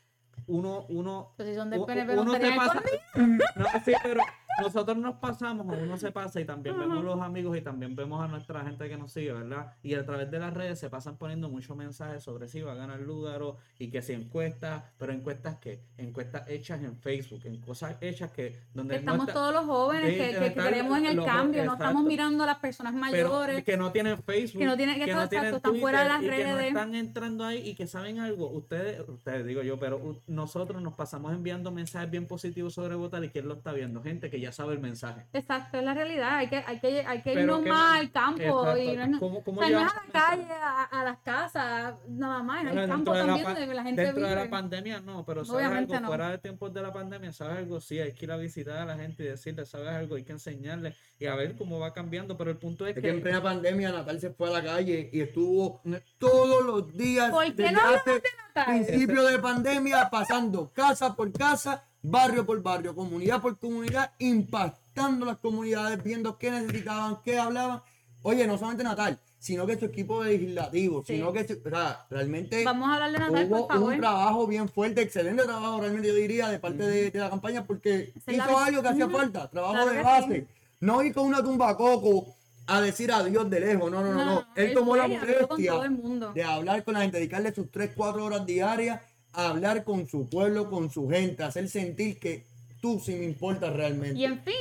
uno, 0.47 0.85
uno 0.89 1.33
si 1.37 1.55
son 1.55 1.69
del 1.69 1.83
PNP, 1.85 2.17
uno 2.17 2.31
se 2.31 2.37
estarían 2.37 2.57
pasa, 2.67 2.83
no, 3.55 3.65
sí, 3.83 3.93
pero 4.03 4.21
nosotros 4.61 4.97
nos 4.97 5.15
pasamos, 5.15 5.65
uno 5.67 5.97
se 5.97 6.11
pasa 6.11 6.39
y 6.39 6.45
también 6.45 6.77
vemos 6.79 7.03
los 7.03 7.19
amigos 7.21 7.57
y 7.57 7.61
también 7.61 7.95
vemos 7.95 8.23
a 8.23 8.27
nuestra 8.27 8.63
gente 8.63 8.87
que 8.87 8.97
nos 8.97 9.11
sigue, 9.11 9.33
¿verdad? 9.33 9.73
Y 9.83 9.93
a 9.95 10.05
través 10.05 10.31
de 10.31 10.39
las 10.39 10.53
redes 10.53 10.79
se 10.79 10.89
pasan 10.89 11.17
poniendo 11.17 11.49
muchos 11.49 11.75
mensajes 11.75 12.23
sobre 12.23 12.47
si 12.47 12.61
va 12.61 12.71
a 12.71 12.75
ganar 12.75 12.99
Lugaro 13.01 13.57
y 13.79 13.89
que 13.89 14.01
si 14.01 14.13
encuestas, 14.13 14.83
pero 14.97 15.11
encuestas 15.13 15.55
que, 15.57 15.81
encuestas 15.97 16.47
hechas 16.49 16.81
en 16.83 16.95
Facebook, 16.97 17.41
en 17.45 17.59
cosas 17.61 17.97
hechas 18.01 18.31
que 18.31 18.55
donde 18.73 18.95
Que 18.95 19.01
no 19.01 19.11
estamos 19.11 19.27
está- 19.27 19.33
todos 19.39 19.53
los 19.53 19.65
jóvenes 19.65 20.11
que, 20.13 20.39
que 20.39 20.53
creemos 20.53 20.97
en 20.99 21.05
el 21.07 21.15
los- 21.17 21.25
cambio, 21.25 21.65
no 21.65 21.73
estamos 21.73 22.03
mirando 22.05 22.43
a 22.43 22.47
las 22.47 22.57
personas 22.59 22.93
pero 23.11 23.29
mayores. 23.29 23.63
que 23.63 23.77
no 23.77 23.91
tienen 23.91 24.17
Facebook, 24.23 24.59
que 24.59 24.65
no 24.65 24.77
tienen- 24.77 24.95
que 24.95 25.03
exacto, 25.11 25.57
están 25.57 25.75
fuera 25.79 26.03
de 26.03 26.09
las 26.09 26.21
y 26.23 26.25
que 26.29 26.43
no 26.45 26.55
redes. 26.55 26.67
están 26.67 26.95
entrando 26.95 27.43
ahí 27.43 27.57
y 27.69 27.75
que 27.75 27.87
saben 27.87 28.19
algo. 28.19 28.49
Ustedes, 28.49 29.01
ustedes 29.07 29.45
digo 29.45 29.61
yo, 29.63 29.77
pero 29.79 30.21
nosotros 30.27 30.81
nos 30.81 30.93
pasamos 30.93 31.33
enviando 31.33 31.71
mensajes 31.71 32.09
bien 32.09 32.25
positivos 32.27 32.73
sobre 32.73 32.95
votar 32.95 33.23
y 33.23 33.29
quién 33.29 33.47
lo 33.47 33.55
está 33.55 33.73
viendo, 33.73 34.01
gente 34.01 34.29
que 34.29 34.39
ya 34.39 34.44
sabe 34.51 34.73
el 34.73 34.79
mensaje. 34.79 35.25
Exacto, 35.33 35.77
es 35.77 35.83
la 35.83 35.93
realidad. 35.93 36.35
Hay 36.37 36.47
que, 36.49 36.57
hay 36.65 36.79
que, 36.79 37.05
hay 37.05 37.21
que 37.21 37.33
irnos 37.33 37.61
que 37.61 37.69
más 37.69 37.89
no- 37.93 37.99
al 37.99 38.11
campo. 38.11 38.41
Exacto. 38.41 38.77
Y 38.81 38.95
no, 38.97 39.03
es- 39.03 39.19
¿Cómo- 39.19 39.43
cómo 39.43 39.61
o 39.61 39.63
sea, 39.63 39.71
no 39.79 39.85
es 39.85 39.91
a 39.91 39.95
la 39.95 40.11
calle, 40.11 40.53
a, 40.53 40.83
a 40.83 41.03
las 41.03 41.17
casas, 41.19 41.95
nada 42.07 42.43
más. 42.43 42.63
Bueno, 42.63 42.81
al 42.81 42.87
campo 42.87 43.11
de 43.13 43.19
la 43.19 43.25
también, 43.25 43.45
pa- 43.45 43.59
donde 43.59 43.75
la 43.75 43.83
gente 43.83 44.01
Dentro 44.03 44.21
de 44.23 44.29
vive. 44.29 44.43
la 44.43 44.49
pandemia 44.49 44.99
no, 45.01 45.25
pero 45.25 45.45
sabes 45.45 45.57
Obviamente 45.67 45.93
algo, 45.95 46.01
no. 46.03 46.07
fuera 46.07 46.29
de 46.29 46.37
tiempos 46.37 46.73
de 46.73 46.81
la 46.81 46.91
pandemia, 46.93 47.31
sabes 47.33 47.57
algo, 47.57 47.79
sí, 47.81 47.99
hay 47.99 48.13
que 48.13 48.25
ir 48.25 48.31
a 48.31 48.37
visitar 48.37 48.77
a 48.77 48.85
la 48.85 48.97
gente 48.97 49.23
y 49.23 49.27
decirle, 49.27 49.65
sabes 49.65 49.89
algo, 49.89 50.15
hay 50.15 50.23
que 50.23 50.31
enseñarle 50.33 50.95
y 51.19 51.25
a 51.25 51.35
ver 51.35 51.55
cómo 51.55 51.79
va 51.79 51.93
cambiando, 51.93 52.37
pero 52.37 52.51
el 52.51 52.57
punto 52.57 52.85
es 52.87 52.95
Es 52.95 53.01
que 53.01 53.09
en 53.09 53.21
plena 53.21 53.41
pandemia 53.41 53.91
Natal 53.91 54.19
se 54.19 54.29
fue 54.31 54.49
a 54.49 54.51
la 54.51 54.63
calle 54.63 55.09
y 55.11 55.21
estuvo 55.21 55.81
todos 56.17 56.63
los 56.65 56.95
días 56.95 57.29
¿Por 57.31 57.43
qué 57.55 57.71
no 57.71 57.79
hablamos 57.79 58.01
hace 58.07 58.21
Principio 58.63 59.23
de 59.25 59.39
pandemia 59.39 60.09
pasando 60.09 60.71
casa 60.73 61.13
por 61.13 61.31
casa, 61.33 61.83
barrio 62.01 62.45
por 62.45 62.61
barrio, 62.61 62.95
comunidad 62.95 63.41
por 63.41 63.57
comunidad, 63.59 64.11
impactando 64.19 65.25
las 65.25 65.37
comunidades, 65.37 66.01
viendo 66.01 66.37
qué 66.37 66.51
necesitaban, 66.51 67.17
qué 67.23 67.37
hablaban. 67.37 67.81
oye, 68.27 68.47
no 68.47 68.57
solamente 68.57 68.83
Natal, 68.83 69.19
sino 69.37 69.67
que 69.67 69.77
su 69.77 69.85
equipo 69.85 70.23
legislativo, 70.23 71.03
Sí. 71.05 71.13
sino 71.17 71.31
que, 71.31 71.45
su- 71.47 71.61
o 71.63 71.69
sea, 71.69 72.07
realmente 72.09 72.63
Vamos 72.63 72.89
a 72.89 72.93
hablar 72.95 73.11
de 73.11 73.19
Natal, 73.19 73.47
hubo 73.47 73.67
por 73.67 73.75
favor. 73.75 73.93
un 73.93 73.99
trabajo 73.99 74.47
bien 74.47 74.67
fuerte, 74.67 75.01
excelente 75.03 75.43
trabajo 75.43 75.79
realmente 75.79 76.07
yo 76.07 76.15
diría 76.15 76.47
de 76.49 76.57
parte 76.57 76.81
de, 76.87 77.11
de 77.11 77.19
la 77.19 77.29
campaña 77.29 77.63
porque 77.65 78.13
la 78.25 78.33
hizo 78.33 78.57
algo 78.57 78.81
que 78.81 78.87
hacía 78.87 79.07
falta, 79.09 79.47
trabajo 79.51 79.73
Claro 79.75 79.91
de 79.91 80.01
base. 80.01 80.35
sí. 80.41 80.47
No 80.79 81.03
ir 81.03 81.13
con 81.13 81.27
una 81.27 81.43
tumba 81.43 81.77
coco 81.77 82.33
a 82.67 82.81
decir 82.81 83.11
adiós 83.11 83.49
de 83.49 83.59
lejos, 83.59 83.91
no, 83.91 84.01
no, 84.01 84.13
no, 84.13 84.25
no. 84.25 84.39
Él 84.55 84.67
él 84.69 84.73
tomó 84.73 84.95
la 84.95 85.07
molestia 85.07 86.31
de 86.33 86.43
hablar 86.43 86.83
con 86.83 86.93
la 86.95 87.01
gente, 87.01 87.17
dedicarle 87.17 87.53
sus 87.53 87.69
3, 87.71 87.91
4 87.95 88.23
horas 88.25 88.45
diarias 88.45 89.01
a 89.33 89.49
hablar 89.49 89.83
con 89.83 90.07
su 90.07 90.27
pueblo, 90.29 90.69
con 90.69 90.89
su 90.89 91.07
gente, 91.09 91.43
hacer 91.43 91.67
sentir 91.69 92.19
que 92.19 92.45
tú 92.81 92.99
sí 92.99 93.13
me 93.15 93.25
importas 93.25 93.73
realmente. 93.73 94.17
Y 94.19 94.25
en 94.25 94.39
fin, 94.41 94.53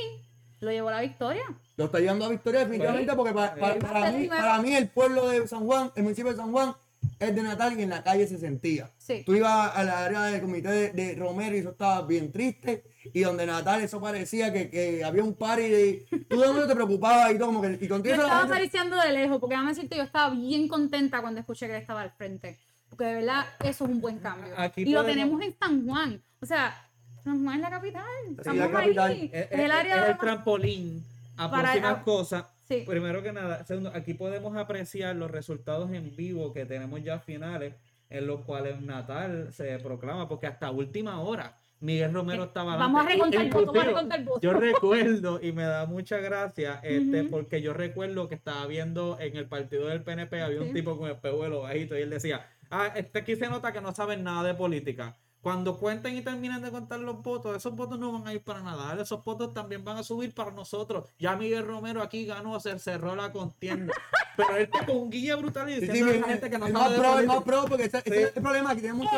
lo 0.59 0.71
llevó 0.71 0.89
a 0.89 0.93
la 0.93 1.01
victoria. 1.01 1.43
Lo 1.77 1.85
está 1.85 1.99
llevando 1.99 2.25
a 2.25 2.29
victoria 2.29 2.61
definitivamente 2.61 3.13
porque 3.15 3.33
para, 3.33 3.55
para- 3.55 4.11
mí, 4.11 4.27
para 4.27 4.61
mí 4.61 4.75
el 4.75 4.87
pueblo 4.89 5.27
de 5.29 5.47
San 5.47 5.65
Juan, 5.65 5.91
el 5.95 6.03
municipio 6.03 6.31
de 6.31 6.37
San 6.37 6.51
Juan, 6.51 6.73
es 7.19 7.35
de 7.35 7.43
Natal 7.43 7.79
y 7.79 7.83
en 7.83 7.89
la 7.89 8.03
calle 8.03 8.27
se 8.27 8.37
sentía. 8.37 8.89
Sí. 8.97 9.23
Tú 9.25 9.35
ibas 9.35 9.75
a 9.75 9.83
la 9.83 10.05
área 10.05 10.23
del 10.23 10.41
comité 10.41 10.69
de, 10.69 10.89
de 10.91 11.15
Romero 11.15 11.55
y 11.55 11.59
eso 11.59 11.69
estaba 11.71 12.01
bien 12.03 12.31
triste. 12.31 12.83
Y 13.13 13.21
donde 13.21 13.45
Natal 13.45 13.81
eso 13.81 13.99
parecía 14.01 14.51
que, 14.51 14.69
que 14.69 15.03
había 15.03 15.23
un 15.23 15.33
party 15.35 15.63
y 15.63 16.05
tú 16.29 16.39
de 16.39 16.47
momento 16.47 16.67
te 16.67 16.75
preocupabas 16.75 17.31
y 17.33 17.37
todo 17.37 17.47
como 17.47 17.61
que 17.61 17.77
y 17.79 17.87
Yo 17.87 17.89
contigo 17.89 18.15
estaba 18.15 18.29
solamente- 18.29 18.53
acariciando 18.53 18.97
de 19.01 19.11
lejos, 19.13 19.39
porque 19.39 19.53
déjame 19.55 19.73
decirte, 19.73 19.97
yo 19.97 20.03
estaba 20.03 20.33
bien 20.33 20.67
contenta 20.67 21.21
cuando 21.21 21.39
escuché 21.39 21.67
que 21.67 21.75
él 21.75 21.81
estaba 21.81 22.01
al 22.01 22.11
frente. 22.11 22.57
Porque 22.89 23.05
de 23.05 23.13
verdad, 23.15 23.45
eso 23.63 23.85
es 23.85 23.89
un 23.91 23.99
buen 24.01 24.19
cambio. 24.19 24.53
Aquí 24.57 24.81
y 24.81 24.85
lo 24.85 25.01
podemos- 25.01 25.05
tenemos 25.15 25.41
en 25.41 25.55
San 25.59 25.85
Juan. 25.87 26.21
O 26.41 26.45
sea, 26.45 26.87
San 27.23 27.43
Juan 27.43 27.55
es 27.55 27.61
la 27.61 27.69
capital. 27.69 28.03
Estamos 28.37 28.57
la 28.59 28.71
capital. 28.71 29.11
ahí. 29.11 29.29
Es, 29.33 29.45
Es, 29.45 29.51
es- 29.51 29.59
el 29.59 29.71
área 29.71 29.95
es 29.97 30.03
el 30.03 30.09
más- 30.11 30.19
trampolín 30.19 31.03
a 31.37 31.49
Para- 31.51 31.63
próximas 31.71 32.03
cosas. 32.03 32.45
Sí. 32.67 32.83
Primero 32.87 33.21
que 33.21 33.31
nada, 33.31 33.63
segundo, 33.65 33.91
aquí 33.93 34.13
podemos 34.15 34.55
apreciar 34.57 35.15
los 35.15 35.29
resultados 35.29 35.91
en 35.91 36.15
vivo 36.15 36.51
que 36.53 36.65
tenemos 36.65 37.03
ya 37.03 37.19
finales, 37.19 37.73
en 38.09 38.25
los 38.27 38.41
cuales 38.41 38.81
Natal 38.81 39.49
se 39.53 39.77
proclama, 39.79 40.27
porque 40.29 40.47
hasta 40.47 40.71
última 40.71 41.19
hora 41.21 41.55
Miguel 41.85 42.13
Romero 42.13 42.43
estaba 42.45 42.75
Vamos 42.75 43.05
a 43.05 43.07
recontar 43.07 43.49
vamos 43.49 43.77
a 43.77 43.83
recontar 43.83 44.23
votos. 44.23 44.41
Yo 44.41 44.53
recuerdo 44.53 45.39
y 45.41 45.51
me 45.51 45.63
da 45.63 45.85
mucha 45.85 46.17
gracia, 46.17 46.79
este, 46.83 47.23
porque 47.23 47.61
yo 47.61 47.73
recuerdo 47.73 48.27
que 48.27 48.35
estaba 48.35 48.65
viendo 48.67 49.17
en 49.19 49.37
el 49.37 49.47
partido 49.47 49.87
del 49.87 50.01
PNP, 50.03 50.41
había 50.41 50.61
un 50.61 50.67
Sí. 50.67 50.73
tipo 50.73 50.97
con 50.97 51.09
el 51.09 51.17
pejuelo 51.17 51.61
bajito 51.61 51.97
y 51.97 52.01
él 52.01 52.09
decía, 52.09 52.47
ah, 52.71 52.87
este 52.95 53.19
aquí 53.19 53.35
se 53.35 53.47
nota 53.47 53.71
que 53.71 53.81
no 53.81 53.93
saben 53.93 54.23
nada 54.23 54.43
de 54.43 54.53
política. 54.55 55.15
Cuando 55.41 55.77
cuenten 55.77 56.15
y 56.17 56.21
terminen 56.23 56.59
de 56.63 56.71
contar 56.71 56.99
los 56.99 57.21
votos, 57.21 57.55
esos 57.55 57.75
votos 57.75 57.99
no 57.99 58.11
van 58.11 58.27
a 58.27 58.33
ir 58.33 58.41
para 58.41 58.63
nada, 58.63 58.99
esos 58.99 59.23
votos 59.23 59.53
también 59.53 59.83
van 59.83 59.97
a 59.97 60.03
subir 60.03 60.33
para 60.33 60.49
nosotros. 60.49 61.05
Ya 61.19 61.35
Miguel 61.35 61.67
Romero 61.67 62.01
aquí 62.01 62.25
ganó, 62.25 62.59
se 62.59 62.79
cerró 62.79 63.15
la 63.15 63.31
contienda. 63.31 63.93
Pero 64.37 64.55
él 64.57 64.63
está 64.63 64.85
con 64.87 64.97
un 64.97 65.09
guía 65.11 65.35
brutal 65.35 65.69
y 65.69 65.75
Sí, 65.75 65.81
sí, 65.81 65.85
diciendo 65.85 66.09
a 66.09 66.13
la 66.13 66.17
el- 66.17 66.25
gente 66.25 66.49
que 66.49 66.57
no 66.57 66.65
sabe 66.67 66.73
más 66.79 66.91
de 66.91 66.97
pro, 66.97 67.23
más 67.35 67.43
pro, 67.43 67.65
porque 67.69 67.83
ese, 67.85 67.99
ese 67.99 68.09
Sí. 68.09 68.21
es 68.23 68.35
el 68.35 68.41
problema, 68.41 68.73
que 68.75 68.81
tiene 68.81 68.95
mucho 68.95 69.11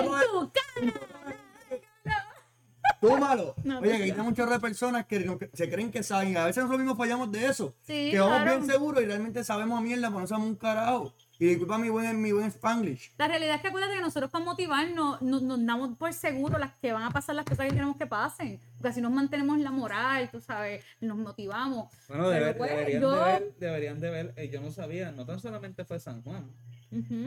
No, 3.01 3.79
Oye, 3.79 3.97
que 3.97 4.03
hay 4.03 4.11
un 4.11 4.33
chorro 4.35 4.51
de 4.51 4.59
personas 4.59 5.05
que, 5.05 5.49
se 5.53 5.69
creen 5.69 5.91
que 5.91 6.03
saben. 6.03 6.35
A 6.37 6.45
veces 6.45 6.63
nosotros 6.63 6.79
mismos 6.79 6.97
fallamos 6.97 7.31
de 7.31 7.45
eso. 7.45 7.75
Sí, 7.83 8.09
que 8.11 8.19
vamos 8.19 8.41
claro. 8.41 8.57
bien 8.59 8.71
seguros 8.71 9.03
y 9.03 9.05
realmente 9.05 9.43
sabemos 9.43 9.77
a 9.77 9.81
mierda, 9.81 10.07
pero 10.09 10.21
no 10.21 10.27
sabemos 10.27 10.49
un 10.49 10.55
carajo. 10.55 11.13
Y 11.39 11.45
disculpa 11.45 11.77
mi 11.77 11.89
buen, 11.89 12.19
mi 12.19 12.31
buen 12.31 12.47
Spanglish. 12.47 13.11
La 13.19 13.27
realidad 13.27 13.55
es 13.57 13.61
que 13.61 13.67
acuérdate 13.67 13.93
que 13.93 14.01
nosotros 14.01 14.31
para 14.31 14.43
motivarnos 14.43 15.21
nos, 15.21 15.43
nos 15.43 15.63
damos 15.63 15.95
por 15.95 16.11
seguro 16.11 16.57
las 16.57 16.73
que 16.81 16.91
van 16.91 17.03
a 17.03 17.11
pasar 17.11 17.35
las 17.35 17.45
cosas 17.45 17.67
que 17.67 17.73
queremos 17.73 17.95
que 17.97 18.07
pasen. 18.07 18.59
Porque 18.77 18.87
así 18.89 19.01
nos 19.01 19.11
mantenemos 19.11 19.59
la 19.59 19.69
moral, 19.69 20.29
tú 20.31 20.41
sabes, 20.41 20.83
nos 20.99 21.15
motivamos. 21.17 21.93
Bueno, 22.07 22.23
Pero, 22.29 22.45
debe- 22.45 22.53
pues, 22.55 22.71
deberían, 22.71 23.01
yo- 23.03 23.11
de 23.11 23.23
ver, 23.23 23.53
deberían 23.59 23.99
de 23.99 24.09
ver, 24.09 24.33
eh, 24.35 24.49
yo 24.49 24.61
no 24.61 24.71
sabía, 24.71 25.11
no 25.11 25.25
tan 25.27 25.39
solamente 25.39 25.85
fue 25.85 25.99
San 25.99 26.23
Juan. 26.23 26.45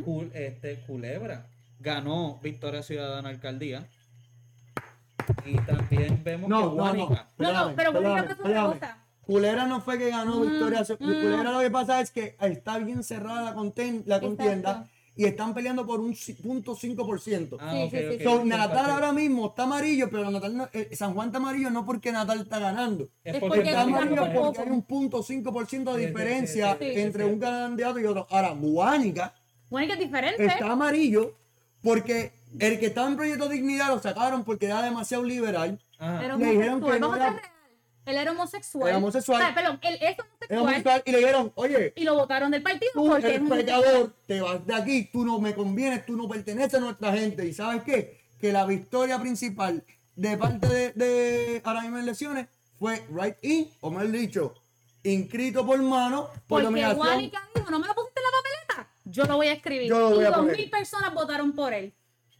Cul- 0.05 0.31
este, 0.35 0.81
Culebra 0.87 1.47
ganó 1.79 2.41
Victoria 2.43 2.83
Ciudadana 2.83 3.29
Alcaldía. 3.29 3.87
Y 5.45 5.57
también 5.59 6.21
vemos 6.25 6.49
No, 6.49 6.71
que 6.71 6.77
no, 6.77 6.95
no. 6.95 7.09
No, 7.39 7.53
no, 7.69 7.77
pero 7.77 7.93
perdóname. 7.93 8.37
cosa. 8.37 8.97
Culera 9.27 9.67
no 9.67 9.81
fue 9.81 9.99
que 9.99 10.11
ganó 10.11 10.41
Mm, 10.41 10.51
Victoria. 10.51 10.81
mm. 10.83 10.97
Culera 10.97 11.53
lo 11.53 11.61
que 11.61 11.71
pasa 11.71 12.01
es 12.01 12.11
que 12.11 12.37
está 12.41 12.79
bien 12.79 13.03
cerrada 13.05 13.43
la, 13.43 13.55
conten- 13.55 14.03
la 14.07 14.21
contienda 14.21 14.71
Exacto. 14.71 14.91
y 15.15 15.25
están 15.25 15.55
peleando 15.55 15.87
por 15.87 16.01
un 16.01 16.17
punto 16.43 16.75
5%. 16.75 17.57
Ah, 17.61 17.71
Sí, 17.73 17.83
ok, 17.85 17.91
sí, 17.91 17.99
sí, 17.99 18.07
ok, 18.07 18.19
sí. 18.19 18.25
So, 18.25 18.45
Natal 18.45 18.91
ahora 18.91 19.13
mismo 19.13 19.47
está 19.49 19.65
amarillo, 19.65 20.11
pero 20.11 20.31
Natal 20.33 20.57
no- 20.57 20.69
eh, 20.73 20.89
San 20.97 21.15
Juan 21.15 21.29
está 21.29 21.39
amarillo 21.39 21.71
no 21.71 21.85
porque 21.87 22.11
Natal 22.11 22.41
está 22.41 22.59
ganando. 22.59 23.09
Es 23.23 23.39
porque 23.39 23.61
Está 23.61 23.83
amarillo 23.83 24.17
porque 24.17 24.35
poco. 24.39 24.63
hay 24.63 24.71
un 24.71 24.83
punto 24.83 25.23
5% 25.23 25.95
de 25.95 26.07
diferencia 26.09 26.77
sí, 26.81 26.87
sí, 26.87 26.95
sí, 26.95 27.01
entre 27.01 27.25
sí. 27.25 27.31
un 27.31 27.39
candidato 27.39 27.99
y 28.01 28.05
otro. 28.07 28.27
Ahora, 28.31 28.51
Guánica 28.59 29.33
Guánica 29.69 29.95
es 29.95 30.01
diferente. 30.01 30.45
está 30.45 30.73
amarillo 30.73 31.37
porque 31.83 32.33
el 32.59 32.79
que 32.79 32.87
estaba 32.87 33.09
en 33.09 33.17
Proyecto 33.17 33.49
Dignidad 33.49 33.89
lo 33.89 34.01
sacaron 34.01 34.45
porque 34.45 34.67
era 34.67 34.83
demasiado 34.83 35.25
liberal. 35.25 35.79
Le 35.99 36.37
dijeron 36.37 36.83
que 36.83 37.01
no 37.01 37.15
era-. 37.15 37.41
Él 38.07 38.17
era 38.17 38.33
homosexual. 38.33 38.89
Era 38.89 38.99
homosexual. 38.99 39.41
O 39.41 39.45
sea, 39.45 39.55
perdón, 39.55 39.79
él 39.83 39.99
es 40.01 40.17
Era 40.49 40.63
homosexual. 40.63 41.03
y 41.05 41.13
le 41.13 41.19
dijeron, 41.19 41.53
oye, 41.55 41.93
Y 41.97 42.05
lo 42.05 42.15
votaron 42.15 42.51
del 42.51 42.63
partido 42.63 42.91
tú 42.95 43.07
porque 43.07 43.29
es 43.29 43.35
eres 43.35 43.49
pecador, 43.49 44.15
te 44.27 44.41
vas 44.41 44.67
de 44.67 44.75
aquí, 44.75 45.05
tú 45.13 45.25
no 45.25 45.39
me 45.39 45.55
convienes, 45.55 46.07
tú 46.07 46.17
no 46.17 46.29
perteneces 46.29 46.75
a 46.75 46.81
nuestra 46.81 47.13
gente. 47.13 47.47
¿Y 47.47 47.53
sabes 47.53 47.83
qué? 47.85 48.21
Que 48.41 48.53
la 48.53 48.65
victoria 48.65 49.19
principal 49.21 49.85
de 50.17 50.37
parte 50.37 50.67
de, 50.67 50.93
de 50.93 51.63
ahora 51.65 51.83
mismo 51.83 51.99
en 51.99 52.05
elecciones 52.05 52.47
fue 52.79 53.05
right 53.11 53.37
in, 53.43 53.71
o 53.81 53.91
mejor 53.91 54.11
dicho, 54.11 54.55
inscrito 55.05 55.65
por 55.65 55.81
mano, 55.83 56.29
por 56.47 56.63
Porque 56.63 56.81
dijo, 56.81 57.71
no 57.71 57.79
me 57.79 57.87
lo 57.87 57.95
pusiste 57.95 58.21
en 58.21 58.25
la 58.25 58.31
papeleta. 58.37 58.50
Yo 59.11 59.25
lo 59.25 59.37
voy 59.37 59.49
a 59.49 59.53
escribir. 59.53 59.89
Yo 59.89 59.99
lo 59.99 60.17
voy 60.17 60.25
y 60.25 60.29
dos 60.29 60.47
mil 60.47 60.71
personas 60.71 61.13
votaron 61.15 61.53
por 61.53 61.73
él. 61.73 61.95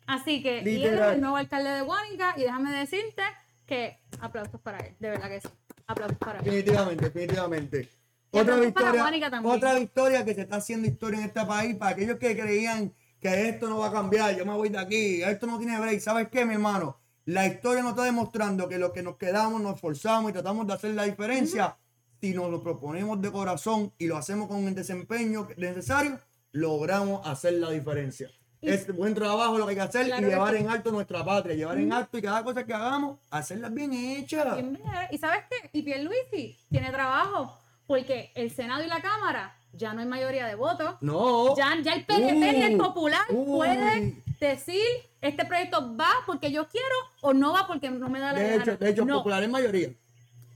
Así 0.07 0.43
que, 0.43 0.63
y 0.65 0.83
él 0.83 0.95
es 0.95 1.01
el 1.01 1.21
nuevo 1.21 1.37
alcalde 1.37 1.71
de 1.71 1.83
Guánica. 1.83 2.35
Y 2.37 2.43
déjame 2.43 2.73
decirte 2.73 3.23
que 3.67 3.99
aplausos 4.21 4.61
para 4.61 4.79
él. 4.79 4.97
De 4.99 5.11
verdad 5.11 5.29
que 5.29 5.41
sí. 5.41 5.49
Aplausos 5.87 6.19
para 6.19 6.39
él. 6.39 6.45
Definitivamente, 6.45 7.05
definitivamente. 7.05 7.89
Otra 8.33 8.57
victoria, 8.57 9.05
otra 9.43 9.75
victoria 9.75 10.25
que 10.25 10.35
se 10.35 10.43
está 10.43 10.57
haciendo 10.57 10.87
historia 10.87 11.19
en 11.19 11.27
este 11.27 11.45
país 11.45 11.75
para 11.75 11.93
aquellos 11.93 12.17
que 12.19 12.37
creían 12.39 12.95
que 13.21 13.49
esto 13.49 13.69
no 13.69 13.79
va 13.79 13.89
a 13.89 13.93
cambiar, 13.93 14.37
yo 14.37 14.47
me 14.47 14.55
voy 14.55 14.69
de 14.69 14.79
aquí, 14.79 15.23
esto 15.23 15.47
no 15.47 15.59
tiene 15.59 15.79
break. 15.81 16.01
¿Sabes 16.01 16.29
qué, 16.29 16.45
mi 16.45 16.55
hermano? 16.55 16.97
La 17.25 17.47
historia 17.47 17.83
nos 17.83 17.91
está 17.91 18.05
demostrando 18.05 18.69
que 18.69 18.79
los 18.79 18.93
que 18.93 19.03
nos 19.03 19.17
quedamos, 19.17 19.61
nos 19.61 19.75
esforzamos 19.75 20.31
y 20.31 20.33
tratamos 20.33 20.67
de 20.67 20.73
hacer 20.73 20.95
la 20.95 21.05
diferencia, 21.05 21.77
si 22.21 22.33
nos 22.33 22.51
lo 22.51 22.63
proponemos 22.63 23.21
de 23.21 23.31
corazón 23.31 23.93
y 23.99 24.07
lo 24.07 24.17
hacemos 24.17 24.49
con 24.49 24.67
el 24.67 24.75
desempeño 24.75 25.49
necesario, 25.57 26.19
logramos 26.53 27.27
hacer 27.27 27.55
la 27.55 27.71
diferencia. 27.71 28.31
Y- 28.63 28.69
es 28.71 28.95
buen 28.95 29.15
trabajo 29.15 29.57
lo 29.57 29.65
que 29.65 29.71
hay 29.71 29.77
que 29.77 29.83
hacer 29.83 30.07
Claro 30.07 30.27
y 30.27 30.31
llevar 30.31 30.55
sí. 30.55 30.61
en 30.61 30.69
alto 30.69 30.91
nuestra 30.93 31.25
patria, 31.25 31.55
llevar 31.55 31.79
en 31.79 31.93
alto 31.93 32.19
y 32.19 32.23
cada 32.23 32.45
cosa 32.45 32.65
que 32.65 32.75
hagamos, 32.75 33.19
hacerlas 33.31 33.73
bien 33.73 33.93
hechas. 33.95 34.55
Bien. 34.57 34.79
¿Y 35.11 35.19
sabes 35.19 35.45
qué? 35.51 35.71
Y 35.73 35.83
Pierluisi 35.83 36.59
tiene 36.71 36.91
trabajo. 36.91 37.57
Porque 37.87 38.31
el 38.37 38.51
Senado 38.53 38.85
y 38.85 38.87
la 38.87 39.01
Cámara 39.01 39.57
ya 39.73 39.93
no 39.95 40.01
hay 40.01 40.07
mayoría 40.07 40.47
de 40.47 40.55
votos. 40.55 40.95
No. 41.01 41.57
Ya, 41.57 41.75
ya 41.83 41.95
el 41.95 42.05
PNP 42.05 42.59
y 42.59 42.63
el 42.63 42.75
Uh, 42.75 42.79
Popular 42.79 43.23
uy. 43.31 43.47
puede 43.47 44.23
decir 44.39 44.81
este 45.21 45.45
proyecto 45.45 45.97
va 45.97 46.11
porque 46.27 46.53
yo 46.53 46.69
quiero 46.69 46.95
o 47.23 47.33
no 47.33 47.53
va 47.53 47.67
porque 47.67 47.91
no 47.91 48.09
me 48.09 48.21
da 48.21 48.33
la 48.33 48.39
De 48.39 48.51
gana. 48.51 48.63
hecho, 48.63 48.77
de 48.77 48.91
hecho, 48.91 49.05
no. 49.05 49.19
popular 49.19 49.43
en 49.43 49.51
mayoría. 49.51 49.89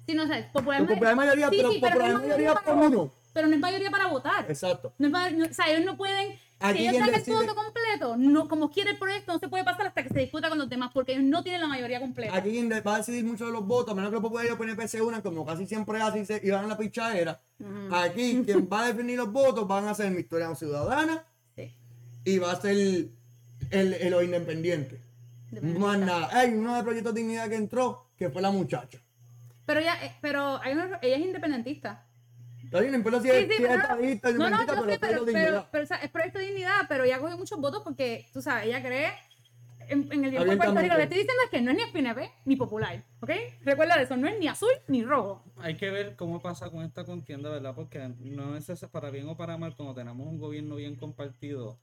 Sí, 0.07 0.15
no 0.15 0.27
sé, 0.29 0.49
popular, 0.53 0.83
El 0.83 0.87
popular 0.87 1.17
mayoría, 1.17 1.51
pero 1.51 1.69
popular 1.73 1.99
no 1.99 2.07
es 2.07 2.15
mayoría 2.15 2.55
por 2.55 2.75
uno. 2.77 3.11
Pero 3.35 3.49
no 3.49 3.55
es 3.55 3.61
mayoría 3.61 3.91
para 3.91 4.07
votar. 4.07 4.47
Exacto. 4.49 4.95
No 4.97 5.07
es 5.27 5.33
no- 5.37 5.45
o 5.45 5.53
sea, 5.53 5.69
ellos 5.69 5.85
no 5.85 5.97
pueden. 5.99 6.39
Aquí 6.61 6.79
si 6.79 6.87
ellos 6.89 7.01
dan 7.07 7.15
el 7.15 7.23
voto 7.35 7.55
completo, 7.55 8.17
no, 8.17 8.49
como 8.49 8.71
quiere 8.71 8.93
el 8.93 8.97
proyecto, 8.99 9.33
no 9.35 9.39
se 9.39 9.49
puede 9.49 9.65
pasar 9.65 9.89
hasta 9.89 10.03
que 10.05 10.09
se 10.09 10.21
discuta 10.21 10.49
con 10.49 10.57
los 10.57 10.69
demás, 10.71 10.93
porque 10.95 11.13
ellos 11.13 11.25
no 11.25 11.43
tienen 11.43 11.61
la 11.61 11.67
mayoría 11.67 12.01
completa. 12.01 12.35
Aquí 12.35 12.53
quien 12.53 12.71
va 12.71 12.95
a 12.95 12.99
decidir 12.99 13.25
mucho 13.25 13.45
de 13.45 13.53
los 13.53 13.67
votos, 13.67 13.91
a 13.93 13.95
menos 13.95 14.09
que 14.11 14.15
los 14.15 14.23
populares 14.23 14.55
PNP 14.55 14.89
se 14.89 15.03
unan, 15.03 15.21
como 15.21 15.45
casi 15.45 15.67
siempre 15.67 15.99
se, 16.25 16.41
y 16.43 16.51
van 16.51 16.65
a 16.65 16.69
la 16.69 16.79
pichadera. 16.79 17.41
Aquí 17.93 18.43
quien 18.47 18.67
va 18.73 18.85
a 18.85 18.87
definir 18.87 19.19
los 19.19 19.31
votos 19.33 19.67
van 19.69 19.89
a 19.89 19.95
ser 19.95 20.11
mi 20.13 20.21
historia 20.21 20.55
ciudadana 20.55 21.25
Sí. 21.57 21.75
y 22.25 22.39
va 22.39 22.53
a 22.53 22.61
ser 22.61 22.71
el, 22.71 23.11
el, 23.71 23.95
el- 23.95 24.11
los 24.13 24.23
independientes. 24.25 25.01
Más 25.61 25.99
nada. 25.99 26.29
Hay 26.33 26.51
uno 26.55 26.77
de 26.77 26.83
Proyectos 26.85 27.15
Dignidad 27.15 27.49
que 27.49 27.57
entró, 27.57 28.07
que 28.17 28.31
fue 28.31 28.41
la 28.41 28.51
muchacha. 28.53 28.99
Pero 29.67 29.81
ella, 29.81 29.95
eh, 30.05 30.13
pero 30.21 30.61
hay 30.63 30.73
unos- 30.73 30.99
ella 31.03 31.17
es 31.17 31.23
independentista. 31.27 32.07
Está 32.75 32.81
bien, 32.81 32.91
no 32.91 32.99
importa 32.99 33.21
si 33.23 33.29
Sí, 33.31 33.37
es, 33.37 33.43
sí, 33.45 33.63
pero- 33.63 33.75
estadista, 33.75 34.31
No, 34.33 34.51
no, 34.51 34.61
yo 34.61 34.67
pero 34.67 34.85
sé, 34.91 34.99
pero, 34.99 35.25
pero, 35.27 35.69
pero, 35.71 35.85
o 35.85 35.87
sea, 35.87 35.99
es 35.99 36.11
proyecto 36.11 36.41
de 36.41 36.47
dignidad, 36.47 36.81
pero 36.89 37.05
ella 37.05 37.21
cogió 37.21 37.39
muchos 37.39 37.61
votos 37.61 37.83
porque, 37.85 38.27
tú 38.33 38.43
sabes, 38.43 38.67
ella 38.67 38.83
cree 38.83 39.13
en, 39.89 40.13
en 40.13 40.25
el 40.25 40.31
tiempo 40.31 40.51
de 40.51 40.57
Puerto. 40.57 40.81
Rico. 40.81 40.97
Le 40.97 41.03
estoy 41.05 41.19
diciendo 41.19 41.43
es 41.45 41.51
que 41.51 41.63
no 41.63 41.71
es 41.71 41.77
ni 41.77 41.87
PNP 41.93 42.33
ni 42.47 42.57
popular, 42.57 43.05
¿ok? 43.21 43.31
Recuerda 43.61 44.03
eso, 44.03 44.17
no 44.17 44.27
es 44.27 44.41
ni 44.41 44.49
azul 44.49 44.73
ni 44.89 45.05
rojo. 45.05 45.45
Hay 45.59 45.77
que 45.77 45.89
ver 45.91 46.17
cómo 46.17 46.43
pasa 46.43 46.69
con 46.69 46.83
esta 46.85 47.05
contienda, 47.05 47.49
¿verdad? 47.49 47.77
Porque 47.77 48.09
no 48.19 48.57
es 48.57 48.67
para 48.91 49.11
bien 49.11 49.29
o 49.29 49.37
para 49.37 49.57
mal, 49.57 49.77
cuando 49.77 49.95
tenemos 49.95 50.27
un 50.27 50.41
gobierno 50.41 50.75
bien 50.75 50.97
compartido, 50.97 51.79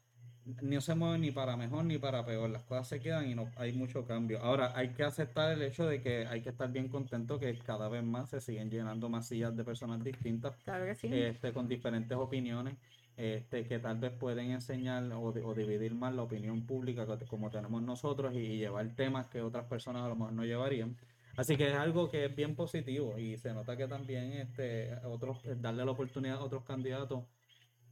no 0.46 0.82
se 0.82 0.96
mueve 0.96 1.20
ni 1.20 1.32
para 1.32 1.56
mejor 1.58 1.86
ni 1.86 1.98
para 1.98 2.26
peor. 2.26 2.50
Las 2.50 2.64
cosas 2.64 2.88
se 2.88 3.00
quedan 3.00 3.28
y 3.30 3.36
no 3.36 3.52
hay 3.56 3.74
mucho 3.74 4.06
cambio. 4.06 4.40
Ahora, 4.42 4.74
hay 4.78 4.94
que 4.94 5.04
aceptar 5.04 5.52
el 5.52 5.62
hecho 5.62 5.86
de 5.86 6.02
que 6.02 6.26
hay 6.28 6.42
que 6.42 6.50
estar 6.50 6.72
bien 6.72 6.90
contento 6.90 7.40
que 7.40 7.58
cada 7.60 7.90
vez 7.90 8.04
más 8.04 8.30
se 8.30 8.42
siguen 8.42 8.70
llenando 8.70 9.10
más 9.10 9.28
sillas 9.28 9.56
de 9.56 9.64
personas 9.64 10.04
distintas, 10.04 10.56
Claro 10.64 10.86
que 10.86 10.96
sí. 10.96 11.10
este, 11.10 11.54
con 11.54 11.68
diferentes 11.68 12.18
opiniones, 12.18 12.78
este, 13.16 13.66
que 13.68 13.80
tal 13.80 14.00
vez 14.00 14.12
pueden 14.14 14.52
enseñar 14.52 15.04
o, 15.14 15.22
o 15.26 15.54
dividir 15.56 15.94
más 15.96 16.14
la 16.16 16.24
opinión 16.24 16.66
pública 16.66 17.06
co- 17.06 17.20
como 17.28 17.50
tenemos 17.52 17.82
nosotros 17.84 18.34
y, 18.34 18.38
y 18.40 18.58
llevar 18.58 18.96
temas 18.96 19.28
que 19.28 19.42
otras 19.42 19.66
personas 19.68 20.04
a 20.04 20.08
lo 20.08 20.16
mejor 20.16 20.34
no 20.34 20.46
llevarían. 20.46 20.98
Así 21.36 21.56
que 21.58 21.70
es 21.70 21.76
algo 21.76 22.10
que 22.10 22.26
es 22.26 22.36
bien 22.36 22.56
positivo 22.56 23.18
y 23.18 23.38
se 23.38 23.54
nota 23.54 23.78
que 23.78 23.88
también 23.88 24.34
este, 24.34 24.96
otros, 25.06 25.42
darle 25.58 25.86
la 25.86 25.92
oportunidad 25.92 26.38
a 26.38 26.44
otros 26.44 26.64
candidatos 26.64 27.26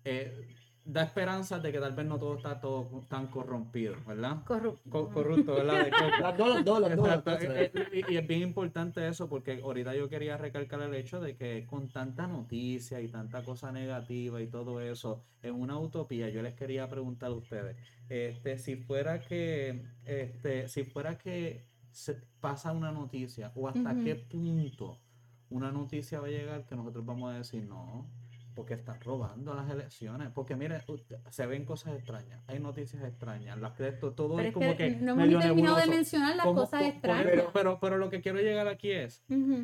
eh, 0.03 0.55
da 0.91 1.03
esperanza 1.03 1.59
de 1.59 1.71
que 1.71 1.79
tal 1.79 1.93
vez 1.93 2.05
no 2.07 2.17
todo 2.17 2.35
está 2.37 2.59
todo 2.59 3.03
tan 3.07 3.27
corrompido, 3.27 3.95
¿verdad? 4.07 4.43
Corrupto. 4.43 4.89
Co- 4.89 5.09
corrupto, 5.09 5.53
¿verdad? 5.55 5.85
De 5.85 5.91
Y, 7.93 8.13
y 8.13 8.17
es 8.17 8.27
bien 8.27 8.41
importante 8.41 9.07
eso 9.07 9.29
porque 9.29 9.61
ahorita 9.61 9.95
yo 9.95 10.09
quería 10.09 10.35
recalcar 10.37 10.81
el 10.81 10.93
hecho 10.95 11.21
de 11.21 11.35
que 11.35 11.65
con 11.67 11.89
tanta 11.89 12.25
noticia 12.27 13.01
y 13.01 13.07
tanta 13.07 13.43
cosa 13.43 13.71
negativa 13.71 14.41
y 14.41 14.47
todo 14.47 14.81
eso, 14.81 15.23
en 15.43 15.53
una 15.53 15.77
utopía, 15.77 16.29
yo 16.29 16.41
les 16.41 16.55
quería 16.55 16.89
preguntar 16.89 17.29
a 17.29 17.33
ustedes, 17.33 17.77
este, 18.09 18.57
si 18.57 18.75
fuera 18.75 19.19
que, 19.19 19.83
este, 20.05 20.67
si 20.67 20.83
fuera 20.83 21.17
que 21.17 21.65
se 21.91 22.15
pasa 22.39 22.71
una 22.71 22.91
noticia 22.91 23.51
o 23.55 23.67
hasta 23.67 23.93
qué 24.03 24.15
punto 24.15 24.97
una 25.51 25.71
noticia 25.71 26.19
va 26.19 26.27
a 26.27 26.31
llegar 26.31 26.65
que 26.65 26.75
nosotros 26.75 27.05
vamos 27.05 27.31
a 27.33 27.37
decir 27.37 27.63
no. 27.65 28.07
Porque 28.59 28.73
están 28.73 28.99
robando 28.99 29.53
las 29.53 29.69
elecciones. 29.71 30.31
Porque 30.35 30.53
mire, 30.57 30.81
usted- 30.85 31.15
se 31.29 31.45
ven 31.45 31.63
cosas 31.63 31.93
extrañas. 31.95 32.41
Hay 32.47 32.59
noticias 32.59 33.01
extrañas. 33.05 33.57
Las 33.57 33.79
esto, 33.79 34.11
todo 34.11 34.35
Pero 34.35 34.41
es 34.41 34.47
es 34.49 34.53
como 34.53 34.75
que 34.75 34.89
no 34.97 35.13
hemos 35.13 35.41
terminado 35.41 35.77
de 35.77 35.87
mencionar 35.87 36.35
las 36.35 36.45
¿Cómo- 36.45 36.59
cosas 36.59 36.81
extrañas. 36.83 37.45
pero, 37.53 37.79
pero 37.79 37.97
lo 37.97 38.09
que 38.09 38.19
quiero 38.19 38.39
llegar 38.39 38.67
aquí 38.67 38.91
es 38.91 39.23
Ujú. 39.29 39.63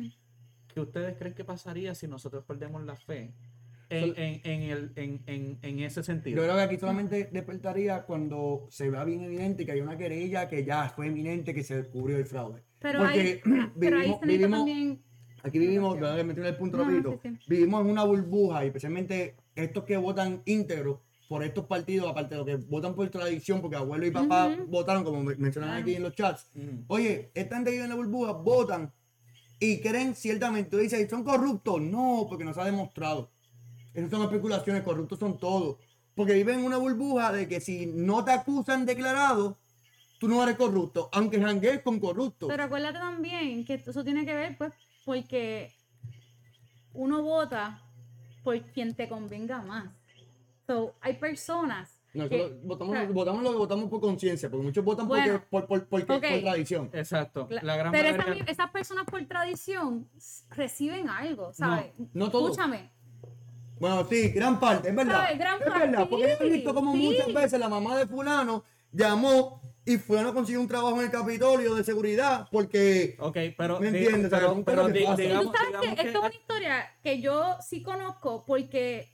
que 0.68 0.80
ustedes 0.80 1.14
creen 1.18 1.34
que 1.34 1.44
pasaría 1.44 1.94
si 1.94 2.08
nosotros 2.08 2.42
perdemos 2.44 2.82
la 2.84 2.96
fe 2.96 3.34
en, 3.90 4.14
en, 4.16 4.40
en, 4.44 4.62
el, 4.62 4.92
en, 4.96 5.22
en, 5.26 5.58
en 5.60 5.78
ese 5.80 6.00
Yo 6.00 6.04
sentido. 6.04 6.42
creo 6.42 6.54
que 6.56 6.62
aquí 6.62 6.78
solamente 6.78 7.28
despertaría 7.30 8.02
cuando 8.04 8.66
se 8.70 8.88
vea 8.88 9.04
bien 9.04 9.24
evidente 9.24 9.66
que 9.66 9.72
hay 9.72 9.82
una 9.82 9.98
querella 9.98 10.48
que 10.48 10.64
ya 10.64 10.88
fue 10.88 11.08
eminente 11.08 11.52
que 11.52 11.62
se 11.62 11.76
descubrió 11.76 12.16
el 12.16 12.24
fraude. 12.24 12.62
Pero 12.78 13.00
Porque 13.00 13.20
ahí, 13.20 13.40
pero 13.78 13.98
ahí 13.98 14.02
vivimos, 14.04 14.20
se 14.20 14.26
necesita 14.26 14.46
vivimos, 14.46 14.58
también. 14.60 15.02
Aquí 15.46 15.58
vivimos, 15.58 15.98
voy 15.98 16.08
a 16.20 16.24
meter 16.24 16.44
el 16.44 16.56
punto 16.56 16.76
No, 16.78 16.84
no, 16.84 16.90
rapidito, 16.90 17.20
sí, 17.22 17.28
sí. 17.38 17.44
vivimos 17.48 17.80
en 17.82 17.90
una 17.90 18.04
burbuja 18.04 18.64
y 18.64 18.68
especialmente 18.68 19.36
estos 19.54 19.84
que 19.84 19.96
votan 19.96 20.42
íntegros 20.44 20.98
por 21.28 21.42
estos 21.42 21.66
partidos, 21.66 22.08
aparte 22.10 22.34
de 22.34 22.38
lo 22.40 22.44
que 22.44 22.56
votan 22.56 22.94
por 22.94 23.08
tradición, 23.10 23.60
porque 23.60 23.76
abuelo 23.76 24.06
y 24.06 24.10
papá 24.10 24.48
votaron, 24.68 25.02
como 25.04 25.22
me- 25.22 25.34
mencionan 25.36 25.70
Claro. 25.70 25.82
aquí 25.82 25.94
en 25.94 26.02
los 26.02 26.14
chats. 26.14 26.50
Oye, 26.88 27.30
que 27.34 27.44
vive 27.44 27.82
en 27.82 27.88
la 27.88 27.94
burbuja, 27.96 28.32
votan 28.32 28.92
y 29.58 29.80
creen 29.80 30.14
ciertamente, 30.14 30.70
tú 30.70 30.76
dices, 30.78 31.08
¿son 31.10 31.24
corruptos? 31.24 31.80
No, 31.80 32.26
porque 32.28 32.44
no 32.44 32.52
se 32.52 32.60
ha 32.60 32.64
demostrado. 32.64 33.30
Esas 33.94 34.10
son 34.10 34.22
especulaciones, 34.22 34.82
corruptos 34.82 35.18
son 35.18 35.38
todos. 35.38 35.78
Porque 36.14 36.34
viven 36.34 36.60
en 36.60 36.64
una 36.64 36.76
burbuja 36.76 37.32
de 37.32 37.48
que 37.48 37.60
si 37.60 37.86
no 37.86 38.24
te 38.24 38.30
acusan 38.32 38.86
declarado, 38.86 39.58
tú 40.18 40.28
no 40.28 40.42
eres 40.42 40.56
corrupto, 40.56 41.08
aunque 41.12 41.40
janguees 41.40 41.82
con 41.82 41.98
corruptos. 41.98 42.48
Pero 42.48 42.64
acuérdate 42.64 42.98
también 42.98 43.64
que 43.64 43.74
eso 43.74 44.04
tiene 44.04 44.24
que 44.24 44.34
ver, 44.34 44.56
pues, 44.56 44.72
porque 45.06 45.72
uno 46.92 47.22
vota 47.22 47.80
por 48.42 48.60
quien 48.72 48.94
te 48.94 49.08
convenga 49.08 49.62
más. 49.62 49.86
So, 50.66 50.96
hay 51.00 51.14
personas 51.14 52.02
Nosotros 52.12 52.50
que- 52.50 52.60
votamos, 52.64 52.92
claro. 52.94 53.12
votamos 53.14 53.42
lo 53.44 53.50
que 53.52 53.56
votamos 53.56 53.88
por 53.88 54.00
conciencia, 54.00 54.50
porque 54.50 54.66
muchos 54.66 54.84
votan 54.84 55.06
porque- 55.06 55.38
por, 55.48 55.66
por, 55.66 55.86
porque- 55.86 56.06
por 56.06 56.20
tradición. 56.20 56.90
Exacto. 56.92 57.48
Cla- 57.48 57.62
La 57.62 57.76
gran 57.76 57.92
Pero 57.92 58.34
esas 58.48 58.70
personas 58.72 59.04
por 59.06 59.24
tradición 59.26 60.08
reciben 60.50 61.08
algo, 61.08 61.52
¿sabes? 61.54 61.92
no 62.12 62.28
todos. 62.30 62.50
Escúchame. 62.50 62.90
Bueno, 63.78 64.04
sí, 64.08 64.30
gran 64.30 64.58
parte, 64.58 64.88
es 64.88 64.96
verdad. 64.96 65.22
¿Sabes? 65.24 65.38
Gran 65.38 65.60
es 65.60 65.66
parte, 65.68 65.86
verdad, 65.86 66.08
porque 66.10 66.36
yo 66.40 66.46
he 66.46 66.50
visto 66.50 66.74
como 66.74 66.92
sí. 66.94 66.98
muchas 66.98 67.32
veces 67.32 67.60
la 67.60 67.68
mamá 67.68 67.96
de 67.96 68.06
fulano 68.06 68.64
llamó 68.90 69.60
y 69.86 69.98
fulano 69.98 70.34
consiguió 70.34 70.60
un 70.60 70.66
trabajo 70.66 70.98
en 70.98 71.04
el 71.06 71.10
Capitolio 71.12 71.76
de 71.76 71.84
seguridad 71.84 72.48
porque... 72.50 73.16
Ok, 73.20 73.36
pero, 73.56 73.78
¿Me 73.78 73.88
entiendes? 73.88 74.30
Pero, 74.30 74.64
pero 74.64 74.88
digamos, 74.88 75.16
que 75.16 75.94
que 75.94 76.02
esto 76.02 76.18
es 76.18 76.24
una 76.24 76.34
historia 76.34 76.90
que 77.04 77.20
yo 77.20 77.56
sí 77.66 77.82
conozco 77.82 78.44
porque, 78.44 79.08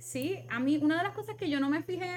sí, 0.00 0.40
a 0.50 0.58
mí 0.58 0.78
una 0.82 0.98
de 0.98 1.04
las 1.04 1.12
cosas 1.12 1.36
que 1.36 1.48
yo 1.48 1.60
no 1.60 1.70
me 1.70 1.82
fijé 1.82 2.10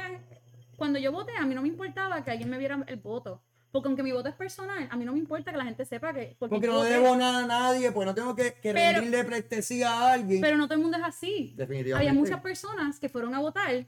cuando 0.76 0.98
yo 0.98 1.12
voté, 1.12 1.36
a 1.38 1.46
mí 1.46 1.54
no 1.54 1.62
me 1.62 1.68
importaba 1.68 2.24
que 2.24 2.32
alguien 2.32 2.50
me 2.50 2.58
viera 2.58 2.84
el 2.88 2.96
voto. 2.96 3.44
Porque 3.72 3.88
aunque 3.88 4.02
mi 4.02 4.12
voto 4.12 4.28
es 4.28 4.34
personal, 4.34 4.88
a 4.90 4.96
mí 4.96 5.06
no 5.06 5.14
me 5.14 5.20
importa 5.20 5.52
que 5.52 5.58
la 5.58 5.66
gente 5.66 5.86
sepa 5.86 6.12
que... 6.12 6.36
Porque 6.40 6.66
no 6.66 6.82
debo 6.82 7.16
nada 7.16 7.44
a 7.44 7.46
nadie, 7.46 7.92
pues 7.92 8.08
no 8.08 8.16
tengo 8.16 8.36
que, 8.36 8.54
que 8.56 8.74
Pero- 8.74 9.02
rendirle 9.02 9.24
prestesía 9.24 9.92
a 9.92 10.14
alguien. 10.14 10.42
Pero 10.42 10.58
no 10.58 10.66
todo 10.66 10.74
el 10.76 10.82
mundo 10.82 10.98
es 10.98 11.04
así. 11.04 11.54
Definitivamente. 11.56 12.10
Había 12.10 12.20
muchas 12.20 12.42
personas 12.42 13.00
que 13.00 13.10
fueron 13.10 13.36
a 13.36 13.40
votar 13.40 13.86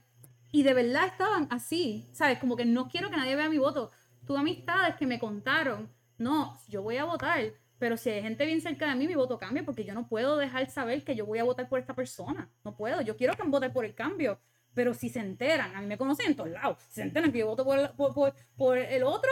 y 0.52 0.62
de 0.62 0.74
verdad 0.74 1.06
estaban 1.06 1.48
así, 1.50 2.06
¿sabes? 2.12 2.38
Como 2.38 2.56
que 2.56 2.64
no 2.64 2.88
quiero 2.88 3.10
que 3.10 3.16
nadie 3.16 3.34
vea 3.34 3.48
mi 3.48 3.58
voto. 3.58 3.90
Tuve 4.26 4.38
amistades 4.38 4.94
que 4.96 5.06
me 5.06 5.18
contaron, 5.18 5.90
no, 6.18 6.58
yo 6.68 6.82
voy 6.82 6.96
a 6.96 7.04
votar, 7.04 7.40
pero 7.78 7.96
si 7.96 8.10
hay 8.10 8.22
gente 8.22 8.46
bien 8.46 8.60
cerca 8.60 8.88
de 8.88 8.94
mí, 8.94 9.06
mi 9.08 9.14
voto 9.14 9.38
cambia 9.38 9.64
porque 9.64 9.84
yo 9.84 9.94
no 9.94 10.06
puedo 10.08 10.36
dejar 10.36 10.70
saber 10.70 11.02
que 11.04 11.16
yo 11.16 11.26
voy 11.26 11.38
a 11.40 11.44
votar 11.44 11.68
por 11.68 11.78
esta 11.80 11.94
persona. 11.94 12.48
No 12.64 12.76
puedo, 12.76 13.00
yo 13.00 13.16
quiero 13.16 13.34
que 13.34 13.42
voten 13.42 13.72
por 13.72 13.84
el 13.84 13.94
cambio. 13.94 14.38
Pero 14.74 14.94
si 14.94 15.10
se 15.10 15.18
enteran, 15.20 15.74
a 15.76 15.80
mí 15.82 15.86
me 15.86 15.98
conocen 15.98 16.28
en 16.28 16.36
todos 16.36 16.50
lados, 16.50 16.78
si 16.88 16.94
se 16.94 17.02
enteran 17.02 17.30
que 17.30 17.40
yo 17.40 17.46
voto 17.46 17.64
por, 17.64 17.78
el- 17.78 17.90
por, 17.90 18.14
por- 18.14 18.34
por 18.56 18.78
el 18.78 19.02
otro, 19.02 19.30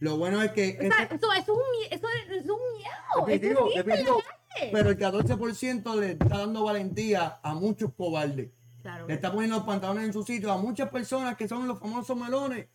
Lo 0.00 0.16
bueno 0.18 0.42
es 0.42 0.50
que... 0.52 0.76
o 0.78 0.82
sea, 0.82 1.04
eso, 1.04 1.14
eso 1.14 1.32
es 1.32 1.48
un, 1.48 1.56
eso 1.90 2.06
es, 2.30 2.42
un 2.42 2.58
miedo. 2.76 3.26
Definitivo, 3.26 3.68
eso 3.70 3.82
definitivo. 3.84 4.22
Pero 4.72 4.90
el 4.90 4.98
14% 4.98 6.00
le 6.00 6.10
está 6.12 6.38
dando 6.38 6.64
valentía 6.64 7.38
a 7.42 7.54
muchos 7.54 7.92
cobardes. 7.94 8.50
Claro. 8.82 9.06
Le 9.08 9.14
está 9.14 9.30
poniendo 9.32 9.56
los 9.56 9.64
pantalones 9.66 10.04
en 10.04 10.12
su 10.12 10.22
sitio 10.22 10.52
a 10.52 10.58
muchas 10.58 10.90
personas 10.90 11.36
que 11.36 11.48
son 11.48 11.66
los 11.66 11.78
famosos 11.80 12.16
melones. 12.16 12.68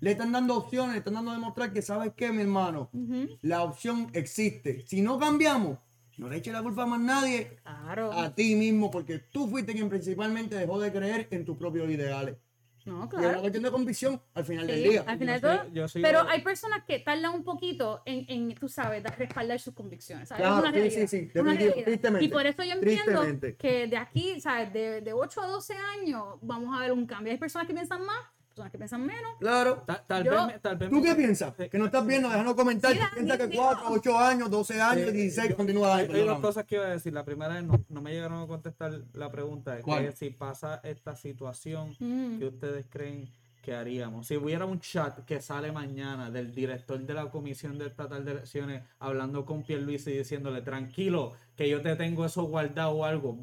Le 0.00 0.10
están 0.12 0.30
dando 0.32 0.56
opciones, 0.56 0.92
le 0.92 0.98
están 0.98 1.14
dando 1.14 1.30
a 1.30 1.34
demostrar 1.34 1.72
que, 1.72 1.80
¿sabes 1.82 2.12
qué, 2.16 2.30
mi 2.32 2.42
hermano? 2.42 2.90
La 3.42 3.62
opción 3.62 4.08
existe. 4.12 4.82
Si 4.86 5.00
no 5.00 5.18
cambiamos, 5.18 5.78
no 6.18 6.28
le 6.28 6.36
eches 6.36 6.52
la 6.52 6.62
culpa 6.62 6.82
a 6.82 6.86
más 6.86 7.00
nadie, 7.00 7.58
Claro. 7.62 8.12
a 8.12 8.34
ti 8.34 8.54
mismo, 8.56 8.90
porque 8.90 9.18
tú 9.18 9.48
fuiste 9.48 9.72
quien 9.72 9.88
principalmente 9.88 10.54
dejó 10.56 10.78
de 10.78 10.92
creer 10.92 11.28
en 11.30 11.44
tus 11.44 11.56
propios 11.56 11.88
ideales. 11.90 12.36
No, 12.84 13.00
Y 13.00 13.04
es 13.04 13.08
claro. 13.10 13.28
una 13.30 13.40
cuestión 13.40 13.64
de 13.64 13.70
convicción 13.72 14.22
al 14.34 14.44
final 14.44 14.64
del 14.66 14.82
día. 14.84 15.02
al 15.08 15.18
final 15.18 15.40
Yo 15.40 15.48
de 15.48 15.56
soy- 15.56 15.64
todo. 15.66 15.74
yo 15.74 15.88
soy 15.88 16.02
pero 16.02 16.22
de- 16.24 16.30
hay 16.30 16.40
personas 16.42 16.84
que 16.86 17.00
tardan 17.00 17.34
un 17.34 17.42
poquito 17.42 18.00
en, 18.06 18.24
en 18.28 18.54
tú 18.54 18.68
sabes, 18.68 19.02
dar- 19.02 19.18
respaldar 19.18 19.58
sus 19.58 19.74
convicciones. 19.74 20.28
¿sabes? 20.28 20.46
Claro, 20.46 20.72
sí, 20.72 20.90
sí, 20.92 21.08
sí, 21.08 21.26
tristemente, 21.26 22.24
Y 22.24 22.28
por 22.28 22.46
eso 22.46 22.62
yo 22.62 22.74
entiendo 22.74 23.22
que 23.58 23.88
de 23.88 23.96
aquí, 23.96 24.40
¿sabes? 24.40 24.72
De, 24.72 25.00
de 25.00 25.12
8 25.12 25.40
a 25.40 25.46
12 25.48 25.74
años 26.00 26.36
vamos 26.42 26.76
a 26.76 26.80
ver 26.82 26.92
un 26.92 27.06
cambio. 27.06 27.32
Hay 27.32 27.38
personas 27.38 27.66
que 27.66 27.74
piensan 27.74 28.06
más, 28.06 28.20
personas 28.56 28.72
que 28.72 28.78
piensan 28.78 29.04
menos. 29.06 29.32
Claro. 29.38 29.82
Ta- 29.86 30.02
tal, 30.06 30.24
Yo- 30.24 30.30
vez, 30.32 30.46
me- 30.46 30.58
tal 30.60 30.76
vez 30.78 30.88
¿Tú 30.90 31.02
qué 31.02 31.14
piensas? 31.14 31.54
Que 31.54 31.78
no 31.78 31.84
estás 31.86 32.06
viendo, 32.06 32.28
déjanos 32.30 32.54
comentar. 32.54 32.92
Sí, 32.92 32.98
piensas 33.14 33.36
que 33.36 33.42
Dani, 33.44 33.56
4, 33.56 33.84
8 33.90 34.18
años, 34.18 34.50
12 34.50 34.80
años, 34.80 35.08
Eh, 35.08 35.12
16, 35.12 35.50
yo- 35.50 35.56
continúa 35.56 35.96
Hay, 35.96 36.06
ahí, 36.06 36.20
hay 36.20 36.26
dos 36.26 36.40
cosas 36.40 36.64
que 36.64 36.76
iba 36.76 36.86
a 36.86 36.90
decir. 36.90 37.12
La 37.12 37.24
primera 37.24 37.58
es, 37.58 37.64
no, 37.64 37.78
no 37.88 38.00
me 38.00 38.12
llegaron 38.12 38.42
a 38.42 38.46
contestar 38.46 38.98
la 39.12 39.30
pregunta. 39.30 39.78
¿Cuál? 39.82 40.06
Que 40.06 40.12
si 40.16 40.30
pasa 40.30 40.80
esta 40.84 41.14
situación, 41.16 41.94
Mm. 42.00 42.38
¿qué 42.38 42.46
ustedes 42.46 42.86
creen 42.88 43.28
que 43.62 43.74
haríamos? 43.74 44.26
Si 44.28 44.36
hubiera 44.36 44.64
un 44.64 44.80
chat 44.80 45.24
que 45.26 45.40
sale 45.42 45.70
mañana 45.72 46.30
del 46.30 46.54
director 46.54 46.98
de 46.98 47.12
la 47.14 47.30
Comisión 47.30 47.76
de 47.78 47.88
Estatal 47.88 48.24
de 48.24 48.30
Elecciones 48.32 48.82
hablando 49.00 49.44
con 49.44 49.64
Pierluisi 49.64 50.12
y 50.12 50.18
diciéndole, 50.18 50.62
tranquilo, 50.62 51.32
que 51.56 51.68
yo 51.68 51.82
te 51.82 51.94
tengo 51.96 52.24
eso 52.24 52.44
guardado 52.44 52.92
o 52.92 53.04
algo. 53.04 53.38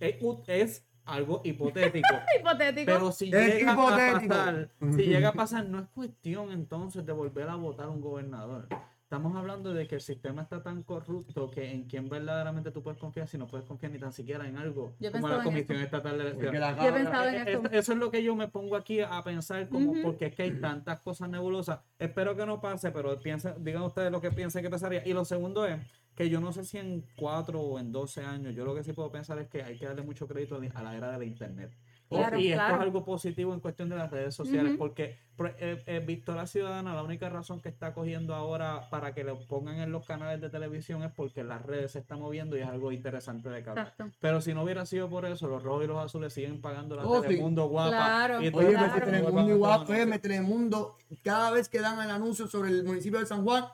Es, 0.00 0.16
es 0.48 0.82
algo 1.06 1.40
hipotético. 1.44 2.08
Hipotético. 2.40 2.86
Pero 2.92 3.12
si 3.12 3.26
Es 3.26 3.54
llega 3.54 3.72
hipotético. 3.72 4.34
a 4.34 4.38
pasar, 4.38 4.68
si 4.94 5.02
llega 5.06 5.28
a 5.28 5.32
pasar, 5.32 5.66
no 5.68 5.78
es 5.78 5.86
cuestión 5.88 6.50
entonces 6.50 7.06
de 7.06 7.12
volver 7.12 7.48
a 7.48 7.54
votar 7.56 7.88
un 7.88 8.00
gobernador. 8.00 8.68
Estamos 9.04 9.36
hablando 9.36 9.72
de 9.72 9.86
que 9.86 9.94
el 9.94 10.00
sistema 10.00 10.42
está 10.42 10.64
tan 10.64 10.82
corrupto 10.82 11.48
que 11.48 11.70
en 11.72 11.84
quién 11.84 12.08
verdaderamente 12.08 12.72
tú 12.72 12.82
puedes 12.82 12.98
confiar 12.98 13.28
si 13.28 13.38
no 13.38 13.46
puedes 13.46 13.64
confiar 13.64 13.92
ni 13.92 14.00
tan 14.00 14.12
siquiera 14.12 14.48
en 14.48 14.56
algo 14.58 14.94
Yo 14.98 15.12
como 15.12 15.28
la 15.28 15.44
Comisión 15.44 15.78
Estatal 15.80 16.18
de 16.18 16.24
Elecciones. 16.24 16.60
la 16.60 16.70
Yo 16.70 16.74
he 16.74 16.76
cabra- 16.86 16.94
pensado 16.96 17.28
en 17.28 17.34
Eh, 17.36 17.44
esto. 17.52 17.68
es- 17.68 17.72
Eso 17.72 17.92
es 17.92 17.98
lo 17.98 18.10
que 18.10 18.24
yo 18.24 18.34
me 18.34 18.48
pongo 18.48 18.74
aquí 18.74 19.00
a 19.00 19.22
pensar, 19.22 19.68
como 19.68 19.92
Ujú. 19.92 20.02
porque 20.02 20.26
es 20.26 20.34
que 20.34 20.42
hay 20.42 20.60
tantas 20.60 20.98
cosas 21.02 21.28
nebulosas. 21.28 21.78
Espero 22.00 22.34
que 22.36 22.46
no 22.46 22.60
pase, 22.60 22.90
pero 22.90 23.16
piensa, 23.20 23.54
digan 23.60 23.82
ustedes 23.82 24.10
lo 24.10 24.20
que 24.20 24.32
piensan 24.32 24.62
que 24.64 24.70
pasaría. 24.70 25.06
Y 25.06 25.12
lo 25.12 25.24
segundo 25.24 25.64
es 25.66 25.78
que 26.16 26.28
yo 26.30 26.40
no 26.40 26.50
sé 26.52 26.64
si 26.64 26.78
en 26.78 27.04
4 27.16 27.60
o 27.60 27.78
en 27.78 27.92
12 27.92 28.24
años, 28.24 28.54
yo 28.54 28.64
lo 28.64 28.74
que 28.74 28.82
sí 28.82 28.92
puedo 28.92 29.12
pensar 29.12 29.38
es 29.38 29.48
que 29.48 29.62
hay 29.62 29.78
que 29.78 29.86
darle 29.86 30.02
mucho 30.02 30.26
crédito 30.26 30.58
a 30.74 30.82
la 30.82 30.96
era 30.96 31.12
de 31.12 31.18
la 31.18 31.24
internet. 31.24 31.70
Claro, 32.08 32.38
y 32.38 32.46
esto 32.52 32.58
claro. 32.58 32.76
es 32.76 32.80
algo 32.82 33.04
positivo 33.04 33.52
en 33.52 33.58
cuestión 33.58 33.88
de 33.88 33.96
las 33.96 34.08
redes 34.12 34.32
sociales, 34.32 34.70
Ujú. 34.74 34.78
porque 34.78 35.18
por- 35.36 35.56
eh, 35.58 35.82
eh, 35.86 35.98
Victoria 36.06 36.46
Ciudadana, 36.46 36.94
la 36.94 37.02
única 37.02 37.28
razón 37.28 37.60
que 37.60 37.68
está 37.68 37.92
cogiendo 37.94 38.32
ahora 38.32 38.88
para 38.90 39.12
que 39.12 39.24
lo 39.24 39.40
pongan 39.48 39.80
en 39.80 39.90
los 39.90 40.06
canales 40.06 40.40
de 40.40 40.48
televisión 40.48 41.02
es 41.02 41.10
porque 41.10 41.42
las 41.42 41.66
redes 41.66 41.90
se 41.90 41.98
están 41.98 42.20
moviendo 42.20 42.56
y 42.56 42.60
es 42.60 42.68
algo 42.68 42.92
interesante 42.92 43.48
de. 43.48 43.58
Exacto. 43.58 44.08
Pero 44.20 44.40
si 44.40 44.54
no 44.54 44.62
hubiera 44.62 44.86
sido 44.86 45.10
por 45.10 45.26
eso, 45.26 45.48
los 45.48 45.64
rojos 45.64 45.82
y 45.84 45.88
los 45.88 45.98
azules 45.98 46.32
siguen 46.32 46.60
pagando 46.60 46.94
la 46.94 47.04
Oh, 47.04 47.22
sí. 47.22 47.28
Telemundo 47.28 47.66
guapa. 47.68 47.90
Claro. 47.90 48.40
y 48.42 48.50
todo 48.52 48.60
Oye, 48.60 48.68
el 48.68 48.74
me 48.74 48.78
mundo 48.80 48.94
Claro. 48.94 49.04
Telemundo 49.10 49.32
vuelvan 49.32 49.50
a 49.50 49.54
igual, 49.56 49.72
tomar 49.72 49.86
fue, 49.88 50.06
me 50.06 50.18
Telemundo, 50.20 50.96
cada 51.24 51.50
vez 51.50 51.68
que 51.68 51.80
dan 51.80 52.00
el 52.00 52.10
anuncio 52.10 52.46
sobre 52.46 52.70
el 52.70 52.84
municipio 52.84 53.18
de 53.18 53.26
San 53.26 53.42
Juan, 53.44 53.64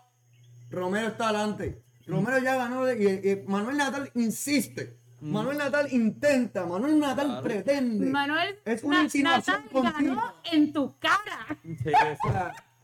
Romero 0.70 1.09
está 1.09 1.28
adelante. 1.28 1.82
Romero 2.07 2.38
ya 2.38 2.57
ganó 2.57 2.90
y, 2.92 3.03
y 3.07 3.42
Manuel 3.46 3.76
Natal 3.76 4.11
insiste. 4.14 4.96
Manuel 5.20 5.57
Natal 5.59 5.86
intenta, 5.92 6.66
Manuel 6.66 6.98
Natal 6.98 7.26
Claro. 7.26 7.42
pretende. 7.44 8.07
Manuel 8.07 8.59
Es 8.64 8.82
una 8.82 9.05
Na- 9.05 9.11
Natal 9.22 9.62
ganó 9.72 9.90
continua. 9.92 10.34
en 10.50 10.72
tu 10.72 10.98
cara. 10.98 11.46
Sí, 11.62 11.76
sí. 11.84 12.28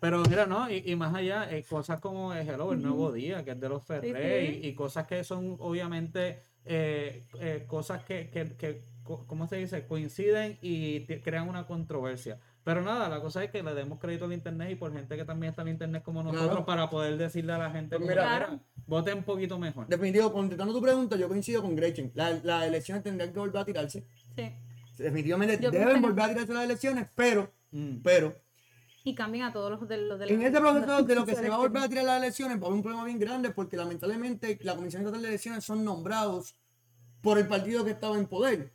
Pero 0.00 0.22
mira, 0.22 0.46
¿no? 0.46 0.70
Y, 0.70 0.84
y 0.86 0.94
más 0.94 1.12
allá, 1.12 1.50
eh, 1.50 1.64
cosas 1.68 1.98
como 2.00 2.32
el 2.32 2.48
Hello, 2.48 2.72
el 2.72 2.80
Nuevo 2.80 3.10
Día, 3.10 3.44
que 3.44 3.50
es 3.50 3.60
de 3.60 3.68
los 3.68 3.84
Ferré, 3.84 4.46
sí. 4.46 4.60
y, 4.62 4.68
y 4.68 4.74
cosas 4.74 5.08
que 5.08 5.24
son 5.24 5.56
obviamente 5.58 6.38
eh, 6.64 7.24
eh, 7.40 7.64
cosas 7.66 8.04
que, 8.04 8.30
que, 8.30 8.54
que, 8.56 8.84
co- 9.02 9.26
¿cómo 9.26 9.48
se 9.48 9.56
dice? 9.56 9.84
Coinciden 9.88 10.58
y 10.62 11.00
crean 11.00 11.48
una 11.48 11.66
controversia. 11.66 12.38
Pero 12.62 12.82
nada, 12.82 13.08
la 13.08 13.20
cosa 13.20 13.42
es 13.42 13.50
que 13.50 13.62
le 13.64 13.74
demos 13.74 13.98
crédito 13.98 14.26
al 14.26 14.32
Internet 14.34 14.70
y 14.70 14.74
por 14.76 14.92
gente 14.92 15.16
que 15.16 15.24
también 15.24 15.50
está 15.50 15.62
en 15.62 15.68
Internet 15.68 16.04
como 16.04 16.22
nosotros 16.22 16.48
Claro. 16.50 16.66
para 16.66 16.88
poder 16.90 17.16
decirle 17.16 17.54
a 17.54 17.58
la 17.58 17.70
gente, 17.70 17.96
Pues 17.96 18.08
mira. 18.08 18.22
mira. 18.34 18.58
Vote 18.88 19.12
un 19.14 19.22
poquito 19.22 19.58
mejor. 19.58 19.86
Definitivo, 19.86 20.32
contestando 20.32 20.74
tu 20.74 20.80
pregunta, 20.82 21.14
yo 21.16 21.28
coincido 21.28 21.62
con 21.62 21.76
Gretchen. 21.76 22.10
La- 22.14 22.32
Las 22.42 22.66
elecciones 22.66 23.04
tendrían 23.04 23.32
que 23.32 23.38
volver 23.38 23.62
a 23.62 23.64
tirarse. 23.64 24.04
Sí. 24.34 24.50
Definitivamente 24.96 25.62
Yo 25.62 25.70
deben 25.70 26.02
volver 26.02 26.24
a 26.24 26.28
tirarse 26.30 26.52
las 26.54 26.64
elecciones, 26.64 27.06
pero, 27.14 27.52
Mm. 27.70 27.98
pero, 28.02 28.34
Y 29.04 29.14
cambian 29.14 29.48
a 29.48 29.52
todos 29.52 29.70
los 29.70 29.88
de 29.88 29.96
los 29.98 30.18
de 30.18 30.26
en 30.26 30.40
la- 30.40 30.46
este 30.48 30.58
proceso 30.60 31.02
de 31.02 31.14
lo 31.14 31.24
que 31.24 31.34
se 31.36 31.48
va 31.48 31.54
a 31.54 31.58
volver 31.58 31.82
a 31.84 31.88
tirar 31.88 32.04
las 32.04 32.18
elecciones, 32.20 32.58
va 32.58 32.62
a 32.64 32.66
haber 32.66 32.76
un 32.76 32.82
problema 32.82 33.04
bien 33.04 33.18
grande 33.18 33.50
porque 33.50 33.76
lamentablemente 33.76 34.58
la 34.62 34.74
Comisión 34.74 35.02
Estatal 35.02 35.22
de 35.22 35.28
Elecciones 35.28 35.64
son 35.64 35.84
nombrados 35.84 36.56
por 37.22 37.38
el 37.38 37.46
partido 37.46 37.84
que 37.84 37.92
estaba 37.92 38.18
en 38.18 38.26
poder. 38.26 38.72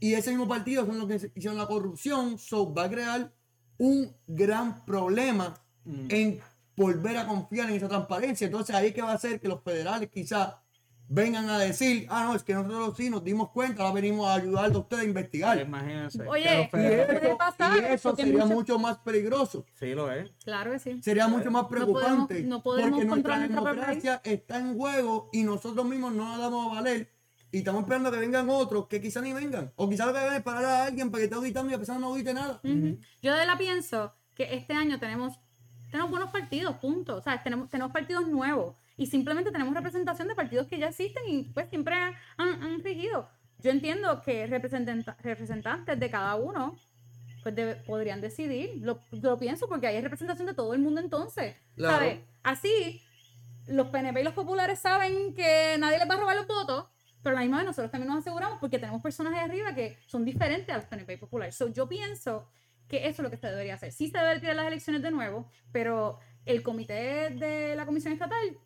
Y 0.00 0.14
ese 0.14 0.30
mismo 0.30 0.46
partido 0.48 0.86
son 0.86 0.98
los 0.98 1.08
que 1.08 1.30
hicieron 1.34 1.58
la 1.58 1.66
corrupción, 1.66 2.38
so 2.38 2.72
va 2.72 2.84
a 2.84 2.90
crear 2.90 3.32
un 3.78 4.14
gran 4.26 4.84
problema 4.86 5.54
Mm. 5.84 6.06
en 6.10 6.40
volver 6.76 7.16
a 7.16 7.26
confiar 7.26 7.70
en 7.70 7.76
esa 7.76 7.88
transparencia. 7.88 8.46
Entonces 8.46 8.74
ahí 8.74 8.92
que 8.92 9.02
va 9.02 9.12
a 9.12 9.14
hacer 9.14 9.40
que 9.40 9.48
los 9.48 9.62
federales 9.62 10.10
quizás 10.10 10.54
vengan 11.08 11.48
a 11.50 11.58
decir, 11.58 12.06
ah, 12.08 12.24
no, 12.24 12.34
es 12.34 12.42
que 12.42 12.54
nosotros 12.54 12.96
sí 12.96 13.10
nos 13.10 13.22
dimos 13.22 13.50
cuenta, 13.50 13.82
ahora 13.82 13.94
venimos 13.94 14.26
a 14.26 14.34
ayudarle 14.34 14.74
a 14.74 14.78
ustedes 14.78 15.02
a 15.02 15.06
investigar. 15.06 15.60
Imagínense. 15.60 16.26
Oye, 16.26 16.70
Y 16.72 16.76
eso, 16.76 17.38
pasar, 17.38 17.82
y 17.82 17.94
eso 17.94 18.16
sería 18.16 18.46
mucho 18.46 18.78
más 18.78 18.98
peligroso. 18.98 19.66
Sí, 19.74 19.94
lo 19.94 20.10
es. 20.10 20.30
Claro 20.44 20.72
que 20.72 20.78
sí. 20.78 21.02
Sería 21.02 21.28
mucho 21.28 21.50
más 21.50 21.66
preocupante. 21.66 22.42
no 22.42 22.62
podemos 22.62 22.90
porque 22.90 23.06
nuestra 23.06 23.34
controlar 23.34 23.50
nuestra 23.50 23.62
propia 23.62 23.80
democracia 23.80 24.20
está 24.24 24.58
en 24.58 24.76
juego 24.76 25.30
y 25.32 25.42
nosotros 25.42 25.84
mismos 25.86 26.12
no 26.14 26.30
la 26.30 26.38
damos 26.38 26.66
a 26.66 26.74
valer. 26.74 27.12
Y 27.52 27.58
estamos 27.58 27.82
esperando 27.82 28.10
que 28.10 28.18
vengan 28.18 28.50
otros 28.50 28.88
que 28.88 29.00
quizás 29.00 29.22
ni 29.22 29.32
vengan. 29.32 29.72
O 29.76 29.88
quizás 29.88 30.08
lo 30.08 30.12
que 30.12 30.18
hagan 30.18 30.34
es 30.34 30.42
parar 30.42 30.64
a 30.64 30.84
alguien 30.86 31.10
para 31.10 31.20
que 31.20 31.24
esté 31.26 31.36
auditando 31.36 31.70
y 31.70 31.74
a 31.74 31.78
pesar 31.78 32.00
no 32.00 32.08
audite 32.08 32.34
nada. 32.34 32.60
Yo 33.22 33.32
de 33.32 33.46
la 33.46 33.56
pienso 33.56 34.12
que 34.34 34.54
este 34.56 34.72
año 34.72 34.98
tenemos, 34.98 35.38
tenemos 35.94 36.10
buenos 36.10 36.30
partidos, 36.32 36.74
punto. 36.78 37.14
O 37.18 37.22
sea, 37.22 37.40
tenemos, 37.40 37.70
tenemos 37.70 37.92
partidos 37.92 38.26
nuevos 38.26 38.74
y 38.96 39.06
simplemente 39.06 39.52
tenemos 39.52 39.72
representación 39.74 40.26
de 40.26 40.34
partidos 40.34 40.66
que 40.66 40.76
ya 40.76 40.88
existen 40.88 41.22
y 41.28 41.44
pues 41.54 41.68
siempre 41.70 41.94
han, 41.94 42.14
han 42.36 42.82
regido. 42.82 43.28
Yo 43.60 43.70
entiendo 43.70 44.20
que 44.20 44.48
representanta- 44.48 45.16
representantes 45.22 46.00
de 46.00 46.10
cada 46.10 46.34
uno 46.34 46.76
pues 47.44 47.54
debe- 47.54 47.76
podrían 47.86 48.20
decidir. 48.20 48.72
Lo, 48.82 48.98
lo 49.12 49.38
pienso 49.38 49.68
porque 49.68 49.86
ahí 49.86 49.94
hay 49.94 50.02
representación 50.02 50.48
de 50.48 50.54
todo 50.54 50.74
el 50.74 50.80
mundo 50.80 51.00
entonces. 51.00 51.54
Claro. 51.76 51.98
¿sabes? 51.98 52.18
Así, 52.42 53.00
los 53.68 53.86
PNP 53.86 54.20
y 54.20 54.24
los 54.24 54.34
populares 54.34 54.80
saben 54.80 55.32
que 55.36 55.76
nadie 55.78 55.98
les 56.00 56.10
va 56.10 56.14
a 56.14 56.18
robar 56.18 56.34
los 56.34 56.48
votos, 56.48 56.86
pero 57.22 57.36
a 57.36 57.38
la 57.38 57.42
misma 57.42 57.58
vez 57.58 57.66
nosotros 57.66 57.92
también 57.92 58.08
nos 58.12 58.18
aseguramos 58.18 58.58
porque 58.58 58.80
tenemos 58.80 59.00
personas 59.00 59.32
de 59.32 59.38
arriba 59.38 59.72
que 59.76 59.96
son 60.08 60.24
diferentes 60.24 60.74
a 60.74 60.78
los 60.78 60.86
PNP 60.86 61.12
y 61.12 61.16
populares. 61.18 61.54
So, 61.54 61.68
yo 61.68 61.88
pienso 61.88 62.48
que 62.88 63.06
eso 63.08 63.22
es 63.22 63.24
lo 63.24 63.30
que 63.30 63.36
se 63.36 63.46
debería 63.48 63.74
hacer. 63.74 63.92
Sí 63.92 64.08
se 64.08 64.18
debe 64.18 64.40
tirar 64.40 64.56
las 64.56 64.66
elecciones 64.66 65.02
de 65.02 65.10
nuevo, 65.10 65.48
pero 65.72 66.18
el 66.44 66.62
comité 66.62 67.30
de 67.30 67.74
la 67.76 67.86
comisión 67.86 68.12
estatal, 68.12 68.58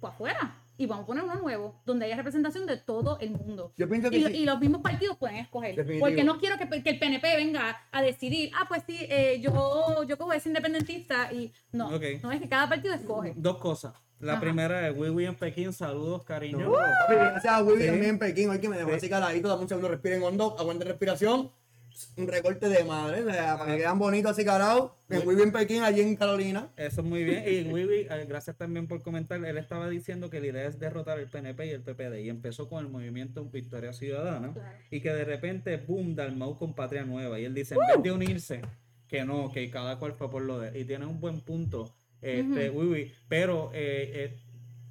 pues 0.00 0.12
afuera. 0.12 0.62
Y 0.78 0.84
vamos 0.84 1.04
a 1.04 1.06
poner 1.06 1.24
uno 1.24 1.36
nuevo, 1.36 1.80
donde 1.86 2.04
haya 2.04 2.16
representación 2.16 2.66
de 2.66 2.76
todo 2.76 3.18
el 3.20 3.30
mundo. 3.30 3.72
Yo 3.78 3.88
pienso 3.88 4.10
que 4.10 4.18
Y, 4.18 4.24
sí. 4.26 4.32
y 4.40 4.44
los 4.44 4.60
mismos 4.60 4.82
partidos 4.82 5.16
pueden 5.16 5.36
escoger. 5.38 5.74
Definitivo. 5.74 6.06
Porque 6.06 6.22
no 6.22 6.38
quiero 6.38 6.58
que, 6.58 6.82
que 6.82 6.90
el 6.90 6.98
PNP 6.98 7.34
venga 7.36 7.78
a 7.90 8.02
decidir, 8.02 8.50
ah, 8.54 8.66
pues 8.68 8.82
sí, 8.86 8.98
eh, 9.08 9.40
yo, 9.40 10.02
yo 10.06 10.18
como 10.18 10.34
es 10.34 10.44
independentista 10.44 11.32
y 11.32 11.50
no, 11.72 11.88
Ok. 11.96 12.02
no 12.22 12.30
es 12.30 12.40
que 12.42 12.48
cada 12.50 12.68
partido 12.68 12.92
escoge. 12.94 13.32
Dos 13.36 13.56
cosas. 13.56 13.94
La 14.20 14.32
Ajá. 14.32 14.40
primera 14.42 14.86
es 14.88 14.96
Wiwi 14.96 15.24
en 15.26 15.34
Pekín, 15.36 15.72
saludos, 15.72 16.24
cariño. 16.24 16.58
No. 16.68 16.72
Papi, 16.72 17.14
Gracias 17.14 17.52
a 17.54 17.62
Willy 17.62 17.80
Sí. 17.82 17.86
también 17.86 18.10
en 18.10 18.18
Pekín, 18.18 18.50
hoy 18.50 18.58
que 18.60 18.68
me 18.68 18.76
dejó 18.76 18.90
Sí. 18.90 18.96
así 18.96 19.08
caladito, 19.08 19.48
dame 19.48 19.62
un 19.62 19.68
segundo, 19.68 19.88
respiren 19.88 20.22
hondo, 20.22 20.56
aguanten 20.58 20.88
respiración. 20.88 21.50
Un 22.16 22.28
recorte 22.28 22.68
de 22.68 22.84
madre, 22.84 23.22
o 23.22 23.30
sea, 23.30 23.58
para 23.58 23.72
que 23.72 23.78
quedan 23.78 23.98
bonitos 23.98 24.32
así 24.32 24.44
carados. 24.44 24.92
En 25.08 25.26
Willy 25.26 25.42
en 25.42 25.52
Pekín, 25.52 25.82
allí 25.82 26.00
en 26.00 26.16
Carolina. 26.16 26.70
Eso 26.76 27.00
es 27.00 27.06
muy 27.06 27.24
bien. 27.24 27.44
Y 27.46 27.72
Wiwi, 27.72 28.06
eh, 28.10 28.26
gracias 28.28 28.56
también 28.56 28.86
por 28.86 29.02
comentar. 29.02 29.42
Él 29.44 29.56
estaba 29.56 29.88
diciendo 29.88 30.28
que 30.30 30.40
la 30.40 30.46
idea 30.48 30.66
es 30.66 30.78
derrotar 30.78 31.18
el 31.18 31.28
PNP 31.28 31.66
y 31.66 31.70
el 31.70 31.82
PPD. 31.82 32.20
Y 32.22 32.28
empezó 32.28 32.68
con 32.68 32.84
el 32.84 32.90
movimiento 32.90 33.44
Victoria 33.44 33.92
Ciudadana. 33.92 34.52
Claro. 34.52 34.78
Y 34.90 35.00
que 35.00 35.12
de 35.12 35.24
repente, 35.24 35.76
boom, 35.76 36.14
Dalmau 36.14 36.58
con 36.58 36.74
Patria 36.74 37.04
Nueva. 37.04 37.38
Y 37.38 37.44
él 37.44 37.54
dice, 37.54 37.74
en 37.74 37.80
vez 37.80 38.02
de 38.02 38.10
unirse, 38.10 38.62
que 39.08 39.24
no, 39.24 39.50
que 39.52 39.70
cada 39.70 39.98
cual 39.98 40.12
fue 40.12 40.30
por 40.30 40.42
lo 40.42 40.58
de. 40.58 40.78
Y 40.78 40.84
tiene 40.84 41.06
un 41.06 41.20
buen 41.20 41.40
punto, 41.40 41.94
este, 42.20 42.70
Wiwi. 42.70 43.12
Pero 43.28 43.70
eh, 43.72 44.10
eh, 44.14 44.45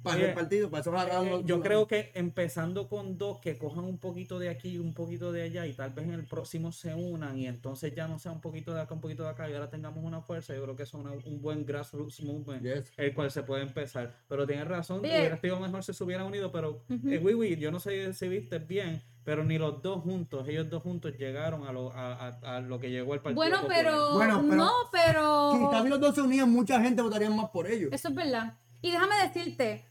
Para 0.06 0.16
Oye, 0.18 0.28
el 0.28 0.34
partido, 0.34 0.70
para 0.70 0.80
eso 0.80 0.90
agarraron 0.90 1.26
Eh, 1.40 1.42
yo 1.44 1.60
creo 1.60 1.86
que 1.86 2.12
empezando 2.14 2.88
con 2.88 3.18
dos 3.18 3.40
que 3.40 3.58
cojan 3.58 3.84
un 3.84 3.98
poquito 3.98 4.38
de 4.38 4.48
aquí 4.48 4.70
y 4.74 4.78
un 4.78 4.94
poquito 4.94 5.32
de 5.32 5.42
allá 5.42 5.66
y 5.66 5.72
tal 5.72 5.90
vez 5.90 6.04
en 6.06 6.12
el 6.14 6.24
próximo 6.26 6.70
se 6.72 6.94
unan 6.94 7.38
y 7.38 7.46
entonces 7.46 7.94
ya 7.94 8.06
no 8.08 8.18
sea 8.18 8.32
un 8.32 8.40
poquito 8.40 8.72
de 8.72 8.80
acá, 8.80 8.94
un 8.94 9.00
poquito 9.00 9.24
de 9.24 9.30
acá 9.30 9.50
y 9.50 9.54
ahora 9.54 9.68
tengamos 9.68 10.04
una 10.04 10.20
fuerza, 10.20 10.54
yo 10.54 10.62
creo 10.62 10.76
que 10.76 10.84
es 10.84 10.94
una- 10.94 11.12
un 11.12 11.42
buen 11.42 11.66
grassroots 11.66 12.20
movement 12.22 12.62
Yes. 12.62 12.92
el 12.96 13.12
cual 13.14 13.30
se 13.30 13.42
puede 13.42 13.62
empezar. 13.62 14.14
Pero 14.28 14.46
tienes 14.46 14.68
razón, 14.68 15.00
hubiera 15.00 15.36
sido 15.40 15.58
mejor 15.60 15.82
si 15.84 15.92
se 15.92 16.04
hubieran 16.04 16.26
unido, 16.26 16.50
pero 16.52 16.82
eh, 16.88 17.56
yo 17.58 17.70
no 17.70 17.80
sé 17.80 18.12
si 18.14 18.28
viste 18.28 18.58
bien, 18.58 19.02
pero 19.24 19.42
ni 19.44 19.58
los 19.58 19.82
dos 19.82 20.02
juntos, 20.02 20.46
ellos 20.48 20.70
dos 20.70 20.82
juntos 20.82 21.12
llegaron 21.18 21.66
a 21.66 21.72
lo, 21.72 21.90
a, 21.92 22.28
a- 22.28 22.56
a 22.56 22.60
lo 22.60 22.78
que 22.78 22.90
llegó 22.90 23.14
el 23.14 23.20
partido. 23.20 23.36
Bueno, 23.42 23.64
pero, 23.66 24.14
Bueno, 24.14 24.40
pero- 24.48 24.56
no, 24.56 24.70
pero 24.92 25.52
Quizás 25.68 25.82
si 25.82 25.88
los 25.88 26.00
dos 26.00 26.14
se 26.14 26.20
unían, 26.22 26.50
mucha 26.52 26.80
gente 26.80 27.02
votaría 27.02 27.28
más 27.30 27.50
por 27.50 27.66
ellos. 27.68 27.90
eso 27.92 28.08
es 28.08 28.14
verdad. 28.14 28.54
Y 28.82 28.90
déjame 28.92 29.14
decirte, 29.22 29.84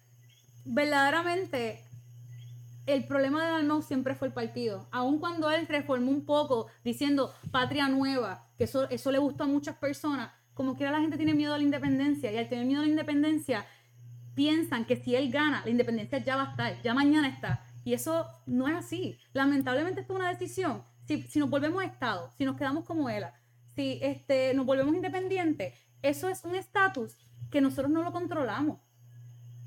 verdaderamente 0.65 1.85
el 2.85 3.05
problema 3.05 3.43
de 3.43 3.51
Dalmau 3.51 3.81
siempre 3.81 4.15
fue 4.15 4.27
el 4.27 4.33
partido. 4.33 4.87
Aun 4.91 5.19
cuando 5.19 5.49
él 5.49 5.67
reformó 5.67 6.11
un 6.11 6.25
poco 6.25 6.67
diciendo 6.83 7.33
patria 7.51 7.87
nueva, 7.87 8.47
que 8.57 8.65
eso, 8.65 8.89
eso 8.89 9.11
le 9.11 9.17
gustó 9.17 9.45
a 9.45 9.47
muchas 9.47 9.75
personas, 9.77 10.31
como 10.53 10.75
quiera 10.75 10.91
la 10.91 11.01
gente 11.01 11.17
tiene 11.17 11.33
miedo 11.33 11.53
a 11.53 11.57
la 11.57 11.63
independencia 11.63 12.31
y 12.31 12.37
al 12.37 12.47
tener 12.47 12.65
miedo 12.65 12.81
a 12.81 12.85
la 12.85 12.89
independencia 12.89 13.65
piensan 14.35 14.85
que 14.85 14.97
si 14.97 15.15
él 15.15 15.31
gana, 15.31 15.61
la 15.63 15.71
independencia 15.71 16.19
ya 16.19 16.35
va 16.35 16.43
a 16.43 16.51
estar, 16.51 16.81
ya 16.81 16.93
mañana 16.93 17.27
está. 17.27 17.65
Y 17.83 17.93
eso 17.93 18.27
no 18.45 18.67
es 18.67 18.75
así. 18.75 19.17
Lamentablemente 19.33 20.01
esto 20.01 20.13
es 20.13 20.19
una 20.19 20.29
decisión. 20.29 20.83
Si, 21.05 21.23
si 21.23 21.39
nos 21.39 21.49
volvemos 21.49 21.83
Estado, 21.83 22.31
si 22.37 22.45
nos 22.45 22.57
quedamos 22.57 22.83
como 22.85 23.09
ELA, 23.09 23.33
si 23.75 23.99
este, 24.01 24.53
nos 24.53 24.65
volvemos 24.65 24.95
independientes, 24.95 25.73
eso 26.01 26.29
es 26.29 26.43
un 26.43 26.55
estatus 26.55 27.17
que 27.51 27.61
nosotros 27.61 27.91
no 27.91 28.03
lo 28.03 28.11
controlamos. 28.11 28.79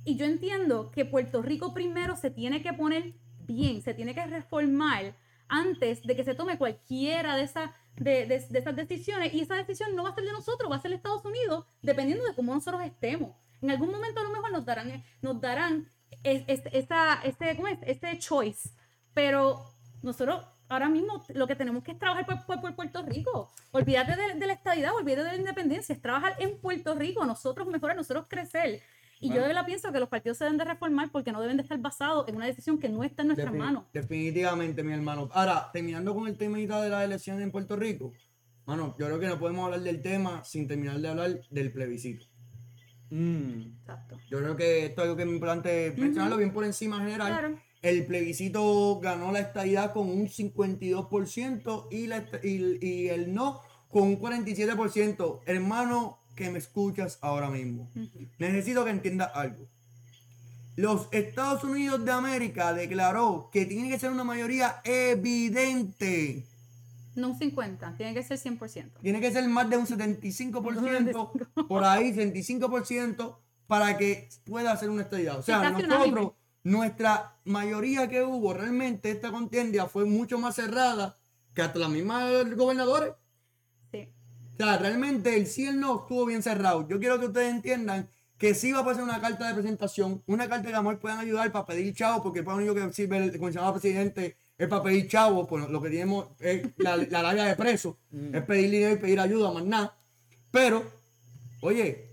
Y 0.08 0.16
yo 0.16 0.24
entiendo 0.24 0.90
que 0.90 1.04
Puerto 1.04 1.42
Rico 1.42 1.74
primero 1.74 2.16
se 2.16 2.30
tiene 2.30 2.62
que 2.62 2.72
poner 2.72 3.12
bien, 3.46 3.82
se 3.82 3.92
tiene 3.92 4.14
que 4.14 4.24
reformar 4.26 5.14
antes 5.48 6.02
de 6.02 6.16
que 6.16 6.24
se 6.24 6.34
tome 6.34 6.56
cualquiera 6.56 7.36
de, 7.36 7.42
esas 7.42 7.70
de, 7.96 8.24
de- 8.24 8.40
de 8.48 8.58
esas 8.58 8.74
decisiones. 8.74 9.34
Y 9.34 9.40
esa 9.42 9.56
decisión 9.56 9.94
no 9.94 10.04
va 10.04 10.08
a 10.10 10.14
ser 10.14 10.24
de 10.24 10.32
nosotros, 10.32 10.70
va 10.70 10.76
a 10.76 10.80
ser 10.80 10.92
de 10.92 10.96
Estados 10.96 11.24
Unidos, 11.26 11.66
dependiendo 11.82 12.24
de 12.24 12.34
cómo 12.34 12.54
nosotros 12.54 12.82
estemos. 12.84 13.32
En 13.60 13.70
algún 13.70 13.90
momento 13.90 14.20
a 14.20 14.22
lo 14.24 14.30
mejor 14.30 14.50
nos 14.50 14.64
darán, 14.64 15.04
nos 15.20 15.40
darán 15.42 15.86
es- 16.22 16.44
es- 16.46 16.62
esa, 16.72 17.20
ese, 17.22 17.54
¿cómo 17.56 17.68
es? 17.68 17.78
ese 17.82 18.18
choice. 18.18 18.70
Pero 19.12 19.62
nosotros 20.02 20.42
ahora 20.70 20.88
mismo 20.88 21.22
lo 21.34 21.46
que 21.46 21.54
tenemos 21.56 21.82
que 21.84 21.92
es 21.92 21.98
trabajar 21.98 22.24
por, 22.24 22.46
por- 22.46 22.60
por 22.62 22.74
Puerto 22.74 23.02
Rico. 23.02 23.50
Olvídate 23.72 24.16
de, 24.16 24.34
de 24.40 24.46
la 24.46 24.54
estadidad, 24.54 24.94
olvídate 24.94 25.24
de 25.24 25.32
la 25.32 25.36
independencia, 25.44 25.92
es 25.94 26.00
trabajar 26.00 26.34
en 26.38 26.58
Puerto 26.60 26.94
Rico, 26.94 27.26
nosotros 27.26 27.68
mejorar, 27.68 27.94
nosotros 27.94 28.26
crecer. 28.26 28.80
Y 29.20 29.28
yo 29.28 29.32
Bueno. 29.32 29.42
de 29.42 29.48
verdad 29.48 29.66
pienso 29.66 29.92
que 29.92 30.00
los 30.00 30.08
partidos 30.08 30.38
se 30.38 30.44
deben 30.44 30.58
de 30.58 30.64
reformar 30.64 31.10
porque 31.10 31.32
no 31.32 31.40
deben 31.40 31.56
de 31.56 31.62
estar 31.62 31.78
basados 31.78 32.28
en 32.28 32.36
una 32.36 32.46
decisión 32.46 32.78
que 32.78 32.88
no 32.88 33.02
está 33.02 33.22
en 33.22 33.28
nuestras 33.28 33.52
manos. 33.52 33.84
Definitivamente, 33.92 34.82
mi 34.82 34.92
hermano. 34.92 35.28
Ahora, 35.32 35.70
terminando 35.72 36.14
con 36.14 36.28
el 36.28 36.36
temita 36.36 36.80
de 36.82 36.88
las 36.90 37.04
elecciones 37.04 37.42
en 37.42 37.50
Puerto 37.50 37.76
Rico, 37.76 38.12
mano, 38.66 38.94
yo 38.98 39.06
creo 39.06 39.18
que 39.18 39.26
no 39.26 39.38
podemos 39.38 39.64
hablar 39.64 39.80
del 39.80 40.00
tema 40.02 40.44
sin 40.44 40.68
terminar 40.68 40.98
de 40.98 41.08
hablar 41.08 41.40
del 41.50 41.72
plebiscito. 41.72 42.26
Mm. 43.10 43.78
Exacto. 43.80 44.18
Yo 44.30 44.38
creo 44.38 44.56
que 44.56 44.86
esto 44.86 45.00
es 45.00 45.04
algo 45.04 45.16
que 45.16 45.22
es 45.22 45.28
importante 45.28 45.94
mencionarlo 45.96 46.36
bien 46.36 46.52
por 46.52 46.64
encima 46.64 46.98
general. 46.98 47.28
Claro. 47.28 47.58
El 47.80 48.06
plebiscito 48.06 48.98
ganó 49.00 49.32
la 49.32 49.40
estadidad 49.40 49.92
con 49.92 50.08
un 50.10 50.26
52% 50.28 51.88
y, 51.90 52.06
la, 52.08 52.24
y, 52.42 52.86
y 52.86 53.08
el 53.08 53.32
no 53.32 53.60
con 53.88 54.02
un 54.02 54.20
47%. 54.20 55.40
Hermano, 55.46 56.18
que 56.38 56.50
me 56.50 56.58
escuchas 56.58 57.18
ahora 57.20 57.50
mismo. 57.50 57.90
Necesito 58.38 58.84
que 58.84 58.90
entiendas 58.90 59.30
algo. 59.34 59.66
Los 60.76 61.08
Estados 61.10 61.64
Unidos 61.64 62.04
de 62.04 62.12
América 62.12 62.72
declaró 62.72 63.50
que 63.52 63.66
tiene 63.66 63.88
que 63.88 63.98
ser 63.98 64.12
una 64.12 64.22
mayoría 64.22 64.80
evidente. 64.84 66.46
No 67.16 67.30
un 67.30 67.38
50, 67.38 67.96
tiene 67.96 68.14
que 68.14 68.22
ser 68.22 68.38
100%. 68.38 69.00
Tiene 69.02 69.20
que 69.20 69.32
ser 69.32 69.48
más 69.48 69.68
de 69.68 69.76
un 69.76 69.86
75%, 69.86 71.66
por 71.66 71.82
ahí 71.82 72.12
75%, 72.12 73.36
para 73.66 73.98
que 73.98 74.28
pueda 74.44 74.70
hacer 74.70 74.88
una 74.88 75.02
estadidad. 75.02 75.40
O 75.40 75.42
sea, 75.42 75.68
nosotros, 75.68 76.32
nuestra 76.62 77.34
mayoría 77.44 78.08
que 78.08 78.22
hubo, 78.22 78.54
realmente 78.54 79.10
esta 79.10 79.32
contienda 79.32 79.88
fue 79.88 80.04
mucho 80.04 80.38
más 80.38 80.54
cerrada 80.54 81.16
que 81.54 81.62
hasta 81.62 81.80
las 81.80 81.90
mismas 81.90 82.54
gobernadores. 82.54 83.14
O 84.58 84.64
sea, 84.64 84.76
realmente 84.78 85.36
el 85.36 85.46
sí 85.46 85.64
y 85.64 85.66
el 85.66 85.78
no 85.78 86.00
estuvo 86.00 86.26
bien 86.26 86.42
cerrado. 86.42 86.88
Yo 86.88 86.98
quiero 86.98 87.20
que 87.20 87.26
ustedes 87.26 87.54
entiendan 87.54 88.08
que 88.38 88.54
sí 88.54 88.72
va 88.72 88.80
a 88.80 88.84
pasar 88.84 89.02
una 89.04 89.20
carta 89.20 89.48
de 89.48 89.54
presentación, 89.54 90.22
una 90.26 90.48
carta 90.48 90.68
que 90.68 90.74
a 90.74 90.78
lo 90.78 90.84
mejor 90.84 91.00
puedan 91.00 91.18
ayudar 91.18 91.50
para 91.52 91.66
pedir 91.66 91.94
chavo, 91.94 92.22
porque 92.22 92.42
para 92.42 92.56
lo 92.56 92.62
único 92.62 92.74
que 92.74 92.92
sirve 92.92 93.18
el 93.18 93.38
comisionado 93.38 93.72
presidente 93.72 94.36
es 94.56 94.68
para 94.68 94.82
pedir 94.82 95.08
chavo, 95.08 95.46
pues 95.46 95.68
lo 95.68 95.80
que 95.80 95.90
tenemos 95.90 96.28
es 96.40 96.66
la, 96.78 96.96
la 96.96 97.22
larga 97.22 97.44
de 97.44 97.56
preso, 97.56 97.98
es 98.32 98.42
pedir 98.42 98.70
dinero 98.70 98.94
y 98.94 98.96
pedir 98.96 99.20
ayuda, 99.20 99.52
más 99.52 99.64
nada. 99.64 99.96
Pero, 100.50 100.84
oye, 101.60 102.06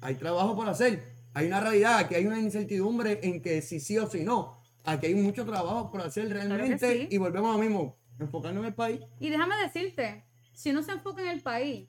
hay 0.00 0.14
trabajo 0.14 0.54
por 0.54 0.68
hacer. 0.68 1.02
Hay 1.34 1.46
una 1.46 1.60
realidad, 1.60 1.98
aquí 1.98 2.14
hay 2.14 2.26
una 2.26 2.40
incertidumbre 2.40 3.20
en 3.22 3.40
que 3.40 3.62
si 3.62 3.80
sí 3.80 3.98
o 3.98 4.08
si 4.08 4.22
no. 4.22 4.56
Aquí 4.84 5.06
hay 5.06 5.14
mucho 5.14 5.44
trabajo 5.44 5.90
por 5.90 6.00
hacer 6.00 6.28
realmente 6.28 7.02
sí. 7.02 7.08
y 7.10 7.18
volvemos 7.18 7.50
a 7.50 7.52
lo 7.54 7.58
mismo, 7.58 7.96
enfocarnos 8.18 8.62
en 8.62 8.68
el 8.68 8.74
país. 8.74 9.00
Y 9.20 9.30
déjame 9.30 9.56
decirte, 9.56 10.24
si 10.58 10.70
uno 10.70 10.82
se 10.82 10.90
enfoca 10.90 11.22
en 11.22 11.28
el 11.28 11.40
país 11.40 11.88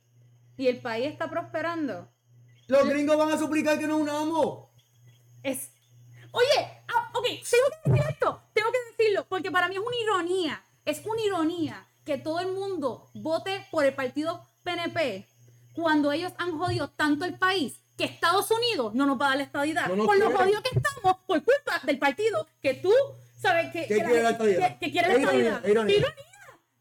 y 0.56 0.68
el 0.68 0.80
país 0.80 1.08
está 1.08 1.28
prosperando, 1.28 2.08
Los 2.68 2.88
gringos 2.88 3.18
van 3.18 3.32
a 3.32 3.38
suplicar 3.40 3.80
que 3.80 3.88
nos 3.88 4.00
unamos. 4.00 4.68
es... 5.42 5.72
Oye, 6.32 6.84
ah, 6.88 7.10
ok, 7.16 7.26
tengo 7.26 7.66
que 7.84 7.90
decir 7.90 8.06
esto, 8.12 8.44
tengo 8.54 8.70
que 8.72 8.78
decirlo, 8.96 9.26
porque 9.28 9.50
para 9.50 9.68
mí 9.68 9.74
es 9.74 9.82
una 9.82 9.98
ironía, 9.98 10.64
es 10.86 11.02
una 11.04 11.20
ironía 11.24 11.88
que 12.06 12.20
todo 12.20 12.40
el 12.42 12.52
mundo 12.54 13.10
vote 13.16 13.66
por 13.72 13.84
el 13.86 13.96
partido 13.96 14.46
PNP 14.64 15.28
cuando 15.74 16.12
ellos 16.12 16.32
han 16.38 16.56
jodido 16.60 16.90
tanto 16.92 17.26
el 17.26 17.40
país 17.40 17.80
que 17.98 18.04
Estados 18.04 18.52
Unidos 18.52 18.94
no 18.94 19.08
nos 19.08 19.20
va 19.20 19.26
a 19.26 19.30
dar 19.30 19.38
la 19.38 19.44
estadidad. 19.46 19.88
No 19.88 20.06
por 20.06 20.18
lo 20.20 20.28
quiere. 20.28 20.44
jodido 20.44 20.62
que 20.62 20.70
estamos, 20.78 21.18
por 21.26 21.44
culpa 21.44 21.82
del 21.84 21.98
partido 21.98 22.46
que 22.62 22.76
tú 22.76 22.94
sabes 23.42 23.72
que, 23.72 23.88
¿Qué 23.88 23.96
que 23.96 24.04
quiere 24.04 24.22
la 24.24 24.30
estadidad? 24.30 24.78
Que, 24.78 24.86
que 24.86 24.92
quiere 24.92 25.08
la 25.08 25.14
Es 25.16 25.20
ironía, 25.22 25.40
estadidad. 25.56 25.66
es 25.66 25.72
ironía. 25.72 25.98
Ironía. 25.98 26.26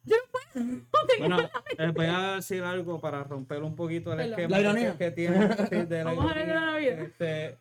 Yo 0.08 0.16
no 0.16 0.32
puedo. 0.32 0.88
Bueno, 1.18 1.36
la 1.38 1.84
eh, 1.84 1.90
voy 1.92 2.06
a 2.06 2.34
decir 2.36 2.62
algo 2.62 3.00
para 3.00 3.24
romper 3.24 3.62
un 3.62 3.74
poquito 3.74 4.12
el 4.12 4.20
esquema 4.20 4.56
La 4.56 4.60
ironía. 4.60 4.96
que, 4.96 5.10
tiene 5.10 5.48
de 5.86 6.04
la 6.04 6.12
Vamos 6.14 6.30
a 6.30 6.34
ver 6.34 6.48
ironía. 6.48 6.66
la 6.66 6.76
vida. 6.76 7.02
Este, 7.02 7.58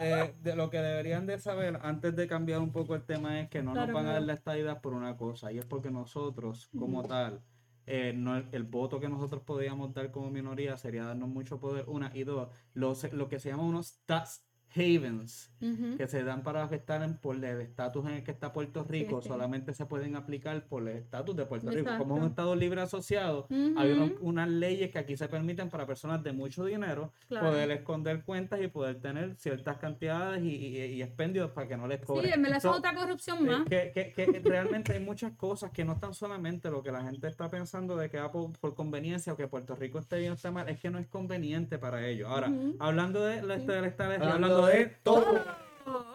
eh, 0.00 0.34
de 0.42 0.56
lo 0.56 0.70
que 0.70 0.78
deberían 0.78 1.26
de 1.26 1.38
saber 1.38 1.78
antes 1.82 2.14
de 2.16 2.26
cambiar 2.26 2.60
un 2.60 2.72
poco 2.72 2.94
el 2.94 3.02
tema 3.04 3.40
es 3.40 3.48
que 3.48 3.62
no 3.62 3.72
Claro, 3.72 3.92
nos 3.92 3.94
van 3.94 4.06
a 4.06 4.12
dar 4.14 4.22
la 4.22 4.32
estadidad 4.34 4.80
por 4.80 4.94
una 4.94 5.16
cosa 5.16 5.52
y 5.52 5.58
es 5.58 5.66
porque 5.66 5.90
nosotros 5.90 6.70
como 6.78 7.02
tal 7.06 7.42
eh, 7.86 8.12
no, 8.14 8.36
el, 8.36 8.46
el 8.52 8.62
voto 8.64 9.00
que 9.00 9.08
nosotros 9.08 9.42
podíamos 9.42 9.92
dar 9.92 10.10
como 10.10 10.30
minoría 10.30 10.76
sería 10.76 11.04
darnos 11.04 11.28
mucho 11.28 11.58
poder 11.60 11.84
una 11.88 12.10
y 12.14 12.24
dos 12.24 12.48
los, 12.72 13.12
lo 13.12 13.28
que 13.28 13.40
se 13.40 13.50
llama 13.50 13.64
unos 13.64 14.00
tax 14.06 14.46
havens 14.76 15.50
que 15.98 16.06
se 16.08 16.24
dan 16.24 16.42
para 16.42 16.62
afectar 16.62 17.02
en- 17.02 17.18
por 17.18 17.36
el 17.36 17.44
estatus 17.60 18.06
en 18.06 18.12
el 18.12 18.22
que 18.24 18.30
está 18.30 18.50
Puerto 18.52 18.82
Rico 18.84 19.20
sí. 19.20 19.28
solamente 19.28 19.74
se 19.74 19.84
pueden 19.84 20.16
aplicar 20.16 20.64
por 20.64 20.82
el 20.88 20.96
estatus 20.96 21.36
de 21.36 21.44
Puerto 21.44 21.70
Rico. 21.70 21.90
Como 21.98 22.16
es 22.16 22.22
un 22.22 22.28
estado 22.28 22.56
libre 22.56 22.80
asociado, 22.80 23.46
hay 23.50 23.92
unos- 23.92 24.12
Ujú. 24.12 24.26
unas 24.28 24.48
leyes 24.48 24.90
que 24.90 24.98
aquí 24.98 25.16
se 25.18 25.28
permiten 25.28 25.68
para 25.68 25.86
personas 25.86 26.22
de 26.22 26.32
mucho 26.32 26.64
dinero 26.64 27.12
Claro. 27.28 27.48
poder 27.50 27.70
esconder 27.72 28.22
cuentas 28.24 28.60
y 28.62 28.68
poder 28.68 29.00
tener 29.00 29.34
ciertas 29.36 29.76
cantidades 29.78 30.42
y, 30.42 30.48
y, 30.48 30.76
y 30.94 31.02
expendios 31.02 31.50
para 31.50 31.68
que 31.68 31.76
no 31.76 31.86
les 31.86 32.00
cobren. 32.00 32.32
Sí, 32.44 32.50
es 32.56 32.62
So, 32.62 32.72
otra 32.72 32.94
corrupción 32.94 33.38
eh, 33.46 33.50
más. 33.50 33.64
que, 33.68 33.92
que- 33.92 34.12
que 34.14 34.40
realmente 34.42 34.92
hay 34.94 35.00
muchas 35.00 35.32
cosas 35.32 35.70
que 35.72 35.84
no 35.84 35.92
están 35.92 36.14
solamente 36.14 36.70
lo 36.70 36.82
que 36.82 36.90
la 36.92 37.02
gente 37.02 37.26
está 37.28 37.50
pensando 37.50 37.96
de 37.96 38.08
que 38.08 38.18
va 38.18 38.30
por, 38.32 38.52
por 38.58 38.74
conveniencia 38.74 39.32
o 39.32 39.36
que 39.36 39.46
Puerto 39.46 39.74
Rico 39.74 39.98
esté 39.98 40.18
bien 40.18 40.32
o 40.32 40.34
esté 40.36 40.50
mal, 40.50 40.68
es 40.70 40.78
que 40.80 40.90
no 40.90 40.98
es 40.98 41.06
conveniente 41.06 41.78
para 41.78 42.06
ellos. 42.06 42.28
Ahora, 42.30 42.48
Ujú. 42.48 42.76
hablando 42.78 43.24
de 43.24 43.42
la 43.42 43.56
de 43.58 43.80
la 43.80 43.86
esta- 43.86 44.14
Hablando 44.14 44.59
de 44.66 44.78
de 44.78 44.86
todo. 45.02 45.44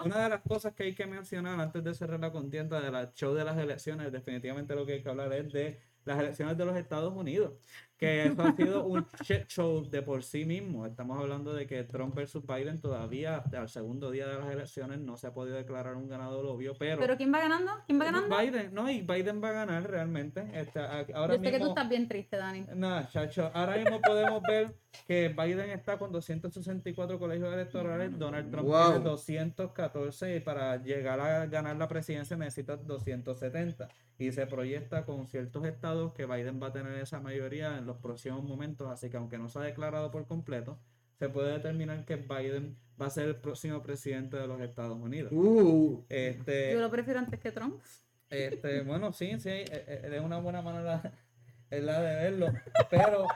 Una 0.03 0.23
de 0.23 0.29
las 0.29 0.41
cosas 0.41 0.73
que 0.73 0.83
hay 0.83 0.93
que 0.93 1.05
mencionar 1.05 1.59
antes 1.59 1.83
de 1.83 1.93
cerrar 1.93 2.19
la 2.19 2.31
contienda 2.31 2.79
del 2.79 3.11
show 3.13 3.33
de 3.33 3.43
las 3.43 3.57
elecciones, 3.57 4.11
definitivamente 4.11 4.75
lo 4.75 4.85
que 4.85 4.93
hay 4.93 5.03
que 5.03 5.09
hablar 5.09 5.33
es 5.33 5.51
de 5.51 5.79
las 6.05 6.19
elecciones 6.19 6.57
de 6.57 6.65
los 6.65 6.77
Estados 6.77 7.13
Unidos, 7.13 7.53
que 7.97 8.25
eso 8.25 8.41
ha 8.43 8.53
sido 8.55 8.85
un 8.85 9.05
shit 9.23 9.47
show 9.47 9.89
de 9.89 10.01
por 10.01 10.21
sí 10.23 10.43
mismo. 10.45 10.85
Estamos 10.85 11.17
hablando 11.17 11.53
de 11.53 11.65
que 11.65 11.83
Trump 11.83 12.13
versus 12.13 12.43
Biden 12.45 12.79
todavía 12.81 13.43
al 13.57 13.69
segundo 13.69 14.11
día 14.11 14.27
de 14.27 14.37
las 14.37 14.51
elecciones 14.51 14.99
no 14.99 15.15
se 15.15 15.27
ha 15.27 15.33
podido 15.33 15.55
declarar 15.55 15.95
un 15.95 16.09
ganador 16.09 16.45
obvio, 16.45 16.73
pero, 16.77 16.99
¿Pero 16.99 17.15
quién 17.15 17.33
va 17.33 17.39
ganando? 17.39 17.71
¿Quién 17.87 17.99
va 18.01 18.05
ganando? 18.05 18.37
Biden, 18.37 18.73
no, 18.73 18.89
y 18.89 19.01
Biden 19.01 19.41
va 19.41 19.49
a 19.49 19.53
ganar 19.53 19.89
realmente. 19.89 20.45
Este, 20.53 20.79
a- 20.79 21.05
ahora 21.13 21.35
Yo 21.35 21.41
sé 21.41 21.51
que 21.51 21.57
tú 21.57 21.65
mismo- 21.65 21.67
estás 21.69 21.89
bien 21.89 22.07
triste, 22.07 22.35
Dani. 22.37 22.65
Nada, 22.75 23.07
chacho. 23.09 23.49
Ahora 23.53 23.77
mismo 23.77 24.01
podemos 24.01 24.41
ver 24.43 24.75
que 25.07 25.29
Biden 25.29 25.69
está 25.71 25.97
con 25.97 26.11
264 26.11 27.17
colegios 27.19 27.53
electorales, 27.53 28.17
Donald 28.17 28.49
Trump 28.51 28.67
Wow. 28.67 28.89
tiene 28.91 29.03
214 29.05 30.35
y 30.35 30.39
para 30.41 30.77
llegar 30.81 31.19
a 31.19 31.45
ganar 31.45 31.75
la 31.77 31.87
presidencia 31.87 32.35
necesita 32.37 32.77
270 32.77 33.87
y 34.17 34.31
se 34.31 34.47
proyecta 34.47 35.03
con 35.05 35.27
ciertos 35.27 35.65
estados 35.65 36.13
que 36.13 36.25
Biden 36.25 36.61
va 36.61 36.67
a 36.67 36.71
tener 36.71 36.93
esa 36.99 37.19
mayoría 37.19 37.77
en 37.77 37.84
los 37.85 37.97
próximos 37.97 38.43
momentos, 38.43 38.89
así 38.89 39.09
que 39.09 39.17
aunque 39.17 39.37
no 39.37 39.47
se 39.49 39.59
ha 39.59 39.63
declarado 39.63 40.11
por 40.11 40.25
completo, 40.27 40.79
se 41.19 41.29
puede 41.29 41.53
determinar 41.53 42.03
que 42.05 42.17
Biden 42.17 42.77
va 43.01 43.05
a 43.07 43.09
ser 43.09 43.27
el 43.29 43.35
próximo 43.37 43.81
presidente 43.81 44.37
de 44.37 44.47
los 44.47 44.59
Estados 44.61 44.97
Unidos. 44.97 45.31
Uh, 45.33 46.03
Este, 46.09 46.73
Yo 46.73 46.79
lo 46.81 46.89
prefiero 46.91 47.19
antes 47.19 47.39
que 47.39 47.51
Trump. 47.51 47.81
este, 48.29 48.81
bueno, 48.81 49.13
sí, 49.13 49.39
sí, 49.39 49.49
eh, 49.49 49.65
eh, 49.71 50.09
es 50.13 50.21
una 50.21 50.39
buena 50.39 50.61
manera 50.61 51.13
es 51.69 51.83
la 51.83 52.01
de 52.01 52.15
verlo. 52.15 52.47
Pero 52.89 53.27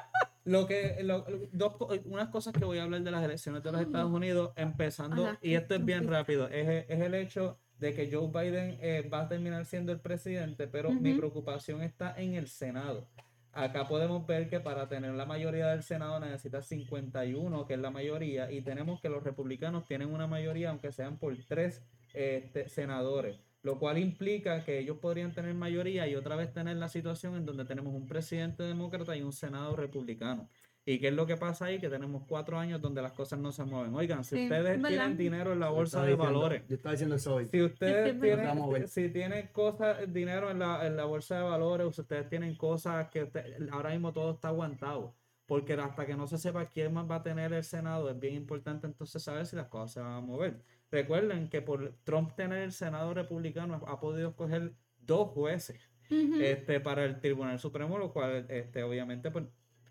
lo 0.46 0.66
que, 0.68 0.98
lo- 1.04 1.26
dos, 1.52 1.76
unas 2.06 2.30
cosas 2.30 2.54
que 2.54 2.66
voy 2.66 2.78
a 2.80 2.84
hablar 2.84 3.02
de 3.02 3.12
las 3.12 3.24
elecciones 3.24 3.64
de 3.64 3.72
los 3.72 3.82
Estados 3.82 4.12
Unidos, 4.12 4.52
empezando, 4.56 5.26
Ajá. 5.28 5.40
y 5.42 5.54
esto 5.56 5.76
es 5.76 5.86
bien 5.86 6.08
rápido, 6.08 6.48
es, 6.50 6.86
es 6.90 7.00
el 7.02 7.14
hecho 7.16 7.60
de 7.80 7.94
que 7.94 8.10
Joe 8.12 8.28
Biden 8.28 8.78
eh, 8.82 9.08
va 9.12 9.22
a 9.22 9.28
terminar 9.30 9.64
siendo 9.66 9.92
el 9.94 10.00
presidente, 10.02 10.68
pero 10.68 10.92
mi 10.92 11.12
Ujú. 11.12 11.20
preocupación 11.20 11.82
está 11.82 12.14
en 12.20 12.34
el 12.34 12.48
Senado. 12.50 13.08
Acá 13.52 13.88
podemos 13.88 14.26
ver 14.28 14.48
que 14.48 14.60
para 14.60 14.88
tener 14.88 15.14
la 15.14 15.26
mayoría 15.26 15.68
del 15.68 15.84
Senado 15.84 16.20
necesita 16.20 16.62
51, 16.62 17.66
que 17.66 17.74
es 17.74 17.80
la 17.80 17.90
mayoría, 17.90 18.52
y 18.52 18.62
tenemos 18.62 19.02
que 19.02 19.10
los 19.10 19.24
republicanos 19.24 19.86
tienen 19.86 20.14
una 20.14 20.28
mayoría, 20.28 20.70
aunque 20.70 20.92
sean 20.92 21.18
por 21.18 21.36
tres 21.48 21.84
este, 22.14 22.70
senadores, 22.70 23.40
lo 23.64 23.80
cual 23.80 23.98
implica 23.98 24.64
que 24.64 24.80
ellos 24.80 24.98
podrían 25.00 25.34
tener 25.34 25.54
mayoría 25.56 26.08
y 26.08 26.16
otra 26.16 26.36
vez 26.36 26.54
tener 26.54 26.78
la 26.78 26.90
situación 26.90 27.36
en 27.36 27.46
donde 27.46 27.66
tenemos 27.66 27.94
un 27.94 28.08
presidente 28.08 28.64
demócrata 28.64 29.16
y 29.18 29.24
un 29.24 29.34
senado 29.34 29.76
republicano. 29.76 30.48
¿Y 30.92 30.98
qué 31.00 31.10
es 31.10 31.14
lo 31.14 31.28
que 31.28 31.38
pasa 31.38 31.66
ahí? 31.66 31.78
Que 31.80 31.88
tenemos 31.88 32.24
cuatro 32.28 32.58
años 32.58 32.82
donde 32.82 33.02
las 33.02 33.12
cosas 33.12 33.38
no 33.38 33.52
se 33.52 33.64
mueven. 33.64 33.94
Oigan, 33.94 34.24
si 34.24 34.36
Sí, 34.38 34.44
ustedes 34.46 34.64
verdad. 34.64 34.90
tienen 34.90 35.18
dinero 35.18 35.54
en 35.54 35.60
la 35.60 35.70
bolsa 35.70 36.02
de 36.02 36.12
diciendo- 36.14 36.24
valores, 36.34 36.64
Yo 36.68 36.76
estaba 36.78 36.94
diciendo 36.94 37.16
eso 37.16 37.36
hoy. 37.36 37.46
si 37.46 37.62
ustedes 37.62 38.14
Sí, 38.16 38.20
tienen, 38.20 38.88
si 38.88 39.10
tienen 39.10 39.48
cosas, 39.54 40.12
dinero 40.12 40.50
en 40.50 40.58
la, 40.58 40.88
en 40.88 40.96
la 40.98 41.06
bolsa 41.06 41.38
de 41.38 41.44
valores, 41.44 41.86
o 41.86 41.94
si 41.94 42.02
ustedes 42.02 42.28
tienen 42.28 42.56
cosas 42.56 43.08
que 43.10 43.24
usted- 43.24 43.70
ahora 43.72 43.92
mismo 43.92 44.12
todo 44.14 44.32
está 44.32 44.48
aguantado. 44.48 45.14
Porque 45.46 45.74
hasta 45.74 46.06
que 46.08 46.16
no 46.16 46.26
se 46.28 46.40
sepa 46.40 46.66
quién 46.66 46.92
más 46.94 47.10
va 47.10 47.16
a 47.18 47.24
tener 47.24 47.54
el 47.54 47.64
Senado, 47.64 48.10
es 48.10 48.20
bien 48.20 48.34
importante 48.34 48.88
entonces 48.88 49.22
saber 49.22 49.46
si 49.46 49.56
las 49.56 49.68
cosas 49.68 49.92
se 49.92 50.00
van 50.00 50.14
a 50.14 50.22
mover. 50.22 50.62
Recuerden 50.92 51.50
que 51.50 51.62
por 51.62 51.94
Trump 52.04 52.34
tener 52.36 52.64
el 52.64 52.72
Senado 52.72 53.14
republicano 53.14 53.76
ha 53.88 54.00
podido 54.00 54.30
escoger 54.30 54.74
dos 54.98 55.28
jueces 55.30 55.80
este, 56.10 56.80
para 56.80 57.06
el 57.06 57.20
Tribunal 57.20 57.60
Supremo, 57.60 58.00
lo 58.00 58.12
cual 58.12 58.48
este, 58.50 58.82
obviamente, 58.82 59.30
pues, 59.30 59.46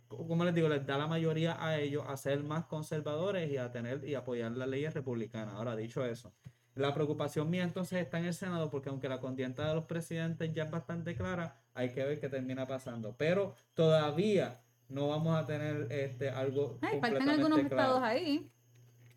como 0.08 0.44
les 0.44 0.54
digo, 0.54 0.68
les 0.68 0.86
da 0.86 0.98
la 0.98 1.06
mayoría 1.06 1.62
a 1.64 1.78
ellos 1.78 2.04
a 2.06 2.16
ser 2.16 2.42
más 2.42 2.64
conservadores 2.64 3.50
y 3.50 3.56
a 3.56 3.70
tener 3.70 4.04
y 4.04 4.14
apoyar 4.14 4.52
las 4.52 4.68
leyes 4.68 4.94
republicanas. 4.94 5.54
Ahora, 5.54 5.76
dicho 5.76 6.04
eso, 6.04 6.32
la 6.74 6.94
preocupación 6.94 7.50
mía 7.50 7.64
entonces 7.64 8.00
está 8.00 8.18
en 8.18 8.26
el 8.26 8.34
Senado, 8.34 8.70
porque 8.70 8.88
aunque 8.88 9.08
la 9.08 9.20
contienda 9.20 9.68
de 9.68 9.74
los 9.74 9.84
presidentes 9.84 10.52
ya 10.52 10.64
es 10.64 10.70
bastante 10.70 11.14
clara, 11.14 11.56
hay 11.74 11.90
que 11.90 12.04
ver 12.04 12.20
qué 12.20 12.28
termina 12.28 12.66
pasando. 12.66 13.16
Pero 13.18 13.54
todavía 13.74 14.60
no 14.88 15.08
vamos 15.08 15.36
a 15.36 15.44
tener 15.44 15.88
este, 15.90 16.30
algo. 16.30 16.78
Ay, 16.80 17.00
faltan 17.00 17.00
completamente 17.00 17.34
algunos 17.34 17.58
claro. 17.58 17.82
estados 17.82 18.02
ahí. 18.02 18.50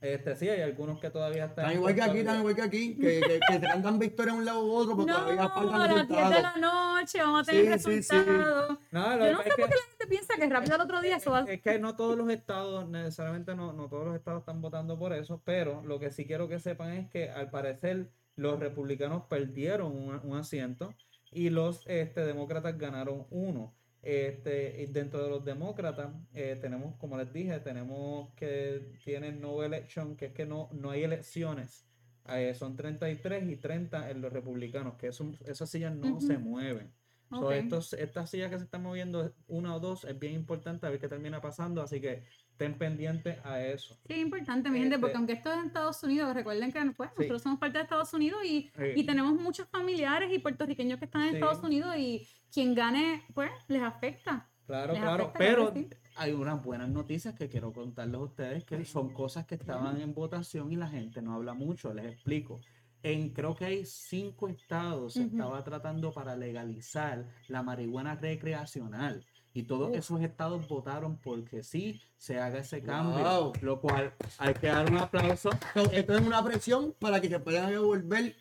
Este, 0.02 0.36
sí, 0.36 0.49
hay 0.49 0.62
algunos 0.62 0.99
que 0.99 1.12
todavía 1.12 1.45
están. 1.45 1.66
Tan 1.66 1.76
igual 1.76 1.93
que 1.93 2.02
aquí, 2.02 2.24
tan 2.24 2.39
igual 2.39 2.56
que 2.56 2.62
aquí, 2.64 2.95
que, 2.97 3.22
que, 3.22 3.39
que 3.52 3.60
cantan 3.62 3.99
victorias 3.99 4.34
de 4.36 4.39
un 4.39 4.45
lado 4.45 4.66
u 4.66 4.72
otro, 4.74 4.95
porque 4.95 5.12
No, 5.12 5.20
todavía 5.20 5.43
a 5.43 5.49
faltan 5.49 5.80
las 5.80 6.08
10 6.08 6.08
de 6.10 6.16
resultados. 6.16 6.41
la 6.41 6.56
noche 6.58 7.20
vamos 7.20 7.41
a 7.47 7.52
tener 7.52 7.80
Sí, 7.80 7.84
sí, 7.84 8.04
sí. 8.04 8.16
resultados. 8.16 8.78
No, 8.91 9.16
lo 9.18 9.26
Yo 9.28 9.32
no 9.34 9.43
sé 9.43 9.49
por 9.49 9.56
qué 9.70 9.76
la 9.76 9.82
gente 9.89 10.08
piensa 10.10 10.34
que 10.38 10.49
rápido 10.49 10.76
al 10.76 10.82
otro 10.82 11.02
día 11.02 11.18
eso 11.18 11.30
va 11.32 11.39
a... 11.39 11.43
Es 11.43 11.62
que 11.62 11.78
no 11.78 11.95
todos 11.95 12.18
los 12.18 12.30
estados, 12.32 12.89
necesariamente 12.89 13.54
no, 13.56 13.74
no 13.74 13.88
todos 13.89 14.06
los 14.08 14.16
estados 14.16 14.39
están 14.39 14.60
votando 14.60 14.97
por 14.97 15.14
eso, 15.14 15.39
pero 15.45 15.84
lo 15.86 15.99
que 15.99 16.10
sí 16.12 16.26
quiero 16.26 16.47
que 16.47 16.58
sepan 16.60 16.93
es 16.93 17.10
que 17.12 17.30
al 17.30 17.52
parecer 17.52 18.10
los 18.36 18.60
republicanos 18.60 19.24
perdieron 19.30 19.91
un, 19.95 20.20
un 20.24 20.36
asiento 20.38 20.95
y 21.32 21.52
los 21.52 21.84
este, 21.86 22.26
demócratas 22.26 22.76
ganaron 22.78 23.28
uno. 23.30 23.72
Este, 24.02 24.82
y 24.82 24.88
dentro 24.88 25.24
de 25.24 25.30
los 25.30 25.45
demócratas 25.45 26.10
eh, 26.34 26.58
tenemos, 26.60 26.95
como 26.97 27.18
les 27.18 27.32
dije, 27.32 27.60
tenemos 27.60 28.34
que 28.36 28.93
tienen 29.04 29.39
no 29.39 29.64
election, 29.64 30.16
que 30.16 30.28
es 30.28 30.34
que 30.34 30.45
no, 30.45 30.70
no 30.74 30.89
hay 30.89 31.04
elecciones. 31.04 31.86
Eh, 32.28 32.54
son 32.56 32.76
33 32.76 33.47
y 33.49 33.58
30 33.58 34.10
en 34.10 34.22
los 34.22 34.34
republicanos, 34.34 34.95
que 34.95 35.12
son- 35.12 35.38
esas 35.45 35.70
sillas 35.70 35.95
no 35.95 36.20
se 36.20 36.34
Ujú. 36.38 36.41
mueven. 36.49 36.91
So, 37.30 37.45
Ok. 37.47 37.52
estos, 37.54 37.93
estas 37.93 38.30
sillas 38.30 38.49
que 38.52 38.58
se 38.58 38.66
están 38.66 38.84
moviendo, 38.84 39.34
una 39.47 39.74
o 39.76 39.80
dos, 39.80 40.04
es 40.04 40.20
bien 40.20 40.34
importante 40.34 40.86
a 40.86 40.89
ver 40.89 40.99
qué 40.99 41.08
termina 41.08 41.39
pasando, 41.39 41.82
así 41.82 42.02
que 42.02 42.24
estén 42.52 42.78
pendientes 42.78 43.38
a 43.45 43.64
eso. 43.64 43.95
Sí, 44.06 44.14
es 44.14 44.18
importante, 44.20 44.70
mi 44.70 44.80
gente, 44.80 44.97
porque 44.99 45.12
Este- 45.12 45.18
aunque 45.18 45.34
esto 45.34 45.52
es 45.52 45.60
en 45.60 45.66
Estados 45.68 46.04
Unidos, 46.04 46.34
recuerden 46.34 46.72
que 46.74 46.91
pues, 46.97 47.10
Sí. 47.12 47.16
nosotros 47.20 47.41
somos 47.43 47.60
parte 47.60 47.78
de 47.78 47.84
Estados 47.86 48.14
Unidos 48.14 48.41
y, 48.43 48.70
Sí. 48.76 48.84
y 48.97 49.06
tenemos 49.06 49.34
muchos 49.39 49.68
familiares 49.70 50.30
y 50.34 50.39
puertorriqueños 50.39 50.99
que 50.99 51.06
están 51.06 51.22
en 51.24 51.30
Sí. 51.30 51.36
Estados 51.36 51.64
Unidos 51.64 51.95
y 51.97 52.28
quien 52.52 52.74
gane, 52.76 53.24
pues, 53.34 53.52
les 53.68 53.82
afecta. 53.82 54.47
Claro, 54.66 54.93
Les 54.93 55.02
claro, 55.02 55.24
afecta, 55.26 55.38
pero 55.39 55.74
hay 56.16 56.32
unas 56.34 56.64
buenas 56.64 56.89
noticias 56.89 57.34
que 57.36 57.49
quiero 57.49 57.74
contarles 57.74 58.16
a 58.16 58.24
ustedes 58.24 58.64
que 58.64 58.86
son 58.86 59.14
cosas 59.14 59.45
que 59.45 59.56
estaban 59.56 59.99
en 59.99 60.14
votación 60.14 60.72
y 60.72 60.76
la 60.76 60.88
gente 60.88 61.22
no 61.22 61.34
habla 61.36 61.54
mucho, 61.54 61.93
les 61.93 62.06
explico. 62.06 62.62
En 63.04 63.30
creo 63.34 63.56
que 63.56 63.66
hay 63.66 63.86
cinco 63.86 64.47
estados 64.47 65.14
se 65.14 65.22
Ujú. 65.22 65.30
estaba 65.32 65.64
tratando 65.64 66.12
para 66.14 66.36
legalizar 66.36 67.26
la 67.47 67.64
marihuana 67.64 68.16
recreacional 68.16 69.26
y 69.54 69.64
todos 69.64 69.93
esos 69.95 70.22
estados 70.22 70.68
votaron 70.68 71.18
porque 71.18 71.64
sí 71.64 71.99
se 72.16 72.39
haga 72.39 72.60
ese 72.60 72.82
cambio, 72.84 73.24
Wow. 73.24 73.54
lo 73.62 73.82
cual 73.82 74.14
hay 74.38 74.54
que 74.54 74.68
dar 74.68 74.89
un 74.89 74.99
aplauso. 74.99 75.49
So, 75.74 75.91
Esto 75.91 76.14
es 76.16 76.22
una 76.22 76.43
presión 76.43 76.93
para 76.99 77.20
que 77.20 77.28
se 77.28 77.39
puedan 77.39 77.72
devolver 77.72 78.36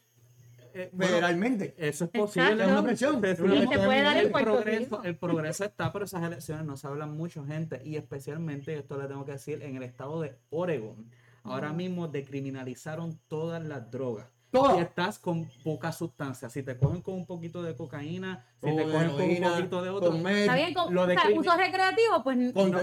Eh, 0.75 0.91
bueno, 0.93 1.12
federalmente. 1.12 1.75
Eso 1.77 2.05
es 2.05 2.11
Exacto. 2.14 2.21
posible. 2.21 2.64
Es 2.64 2.71
una 2.71 2.83
presión. 2.85 3.21
Se- 3.21 3.31
es 3.31 3.41
una 3.41 3.55
Y 3.55 3.59
se 3.61 3.66
presión. 3.66 3.87
puede 3.87 4.03
dar 4.03 4.16
en 4.16 4.25
el 4.27 4.31
progreso, 4.33 4.81
Rico. 4.97 5.03
el 5.05 5.16
progreso 5.16 5.64
está, 5.64 5.93
pero 5.93 6.05
esas 6.05 6.23
elecciones 6.23 6.64
no 6.64 6.77
se 6.77 6.87
hablan 6.87 7.16
mucho, 7.16 7.45
gente. 7.45 7.81
Y 7.85 7.97
especialmente, 7.97 8.77
esto 8.79 8.97
le 9.01 9.07
tengo 9.09 9.25
que 9.25 9.33
decir, 9.33 9.62
en 9.62 9.77
el 9.77 9.83
estado 9.83 10.21
de 10.21 10.37
Oregon. 10.51 11.11
Ahora 11.43 11.73
mismo 11.73 12.07
decriminalizaron 12.09 13.18
todas 13.29 13.62
las 13.64 13.91
drogas. 13.91 14.27
Todas. 14.51 14.75
Si 14.77 14.81
estás 14.83 15.18
con 15.18 15.49
poca 15.62 15.93
sustancia, 15.93 16.51
si 16.51 16.62
te 16.62 16.77
cogen 16.77 17.03
con 17.03 17.14
un 17.14 17.25
poquito 17.27 17.62
de 17.62 17.75
cocaína, 17.77 18.45
si 18.63 18.77
te 18.77 18.83
cogen 18.83 19.11
con 19.11 19.21
un 19.23 19.41
poquito 19.43 19.83
de 19.83 19.89
otro, 19.91 20.15
Está 20.29 20.55
bien, 20.55 20.75
con 20.75 20.95
lo 20.95 21.07
de 21.07 21.15
o 21.17 21.19
sea, 21.19 21.31
crimi- 21.31 21.39
uso 21.41 21.57
recreativo, 21.57 22.23
pues 22.23 22.53
con 22.53 22.71
no, 22.71 22.81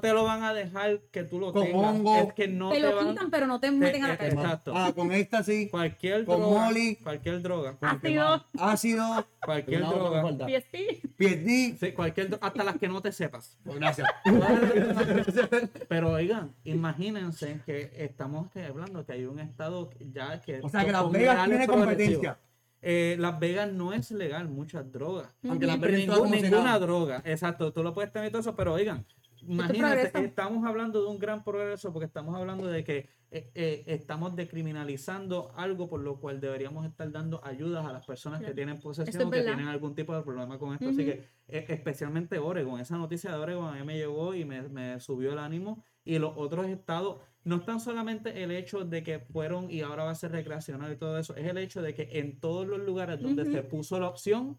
te 0.00 0.12
lo 0.12 0.24
van 0.24 0.42
a 0.44 0.54
dejar 0.54 1.00
que 1.10 1.24
tú 1.24 1.40
lo 1.40 1.52
Con 1.52 1.64
tengas. 1.64 1.90
hongo. 1.90 2.16
Es 2.16 2.32
que 2.34 2.46
no 2.48 2.68
te 2.70 2.76
te, 2.76 2.80
lo 2.82 2.96
van 2.96 3.08
quitan, 3.08 3.30
pero 3.30 3.46
no 3.48 3.58
te 3.58 3.70
meten 3.72 4.04
a 4.04 4.08
la 4.08 4.14
eh, 4.14 4.18
cárcel. 4.18 4.38
exacto. 4.38 4.72
ah, 4.76 4.92
con 4.94 5.10
éxtasis, 5.10 5.70
Cualquier 5.70 6.24
con 6.24 6.38
droga, 6.40 6.64
Molly. 6.66 6.96
cualquier 6.96 7.42
droga, 7.42 7.76
Ácido, 7.80 8.44
ácido, 8.58 9.26
cualquier 9.44 9.80
droga. 9.80 10.22
PSP. 10.46 11.00
PSD. 11.18 11.78
sí, 11.80 11.92
cualquier 11.92 12.30
dro- 12.30 12.38
hasta 12.40 12.62
las 12.64 12.78
que 12.78 12.88
no 12.88 13.00
te 13.02 13.10
sepas. 13.10 13.58
Pues 13.64 13.78
gracias. 13.78 14.08
Pero 15.88 16.12
oigan, 16.12 16.54
imagínense 16.64 17.60
que 17.66 17.90
estamos 17.96 18.46
hablando 18.56 19.04
que 19.04 19.12
hay 19.12 19.24
un 19.24 19.40
estado 19.40 19.90
ya 20.12 20.40
que... 20.40 20.60
O 20.62 20.68
sea 20.68 20.80
que 20.84 20.92
Vegas 20.92 21.10
ideales 21.12 21.48
tiene 21.48 21.66
competencia. 21.66 22.38
Eh, 22.86 23.16
Las 23.18 23.38
Vegas 23.40 23.72
no 23.72 23.92
es 23.92 24.10
legal 24.10 24.48
muchas 24.48 24.90
drogas. 24.92 25.28
Aunque 25.48 25.66
Las 25.66 25.80
Vegas 25.80 26.00
ningún- 26.00 26.30
ninguna 26.30 26.78
droga. 26.78 27.22
Exacto, 27.24 27.72
tú 27.72 27.82
lo 27.82 27.94
puedes 27.94 28.12
tener 28.12 28.30
todo 28.30 28.40
eso, 28.40 28.54
pero 28.54 28.74
oigan, 28.74 29.04
progreso. 29.46 30.18
estamos 30.18 30.66
hablando 30.66 31.02
de 31.02 31.08
un 31.08 31.18
gran 31.18 31.44
progreso 31.44 31.92
porque 31.92 32.06
estamos 32.06 32.34
hablando 32.36 32.66
de 32.66 32.82
que 32.84 33.08
eh, 33.30 33.50
eh, 33.54 33.84
estamos 33.88 34.36
decriminalizando 34.36 35.52
algo 35.56 35.88
por 35.88 36.00
lo 36.00 36.20
cual 36.20 36.40
deberíamos 36.40 36.86
estar 36.86 37.10
dando 37.10 37.40
ayudas 37.44 37.84
a 37.84 37.92
las 37.92 38.06
personas 38.06 38.40
que 38.42 38.52
tienen 38.54 38.78
posesión 38.80 39.20
es 39.22 39.26
o 39.26 39.30
que 39.30 39.42
tienen 39.42 39.66
algún 39.66 39.94
tipo 39.94 40.14
de 40.14 40.22
problema 40.22 40.58
con 40.58 40.72
esto. 40.74 40.88
Así 40.88 41.04
que 41.04 41.24
eh, 41.48 41.64
especialmente 41.68 42.38
Oregon, 42.38 42.80
esa 42.80 42.96
noticia 42.96 43.30
de 43.32 43.36
Oregon 43.38 43.66
a 43.74 43.78
mí 43.78 43.84
me 43.84 43.96
llegó 43.96 44.34
y 44.34 44.44
me, 44.44 44.62
me 44.68 45.00
subió 45.00 45.32
el 45.32 45.38
ánimo. 45.38 45.82
Y 46.04 46.18
los 46.18 46.32
otros 46.36 46.66
estados, 46.66 47.18
no 47.44 47.56
es 47.56 47.64
tan 47.64 47.78
solamente 47.80 48.42
el 48.42 48.50
hecho 48.50 48.84
de 48.84 49.02
que 49.02 49.18
fueron 49.20 49.70
y 49.70 49.82
ahora 49.82 50.04
va 50.04 50.10
a 50.10 50.14
ser 50.14 50.32
recreacional 50.32 50.92
y 50.92 50.96
todo 50.96 51.18
eso, 51.18 51.36
es 51.36 51.46
el 51.46 51.58
hecho 51.58 51.82
de 51.82 51.94
que 51.94 52.08
en 52.18 52.40
todos 52.40 52.66
los 52.66 52.80
lugares 52.80 53.20
donde 53.20 53.42
Ujú. 53.42 53.52
se 53.52 53.62
puso 53.62 54.00
la 54.00 54.08
opción, 54.08 54.58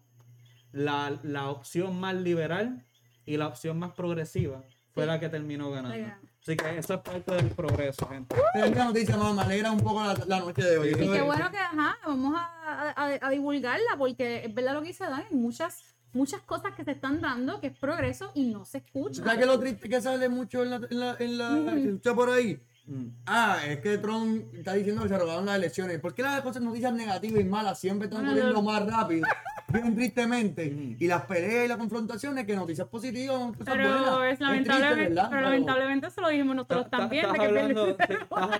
la, 0.72 1.18
la 1.22 1.48
opción 1.50 1.98
más 1.98 2.14
liberal 2.14 2.84
y 3.24 3.36
la 3.36 3.48
opción 3.48 3.78
más 3.78 3.92
progresiva 3.92 4.62
fue 4.92 5.02
Sí. 5.04 5.08
la 5.08 5.20
que 5.20 5.28
terminó 5.28 5.70
ganando. 5.70 5.94
Oigan. 5.96 6.18
Así 6.42 6.56
que 6.56 6.78
eso 6.78 6.94
es 6.94 7.00
parte 7.00 7.34
del 7.34 7.50
progreso, 7.50 8.06
gente. 8.06 8.36
Tremenda 8.52 8.84
noticia, 8.84 9.16
mamá. 9.16 9.34
Me 9.34 9.42
alegra 9.42 9.72
un 9.72 9.80
poco 9.80 10.02
la, 10.04 10.14
la 10.28 10.38
noche 10.38 10.62
de 10.62 10.78
hoy. 10.78 10.94
Sí, 10.94 11.02
Y 11.04 11.10
qué 11.10 11.20
bueno 11.22 11.50
que, 11.50 11.56
ajá, 11.58 11.98
vamos 12.06 12.34
a, 12.36 12.90
a- 12.96 13.18
a 13.26 13.30
divulgarla, 13.30 13.96
porque 13.98 14.44
es 14.44 14.54
verdad 14.54 14.74
lo 14.74 14.82
que 14.82 14.88
dice 14.88 15.02
Dan, 15.04 15.24
hay 15.28 15.34
muchas, 15.36 15.82
muchas 16.12 16.40
cosas 16.42 16.72
que 16.76 16.84
se 16.84 16.92
están 16.92 17.20
dando, 17.20 17.60
que 17.60 17.66
es 17.66 17.76
progreso 17.78 18.30
y 18.36 18.44
no 18.46 18.64
se 18.64 18.78
escucha. 18.78 19.24
¿Sabes 19.24 19.34
qué 19.38 19.40
es 19.40 19.46
lo 19.48 19.58
triste 19.58 19.88
que 19.88 20.00
sale 20.00 20.28
mucho 20.28 20.62
en 20.62 20.70
la, 20.70 20.76
en 20.88 21.00
la, 21.00 21.16
en 21.18 21.38
la 21.38 21.52
Ujú. 21.54 21.70
se 21.70 21.84
escucha 21.88 22.14
por 22.14 22.30
ahí? 22.30 22.62
Mm. 22.86 23.06
Ah, 23.26 23.58
es 23.66 23.80
que 23.80 23.98
Trump 23.98 24.54
está 24.54 24.74
diciendo 24.74 25.02
que 25.02 25.08
se 25.08 25.18
robaron 25.18 25.44
las 25.46 25.56
elecciones. 25.56 25.98
¿Por 25.98 26.14
qué 26.14 26.22
las 26.22 26.40
cosas 26.42 26.62
noticias 26.62 26.92
negativas 26.92 27.40
y 27.40 27.44
malas 27.44 27.78
siempre 27.80 28.06
están 28.08 28.24
Ah, 28.24 28.28
corriendo 28.28 28.52
no. 28.52 28.62
más 28.62 28.86
rápido? 28.86 29.26
Bien 29.68 29.96
tristemente. 29.96 30.72
Ujú. 30.72 30.94
Y 31.00 31.08
las 31.08 31.22
peleas 31.22 31.64
y 31.64 31.68
las 31.68 31.76
confrontaciones 31.78 32.46
que 32.46 32.54
noticias 32.54 32.86
positivas 32.86 33.56
cosas 33.56 33.74
Pero 33.74 33.88
buenas. 33.90 34.32
es 34.32 34.38
triste, 34.38 34.94
¿verdad? 34.94 35.26
pero 35.28 35.40
lamentablemente 35.42 36.06
eso 36.06 36.20
lo 36.20 36.28
dijimos 36.28 36.54
nosotros 36.54 36.84
Ta- 36.84 36.90
ta- 36.90 36.96
también. 36.98 37.24
Estás 37.24 37.32
de 37.32 37.38
que 37.40 37.44
hablando, 37.46 37.86
estás- 37.98 38.08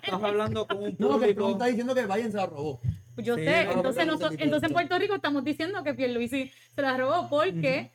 estás 0.03 0.23
hablando 0.23 0.67
con 0.67 0.79
un 0.83 0.97
No, 0.99 1.21
que 1.21 1.33
Trump 1.35 1.53
está 1.53 1.67
diciendo 1.67 1.95
que 1.95 2.07
Biden 2.07 2.31
se 2.33 2.37
la 2.39 2.47
robó. 2.47 2.81
Yo 3.19 3.37
Sí, 3.37 3.45
sé, 3.45 3.65
no, 3.67 3.73
entonces, 3.75 4.07
noso- 4.07 4.31
entonces 4.37 4.69
en 4.69 4.75
Puerto 4.75 4.99
Rico 4.99 5.15
estamos 5.15 5.45
diciendo 5.45 5.83
que 5.85 5.95
Pierluisi 5.95 6.51
se 6.75 6.83
la 6.83 6.97
robó 6.97 7.29
porque 7.31 7.93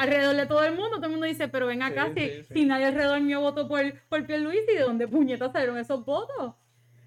alrededor 0.00 0.36
de 0.36 0.46
todo 0.46 0.64
el 0.64 0.74
mundo, 0.74 0.96
todo 0.96 1.06
el 1.06 1.10
mundo 1.12 1.26
dice, 1.26 1.48
pero 1.48 1.66
ven 1.66 1.82
acá, 1.82 2.10
Sí, 2.14 2.20
si, 2.20 2.28
sí, 2.28 2.42
sí. 2.48 2.54
si 2.54 2.64
nadie 2.64 2.86
alrededor 2.86 3.20
mío 3.20 3.40
votó 3.40 3.68
por, 3.68 3.80
por 4.08 4.26
Pierluisi, 4.26 4.74
¿de 4.74 4.80
dónde 4.80 5.06
puñetas 5.08 5.52
salieron 5.52 5.78
esos 5.78 6.04
votos? 6.04 6.54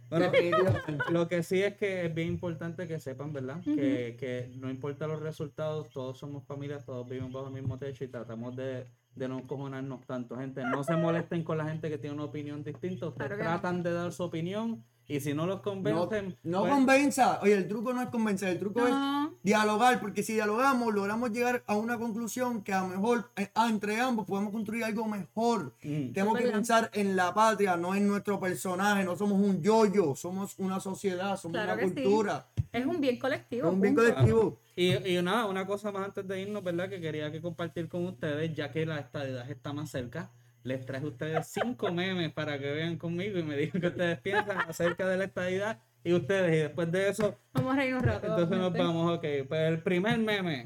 Bueno. 0.10 0.32
Lo 1.10 1.28
que 1.28 1.41
sí 1.41 1.64
es 1.64 1.76
que 1.76 2.06
es 2.06 2.14
bien 2.14 2.28
importante 2.28 2.86
que 2.88 3.00
sepan, 3.00 3.34
¿verdad? 3.34 3.62
que, 3.64 4.16
que 4.20 4.52
no 4.58 4.70
importa 4.70 5.08
los 5.08 5.20
resultados, 5.22 5.89
todos 5.89 6.20
somos 6.20 6.44
familias, 6.46 6.86
todos 6.86 7.08
vivimos 7.08 7.32
bajo 7.32 7.48
el 7.48 7.54
mismo 7.54 7.80
techo 7.80 8.04
y 8.04 8.08
tratamos 8.10 8.56
de, 8.56 8.86
de 9.16 9.28
no 9.28 9.39
encojonarnos 9.39 10.06
tanto. 10.06 10.38
Gente, 10.38 10.64
no 10.64 10.84
se 10.84 10.96
molesten 10.96 11.44
con 11.44 11.58
la 11.58 11.66
gente 11.66 11.89
que 11.89 11.98
tiene 11.98 12.16
una 12.16 12.26
opinión 12.26 12.64
distinta. 12.64 13.08
Ustedes 13.08 13.28
Claro 13.28 13.38
que 13.38 13.44
no. 13.44 13.50
tratan 13.50 13.82
de 13.82 13.91
dar 13.91 14.12
su 14.14 14.22
opinión 14.24 14.84
y 15.08 15.20
si 15.20 15.34
no 15.34 15.45
los 15.45 15.58
No, 15.58 15.62
convencen, 15.62 16.38
no 16.43 16.62
pues, 16.62 16.72
convenza. 16.74 17.39
Oye, 17.41 17.54
el 17.54 17.68
truco 17.68 17.93
no 17.93 18.01
es 18.01 18.08
convencer, 18.10 18.49
el 18.49 18.60
truco 18.60 18.84
es 18.86 18.89
No. 18.91 19.34
dialogar, 19.43 19.99
porque 19.99 20.24
si 20.24 20.34
dialogamos, 20.34 20.93
logramos 20.93 21.32
llegar 21.32 21.64
a 21.68 21.76
una 21.76 21.97
conclusión 21.97 22.64
que 22.64 22.74
a 22.74 22.82
lo 22.82 22.88
mejor 22.88 23.30
eh, 23.36 23.49
ah, 23.56 23.68
entre 23.70 23.99
ambos 23.99 24.26
podemos 24.26 24.51
construir 24.54 24.84
algo 24.86 25.06
mejor. 25.08 25.74
Mm. 25.84 26.14
Tenemos 26.14 26.38
que 26.38 26.45
pensar 26.47 26.89
en 26.93 27.16
la 27.16 27.34
patria, 27.34 27.76
no 27.78 27.93
en 27.95 28.08
nuestro 28.08 28.39
personaje, 28.39 29.04
no 29.04 29.16
somos 29.16 29.39
un 29.39 29.62
yo-yo, 29.62 30.16
somos 30.16 30.56
una 30.58 30.80
sociedad, 30.80 31.38
somos 31.38 31.56
Claro 31.56 31.74
una 31.74 31.84
sí. 31.84 31.93
cultura, 31.93 32.45
Es 32.72 32.86
un 32.86 32.99
bien 33.01 33.20
colectivo. 33.20 33.68
es 33.68 33.74
un 33.74 33.82
bien 33.82 33.95
punto. 33.95 34.12
colectivo. 34.14 34.60
Y, 34.76 35.18
y 35.18 35.22
nada, 35.22 35.45
una 35.45 35.68
cosa 35.68 35.91
más 35.91 36.06
antes 36.06 36.28
de 36.28 36.41
irnos, 36.41 36.64
¿verdad? 36.64 36.89
Que 36.89 36.99
quería 36.99 37.32
que 37.32 37.41
compartir 37.41 37.88
con 37.88 38.06
ustedes, 38.06 38.56
ya 38.56 38.72
que 38.72 38.86
la 38.88 38.99
estadidad 38.99 39.47
está 39.51 39.72
más 39.74 39.91
cerca. 39.91 40.32
Les 40.64 40.86
traje 40.86 41.05
a 41.05 41.09
ustedes 41.09 41.47
cinco 41.47 41.91
memes 41.91 42.32
para 42.32 42.57
que 42.57 42.72
vean 42.72 42.97
conmigo 42.97 43.38
y 43.38 43.43
me 43.43 43.57
digan 43.57 43.82
qué 43.82 43.88
ustedes 43.88 44.20
piensan 44.20 44.57
acerca 44.59 45.07
de 45.07 45.18
la 45.18 45.26
estadidad 45.26 45.80
y 46.03 46.14
ustedes. 46.14 46.53
Y 46.55 46.59
después 46.59 46.91
de 46.91 47.09
eso, 47.09 47.38
Vamos 47.53 47.78
a 47.78 47.82
un 47.97 48.03
rato. 48.03 48.28
entonces 48.28 48.57
nos 48.57 48.74
vamos. 48.74 49.18
Ok, 49.18 49.26
pues 49.47 49.61
el 49.70 49.82
primer 49.82 50.18
meme. 50.20 50.66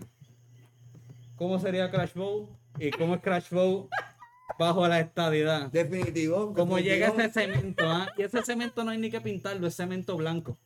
¿Cómo 1.35 1.59
sería 1.59 1.89
Crash 1.91 2.13
Bow? 2.13 2.49
¿Y 2.79 2.91
cómo 2.91 3.15
es 3.15 3.21
Crash 3.21 3.49
Bow 3.51 3.89
bajo 4.57 4.87
la 4.87 4.99
estadidad? 4.99 5.71
Definitivo. 5.71 6.53
Como 6.53 6.79
llega 6.79 7.07
definitivo. 7.11 7.29
ese 7.41 7.53
cemento, 7.53 7.83
¿ah? 7.89 8.07
Y 8.17 8.23
ese 8.23 8.41
cemento 8.43 8.83
no 8.83 8.91
hay 8.91 8.97
ni 8.97 9.09
que 9.09 9.21
pintarlo, 9.21 9.67
es 9.67 9.75
cemento 9.75 10.15
blanco. 10.17 10.57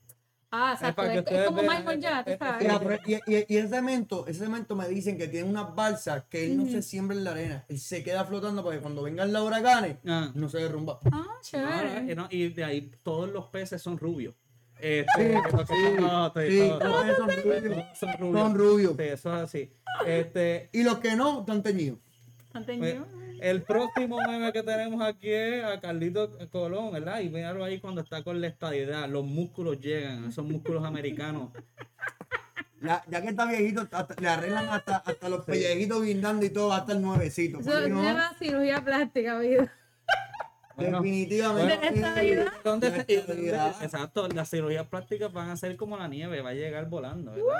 Ah, 0.54 0.74
exacto. 0.74 1.02
Es, 1.04 1.45
como 1.47 1.62
vean, 1.62 1.78
Michael 1.86 2.04
eh, 2.04 2.24
eh, 2.34 2.38
sabes. 2.38 2.62
Mira, 2.62 2.80
pero- 2.80 2.99
y, 3.08 3.14
y- 3.34 3.45
y 3.47 3.58
ese 3.58 3.70
cemento, 3.70 4.28
ese 4.28 4.39
cemento 4.43 4.76
me 4.76 4.88
dicen 4.89 5.18
que 5.18 5.28
tiene 5.30 5.49
unas 5.49 5.74
balsas 5.74 6.24
que 6.30 6.45
él 6.45 6.58
no 6.58 6.66
se 6.66 6.82
siembra 6.82 7.16
en 7.18 7.24
la 7.24 7.32
arena, 7.32 7.66
él 7.70 7.80
se 7.80 8.04
queda 8.04 8.26
flotando 8.26 8.62
para 8.64 8.76
que 8.76 8.82
cuando 8.82 9.02
vengan 9.04 9.32
los 9.32 9.47
huracanes 9.47 9.97
Ah. 10.06 10.30
no 10.36 10.49
se 10.49 10.58
derrumba. 10.58 10.99
Ah, 11.12 11.26
chévere. 11.41 12.16
no, 12.16 12.28
y 12.30 12.49
de 12.49 12.64
ahí 12.66 12.91
todos 13.02 13.32
los 13.32 13.45
peces 13.47 13.82
son 13.82 13.97
rubios. 13.97 14.36
Este, 14.78 15.06
Sí, 15.16 15.39
porque 15.52 15.66
son- 15.68 15.95
no, 16.02 16.34
sí, 16.36 16.41
Sí, 16.49 16.60
todos- 16.68 16.80
todos 16.80 17.06
esos 17.06 17.18
son 17.18 17.30
rubios. 17.30 17.86
son 17.97 18.14
rubios. 18.20 18.41
Son 18.41 18.56
rubios. 18.58 18.93
Sí, 18.97 19.04
eso 19.04 19.36
es 19.38 19.41
así. 19.43 19.74
Este, 20.06 20.70
Y 20.74 20.84
los 20.84 20.97
que 20.99 21.16
no, 21.16 21.41
están 21.41 21.62
teñidos. 21.64 21.99
¿Han 22.54 22.66
pues, 22.66 22.80
tenido? 22.80 23.06
El 23.41 23.63
próximo 23.63 24.17
meme 24.27 24.53
que 24.53 24.63
tenemos 24.63 25.01
aquí 25.01 25.29
es 25.31 25.63
a 25.63 25.79
Carlito 25.79 26.29
Colón, 26.51 26.91
¿verdad? 26.93 27.19
Y 27.21 27.29
míralo 27.29 27.63
ahí 27.63 27.79
cuando 27.79 28.01
está 28.01 28.23
con 28.23 28.39
la 28.39 28.47
estadidad. 28.47 29.09
Los 29.09 29.25
músculos 29.25 29.79
llegan, 29.79 30.25
esos 30.25 30.45
músculos 30.45 30.85
americanos. 30.85 31.49
La- 32.79 33.03
ya 33.07 33.21
que 33.21 33.29
está 33.29 33.45
viejito, 33.45 33.81
hasta- 33.91 34.15
le 34.19 34.27
arreglan 34.27 34.69
hasta, 34.69 34.97
hasta 34.97 35.29
los 35.29 35.45
pellejitos 35.45 36.03
guindando 36.03 36.45
y 36.45 36.49
todo, 36.49 36.71
hasta 36.73 36.93
el 36.93 37.01
nuevecito. 37.01 37.59
Eso 37.59 37.87
llama 37.87 38.33
cirugía 38.39 38.83
plástica, 38.83 39.37
vida. 39.39 39.71
Bueno, 40.75 40.97
Definitivamente. 41.01 41.77
De 41.77 41.87
estabilidad. 41.95 42.45
¿Dónde 42.63 42.89
La 42.89 43.73
se-. 43.73 43.85
Exacto, 43.85 44.27
las 44.29 44.49
cirugías 44.49 44.87
plásticas 44.87 45.31
van 45.31 45.49
a 45.49 45.57
ser 45.57 45.75
como 45.75 45.97
la 45.97 46.07
nieve, 46.07 46.41
va 46.41 46.51
a 46.51 46.53
llegar 46.53 46.87
volando, 46.89 47.31
¿verdad? 47.33 47.55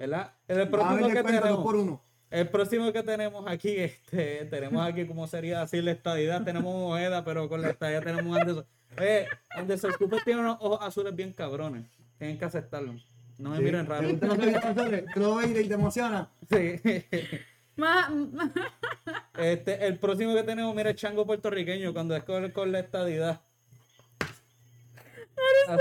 ¿Verdad? 0.00 0.32
El 0.48 0.68
próximo 0.68 1.08
que 1.08 1.22
tenemos, 1.22 1.62
por 1.62 1.76
uno. 1.76 2.02
El 2.30 2.48
próximo 2.48 2.92
que 2.92 3.02
tenemos 3.02 3.44
aquí, 3.46 3.76
este, 3.76 4.44
tenemos 4.46 4.86
aquí 4.86 5.06
como 5.06 5.26
sería 5.26 5.62
así 5.62 5.80
la 5.82 5.92
estadidad, 5.92 6.44
tenemos 6.44 6.74
moneda, 6.74 7.24
pero 7.24 7.48
con 7.48 7.62
la 7.62 7.70
estadidad 7.70 8.02
tenemos 8.02 8.36
Anderson. 8.38 8.66
Oye, 8.98 9.26
Anderson 9.50 9.92
Cooper 9.98 10.22
tiene 10.24 10.40
unos 10.40 10.56
ojos 10.60 10.78
azules 10.82 11.14
bien 11.14 11.32
cabrones, 11.32 11.84
tienen 12.18 12.38
que 12.38 12.44
aceptarlo. 12.44 12.94
No 13.38 13.50
me 13.50 13.58
Sí. 13.58 13.62
miren 13.62 13.86
¿Te 13.86 13.92
raro. 13.92 14.08
¿Tú 15.14 15.20
lo 15.20 15.36
ves 15.36 15.50
y 15.64 15.68
te 15.68 15.74
emociona? 15.74 16.28
Sí. 16.50 16.80
Este, 19.38 19.86
el 19.86 19.98
próximo 19.98 20.34
que 20.34 20.42
tenemos, 20.42 20.74
mira, 20.74 20.90
el 20.90 20.96
chango 20.96 21.24
puertorriqueño, 21.24 21.92
cuando 21.92 22.16
es 22.16 22.24
con, 22.24 22.50
con 22.50 22.72
la 22.72 22.80
estadidad. 22.80 23.40
Así 25.68 25.78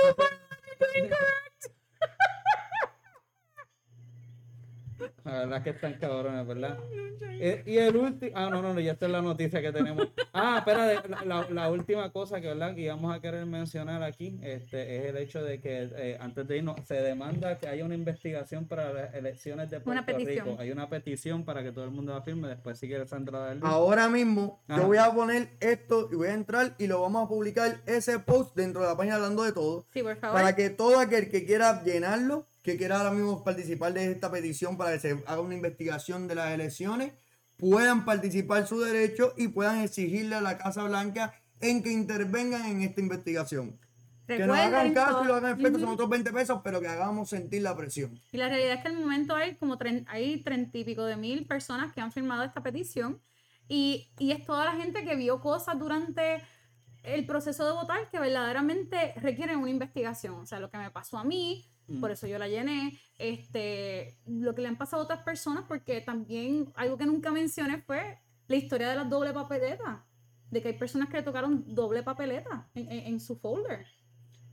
La 5.28 5.40
verdad 5.40 5.58
es 5.58 5.64
que 5.64 5.70
están 5.72 5.94
cabrones, 5.96 6.48
¿verdad? 6.48 6.78
Eh, 7.40 7.62
y 7.68 7.78
el 7.78 7.96
último. 7.96 8.32
Ah, 8.36 8.50
no, 8.50 8.62
no, 8.62 8.74
no, 8.74 8.80
ya 8.80 8.94
está 8.94 9.06
es 9.06 9.12
la 9.12 9.22
noticia 9.22 9.62
que 9.62 9.72
tenemos. 9.72 10.08
Ah, 10.34 10.58
espera, 10.60 11.04
la, 11.08 11.24
la- 11.26 11.50
la 11.50 11.70
última 11.70 12.10
cosa 12.12 12.42
que, 12.42 12.48
¿verdad? 12.48 12.74
que 12.74 12.82
íbamos 12.82 13.16
a 13.16 13.20
querer 13.20 13.46
mencionar 13.46 14.02
aquí 14.04 14.40
este, 14.42 14.98
es 14.98 15.06
el 15.10 15.18
hecho 15.18 15.44
de 15.44 15.60
que 15.60 15.90
eh, 15.96 16.18
antes 16.20 16.48
de 16.48 16.58
irnos 16.58 16.76
se 16.86 16.96
demanda 16.96 17.58
que 17.60 17.68
haya 17.68 17.86
una 17.86 17.94
investigación 17.96 18.66
para 18.68 18.92
las 18.94 19.14
elecciones 19.14 19.70
de 19.70 19.80
Puerto 19.80 20.04
Una. 20.16 20.18
Rico. 20.26 20.56
Hay 20.60 20.72
una 20.72 20.90
petición 20.90 21.44
para 21.44 21.62
que 21.62 21.72
todo 21.72 21.84
el 21.86 21.92
mundo 21.92 22.14
la 22.14 22.22
firme. 22.22 22.48
Después, 22.48 22.80
si 22.80 22.88
quieres, 22.88 23.10
Sandra, 23.10 23.40
darle. 23.40 23.62
Ahora 23.66 24.10
mismo 24.10 24.64
Ajá. 24.68 24.82
yo 24.82 24.88
voy 24.88 24.98
a 24.98 25.12
poner 25.12 25.50
esto 25.60 26.10
y 26.12 26.16
voy 26.16 26.30
a 26.30 26.34
entrar 26.34 26.74
y 26.80 26.88
lo 26.88 27.02
vamos 27.02 27.26
a 27.26 27.28
publicar 27.28 27.82
ese 27.86 28.18
post 28.20 28.56
dentro 28.56 28.82
de 28.82 28.88
la 28.88 28.98
página 28.98 29.16
hablando 29.16 29.44
de 29.44 29.52
todo. 29.52 29.86
Sí, 29.94 30.02
por 30.02 30.16
favor. 30.18 30.40
Para 30.42 30.56
que 30.56 30.70
todo 30.72 31.00
aquel 31.00 31.30
que 31.30 31.46
quiera 31.46 31.84
llenarlo, 31.84 32.48
que 32.68 32.76
quiera 32.76 32.98
ahora 32.98 33.12
mismo 33.12 33.46
participar 33.46 33.94
de 33.94 34.12
esta 34.12 34.30
petición 34.30 34.76
para 34.76 34.92
que 34.92 35.00
se 35.00 35.12
haga 35.26 35.40
una 35.40 35.56
investigación 35.56 36.28
de 36.28 36.36
las 36.36 36.52
elecciones, 36.52 37.14
puedan 37.56 38.04
participar 38.04 38.68
su 38.68 38.82
derecho 38.82 39.34
y 39.38 39.48
puedan 39.48 39.80
exigirle 39.80 40.36
a 40.36 40.42
la 40.42 40.58
Casa 40.58 40.84
Blanca 40.84 41.34
en 41.62 41.82
que 41.82 41.94
intervengan 41.94 42.66
en 42.66 42.82
esta 42.82 43.00
investigación. 43.00 43.80
que 44.28 44.46
nos 44.46 44.58
hagan 44.58 44.94
caso 44.94 45.24
y 45.24 45.28
lo 45.28 45.36
hagan 45.36 45.58
efecto, 45.58 45.78
Ujú. 45.78 45.86
son 45.86 45.94
otros 45.94 46.10
20 46.10 46.34
pesos, 46.34 46.60
pero 46.62 46.82
que 46.82 46.90
hagamos 46.90 47.30
sentir 47.30 47.62
la 47.62 47.74
presión. 47.78 48.20
Y 48.34 48.38
la 48.38 48.50
realidad 48.50 48.74
es 48.74 48.82
que 48.82 48.90
al 48.90 48.98
momento 49.00 49.34
hay 49.34 49.56
como 49.56 49.78
hay 50.08 50.44
treinta 50.44 50.78
y 50.78 50.84
pico 50.84 51.06
de 51.06 51.16
mil 51.16 51.48
personas 51.48 51.94
que 51.94 52.02
han 52.02 52.12
firmado 52.12 52.44
esta 52.44 52.62
petición 52.62 53.22
y, 53.70 54.10
y 54.20 54.32
es 54.32 54.46
toda 54.46 54.66
la 54.66 54.74
gente 54.74 55.06
que 55.06 55.16
vio 55.16 55.40
cosas 55.40 55.80
durante 55.80 56.44
el 57.04 57.26
proceso 57.26 57.66
de 57.66 57.72
votar 57.72 58.10
que 58.10 58.20
verdaderamente 58.20 59.14
requieren 59.22 59.60
una 59.60 59.70
investigación. 59.70 60.36
O 60.36 60.46
sea, 60.46 60.60
lo 60.60 60.70
que 60.70 60.78
me 60.78 60.92
pasó 60.92 61.18
a 61.18 61.24
mí, 61.24 61.66
Mm. 61.88 62.00
por 62.02 62.12
eso 62.12 62.28
yo 62.28 62.38
la 62.38 62.48
llené, 62.48 63.00
este, 63.18 64.18
lo 64.28 64.54
que 64.54 64.62
le 64.62 64.68
han 64.68 64.78
pasado 64.78 65.02
a 65.02 65.06
otras 65.06 65.24
personas, 65.24 65.64
porque 65.68 66.02
también 66.02 66.72
algo 66.76 66.98
que 66.98 67.06
nunca 67.06 67.32
mencioné 67.32 67.82
fue 67.82 68.20
la 68.48 68.56
historia 68.56 68.90
de 68.90 68.96
las 68.96 69.10
doble 69.10 69.34
papeletas. 69.34 70.00
De 70.52 70.62
que 70.62 70.70
hay 70.70 70.74
personas 70.78 71.10
que 71.10 71.18
le 71.18 71.24
tocaron 71.24 71.64
doble 71.76 72.04
papeleta 72.04 72.68
en, 72.74 72.90
en- 72.92 73.08
en 73.08 73.20
su 73.20 73.36
folder. 73.38 73.86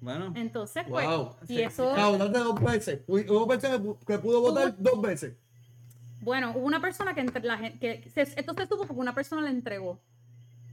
Bueno, 0.01 0.33
Entonces, 0.37 0.85
pues, 0.89 1.07
Wow. 1.07 1.37
y 1.49 1.61
eso... 1.61 1.95
Ah, 1.97 2.09
votaste 2.11 2.39
dos 2.41 2.61
veces. 2.61 3.01
Hubo 3.07 3.47
personas 3.47 3.79
que 3.81 3.85
pu- 3.87 3.99
que 4.05 4.19
pudo 4.19 4.41
votar 4.41 4.75
dos 4.77 5.01
veces. 5.01 5.37
Bueno, 6.21 6.53
hubo 6.57 6.67
una 6.67 6.81
persona 6.81 7.15
que, 7.15 7.21
entre 7.21 7.43
la 7.45 7.57
gente, 7.59 7.79
que 7.79 8.11
se- 8.11 8.23
esto 8.23 8.55
se 8.55 8.63
supo 8.67 8.87
porque 8.87 9.01
una 9.01 9.15
persona 9.15 9.43
le 9.43 9.51
entregó. 9.51 10.01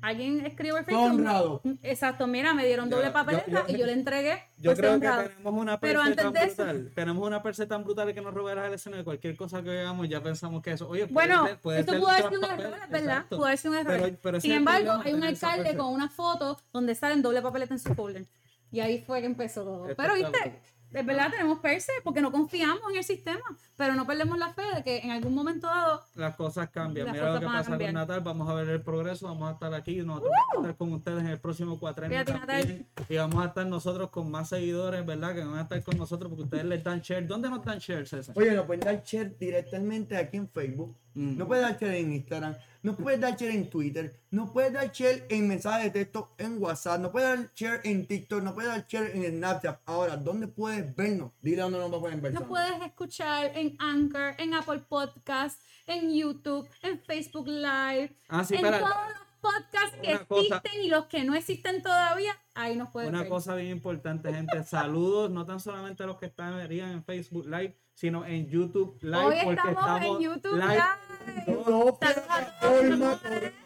Alguien 0.02 0.46
escribió 0.46 0.78
el 0.78 0.86
Facebook. 0.86 1.04
honrado. 1.12 1.62
Exacto, 1.84 2.26
mira, 2.28 2.54
me 2.54 2.66
dieron 2.66 2.90
doble 2.90 3.08
yo- 3.08 3.14
papeleta 3.14 3.52
yo- 3.68 3.76
y 3.76 3.78
yo 3.78 3.86
le 3.86 3.94
entregué. 3.94 4.44
Yo 4.58 4.76
creo 4.76 5.00
que 5.00 5.08
tenemos 5.08 5.54
una 5.54 5.74
antes 5.74 6.16
tan 6.16 6.34
de 6.34 6.40
eso- 6.44 6.64
brutal. 6.64 6.92
Tenemos 6.96 7.28
una 7.28 7.44
perse 7.44 7.66
tan 7.68 7.84
brutal 7.84 8.14
que 8.14 8.22
nos 8.22 8.34
roba 8.34 8.56
las 8.56 8.68
elecciones 8.68 9.00
de 9.00 9.04
cualquier 9.04 9.36
cosa 9.36 9.62
que 9.62 9.80
hagamos, 9.80 10.10
ya 10.10 10.22
pensamos 10.22 10.62
que 10.62 10.72
eso. 10.72 10.88
Oye, 10.90 11.08
puede 11.08 11.14
Bueno, 11.28 11.50
puede 11.62 11.80
esto 11.82 11.92
ser 11.92 12.02
pudo 12.02 12.10
haber 12.12 12.30
sido 12.30 12.40
un 12.40 12.46
error, 12.60 12.80
¿verdad? 12.90 13.26
Pudo 13.30 13.46
haber 13.46 13.58
sido 13.58 13.72
un 13.74 13.78
error. 13.80 14.00
Pero- 14.02 14.18
pero 14.22 14.38
ese 14.38 14.48
Sin 14.48 14.56
embargo, 14.58 14.92
hay 15.04 15.14
un 15.14 15.24
alcalde 15.24 15.78
con 15.78 15.88
una 15.94 16.10
foto 16.10 16.58
donde 16.74 16.96
salen 16.96 17.22
doble 17.22 17.42
papeleta 17.42 17.74
en 17.74 17.80
su 17.80 17.94
folder. 17.94 18.26
Y 18.72 18.80
ahí 18.80 19.04
fue 19.06 19.20
que 19.20 19.26
empezó 19.28 19.64
todo. 19.64 19.90
Esto 19.90 20.02
Pero 20.02 20.16
viste, 20.16 20.62
de 20.92 21.04
verdad 21.04 21.32
tenemos 21.32 21.60
perse 21.60 21.92
porque 22.04 22.22
no 22.22 22.32
confiamos 22.32 22.82
en 22.92 22.98
el 22.98 23.04
sistema. 23.04 23.42
Pero 23.78 23.96
no 23.96 24.06
perdemos 24.06 24.38
la 24.38 24.54
fe 24.54 24.62
de 24.76 24.84
que 24.84 24.98
en 25.00 25.12
algún 25.12 25.34
momento 25.34 25.68
dado 25.68 26.04
Las 26.16 26.36
cosas 26.36 26.70
cambian. 26.70 27.08
Las 27.08 27.14
Mira 27.14 27.26
lo 27.26 27.30
cosas 27.30 27.40
que 27.40 27.46
van 27.46 27.56
a 27.56 27.60
pasa 27.60 27.78
con. 27.78 27.94
Natal. 27.94 28.20
Vamos 28.22 28.50
a 28.50 28.54
ver 28.54 28.70
el 28.70 28.82
progreso. 28.82 29.28
Vamos 29.28 29.50
a 29.50 29.54
estar 29.54 29.74
aquí. 29.74 29.96
Nosotros 30.04 30.32
vamos 30.32 30.54
a 30.54 30.70
estar 30.70 30.78
con 30.78 30.94
ustedes 30.94 31.20
en 31.20 31.28
el 31.28 31.40
próximo 31.40 31.80
cuatrenio 31.80 32.26
también. 32.26 32.88
Y 33.10 33.16
vamos 33.16 33.44
a 33.44 33.48
estar 33.48 33.66
nosotros 33.66 34.10
con 34.10 34.30
más 34.30 34.50
seguidores, 34.50 35.06
¿verdad? 35.06 35.34
Que 35.34 35.44
van 35.44 35.58
a 35.58 35.62
estar 35.62 35.82
con 35.84 35.98
nosotros 35.98 36.30
porque 36.30 36.44
ustedes 36.44 36.66
les 36.66 36.84
dan 36.84 37.00
share. 37.00 37.26
¿Dónde 37.26 37.50
nos 37.50 37.64
dan 37.64 37.80
share, 37.80 38.06
César? 38.06 38.36
Oye, 38.38 38.52
nos 38.52 38.66
pueden 38.66 38.82
dar 38.82 39.02
share 39.04 39.36
directamente 39.38 40.18
aquí 40.18 40.38
en 40.38 40.50
Facebook. 40.50 40.96
Mm. 41.14 41.38
No 41.38 41.48
puedes 41.48 41.64
dar 41.64 41.78
share 41.80 41.96
en 41.96 42.14
Instagram. 42.14 42.56
No 42.84 42.96
puedes 42.96 43.20
dar 43.20 43.36
share 43.36 43.54
en 43.54 43.70
Twitter. 43.70 44.20
No 44.32 44.52
puedes 44.52 44.74
dar 44.74 44.92
share 44.92 45.26
en 45.30 45.48
mensajes 45.48 45.86
de 45.94 46.00
texto 46.00 46.34
en 46.38 46.62
WhatsApp. 46.62 47.00
No 47.00 47.12
puedes 47.12 47.30
dar 47.30 47.54
share 47.54 47.82
en 47.84 48.08
TikTok. 48.08 48.42
No 48.42 48.56
puedes 48.56 48.72
dar 48.72 48.88
share 48.88 49.16
en 49.16 49.38
Snapchat. 49.38 49.82
Ahora, 49.86 50.18
¿dónde 50.18 50.48
puedes 50.48 50.96
vernos? 50.96 51.32
Dile 51.42 51.62
dónde 51.62 51.78
nos 51.78 52.00
pueden 52.00 52.22
ver. 52.22 52.34
Nos 52.34 52.44
puedes 52.44 52.82
escuchar 52.82 53.52
en 53.56 53.76
Anchor, 53.80 54.34
en 54.40 54.56
Apple 54.56 54.80
Podcast, 54.90 55.62
en 55.86 56.12
YouTube, 56.12 56.68
en 56.82 57.00
Facebook 57.02 57.48
Live, 57.48 58.16
Ah, 58.28 58.44
sí, 58.44 58.56
en 58.56 58.62
todos 58.62 58.82
los 58.82 59.31
podcasts 59.42 59.98
que 60.02 60.12
Una 60.12 60.26
cosa- 60.26 60.56
existen 60.58 60.84
y 60.84 60.88
los 60.90 61.06
que 61.08 61.24
no 61.24 61.36
existen 61.36 61.82
todavía, 61.84 62.38
ahí 62.54 62.76
nos 62.76 62.90
pueden 62.90 63.10
Una 63.10 63.20
ver. 63.22 63.30
cosa 63.30 63.56
bien 63.56 63.72
importante, 63.72 64.32
gente. 64.34 64.64
Saludos, 64.64 65.30
no 65.32 65.46
tan 65.46 65.60
solamente 65.60 66.04
a 66.04 66.06
los 66.08 66.18
que 66.18 66.28
están 66.28 66.60
en 66.72 67.04
Facebook 67.04 67.46
Live, 67.48 67.78
sino 67.94 68.26
en 68.26 68.48
YouTube 68.50 68.98
Live. 69.02 69.18
Hoy 69.26 69.36
porque 69.44 69.62
estamos, 69.70 70.02
en 70.02 70.20
YouTube 70.20 70.56
live. 70.56 70.84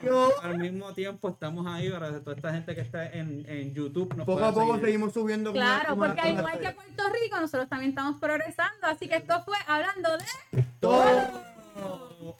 No. 0.01 0.29
Al 0.41 0.57
mismo 0.57 0.93
tiempo 0.93 1.29
estamos 1.29 1.65
ahí 1.67 1.89
para 1.89 2.19
toda 2.21 2.35
esta 2.35 2.51
gente 2.53 2.75
que 2.75 2.81
está 2.81 3.05
en, 3.07 3.45
en 3.47 3.73
YouTube. 3.73 4.13
nos 4.15 4.25
Poco 4.25 4.43
a 4.43 4.51
poco 4.53 4.73
seguir. 4.73 4.85
seguimos 4.85 5.13
subiendo. 5.13 5.51
Claro, 5.53 5.73
una- 5.73 5.87
con 5.95 5.97
una- 5.99 6.07
porque 6.07 6.21
al 6.21 6.31
una 6.33 6.39
igual 6.41 6.59
que. 6.59 6.71
Puerto 6.71 7.03
Rico, 7.21 7.39
nosotros 7.39 7.69
también 7.69 7.89
estamos 7.91 8.19
progresando. 8.19 8.87
Así 8.87 9.07
que 9.07 9.15
esto 9.17 9.41
fue 9.43 9.57
hablando 9.67 10.09
de 10.17 10.63
Todo. 10.79 12.35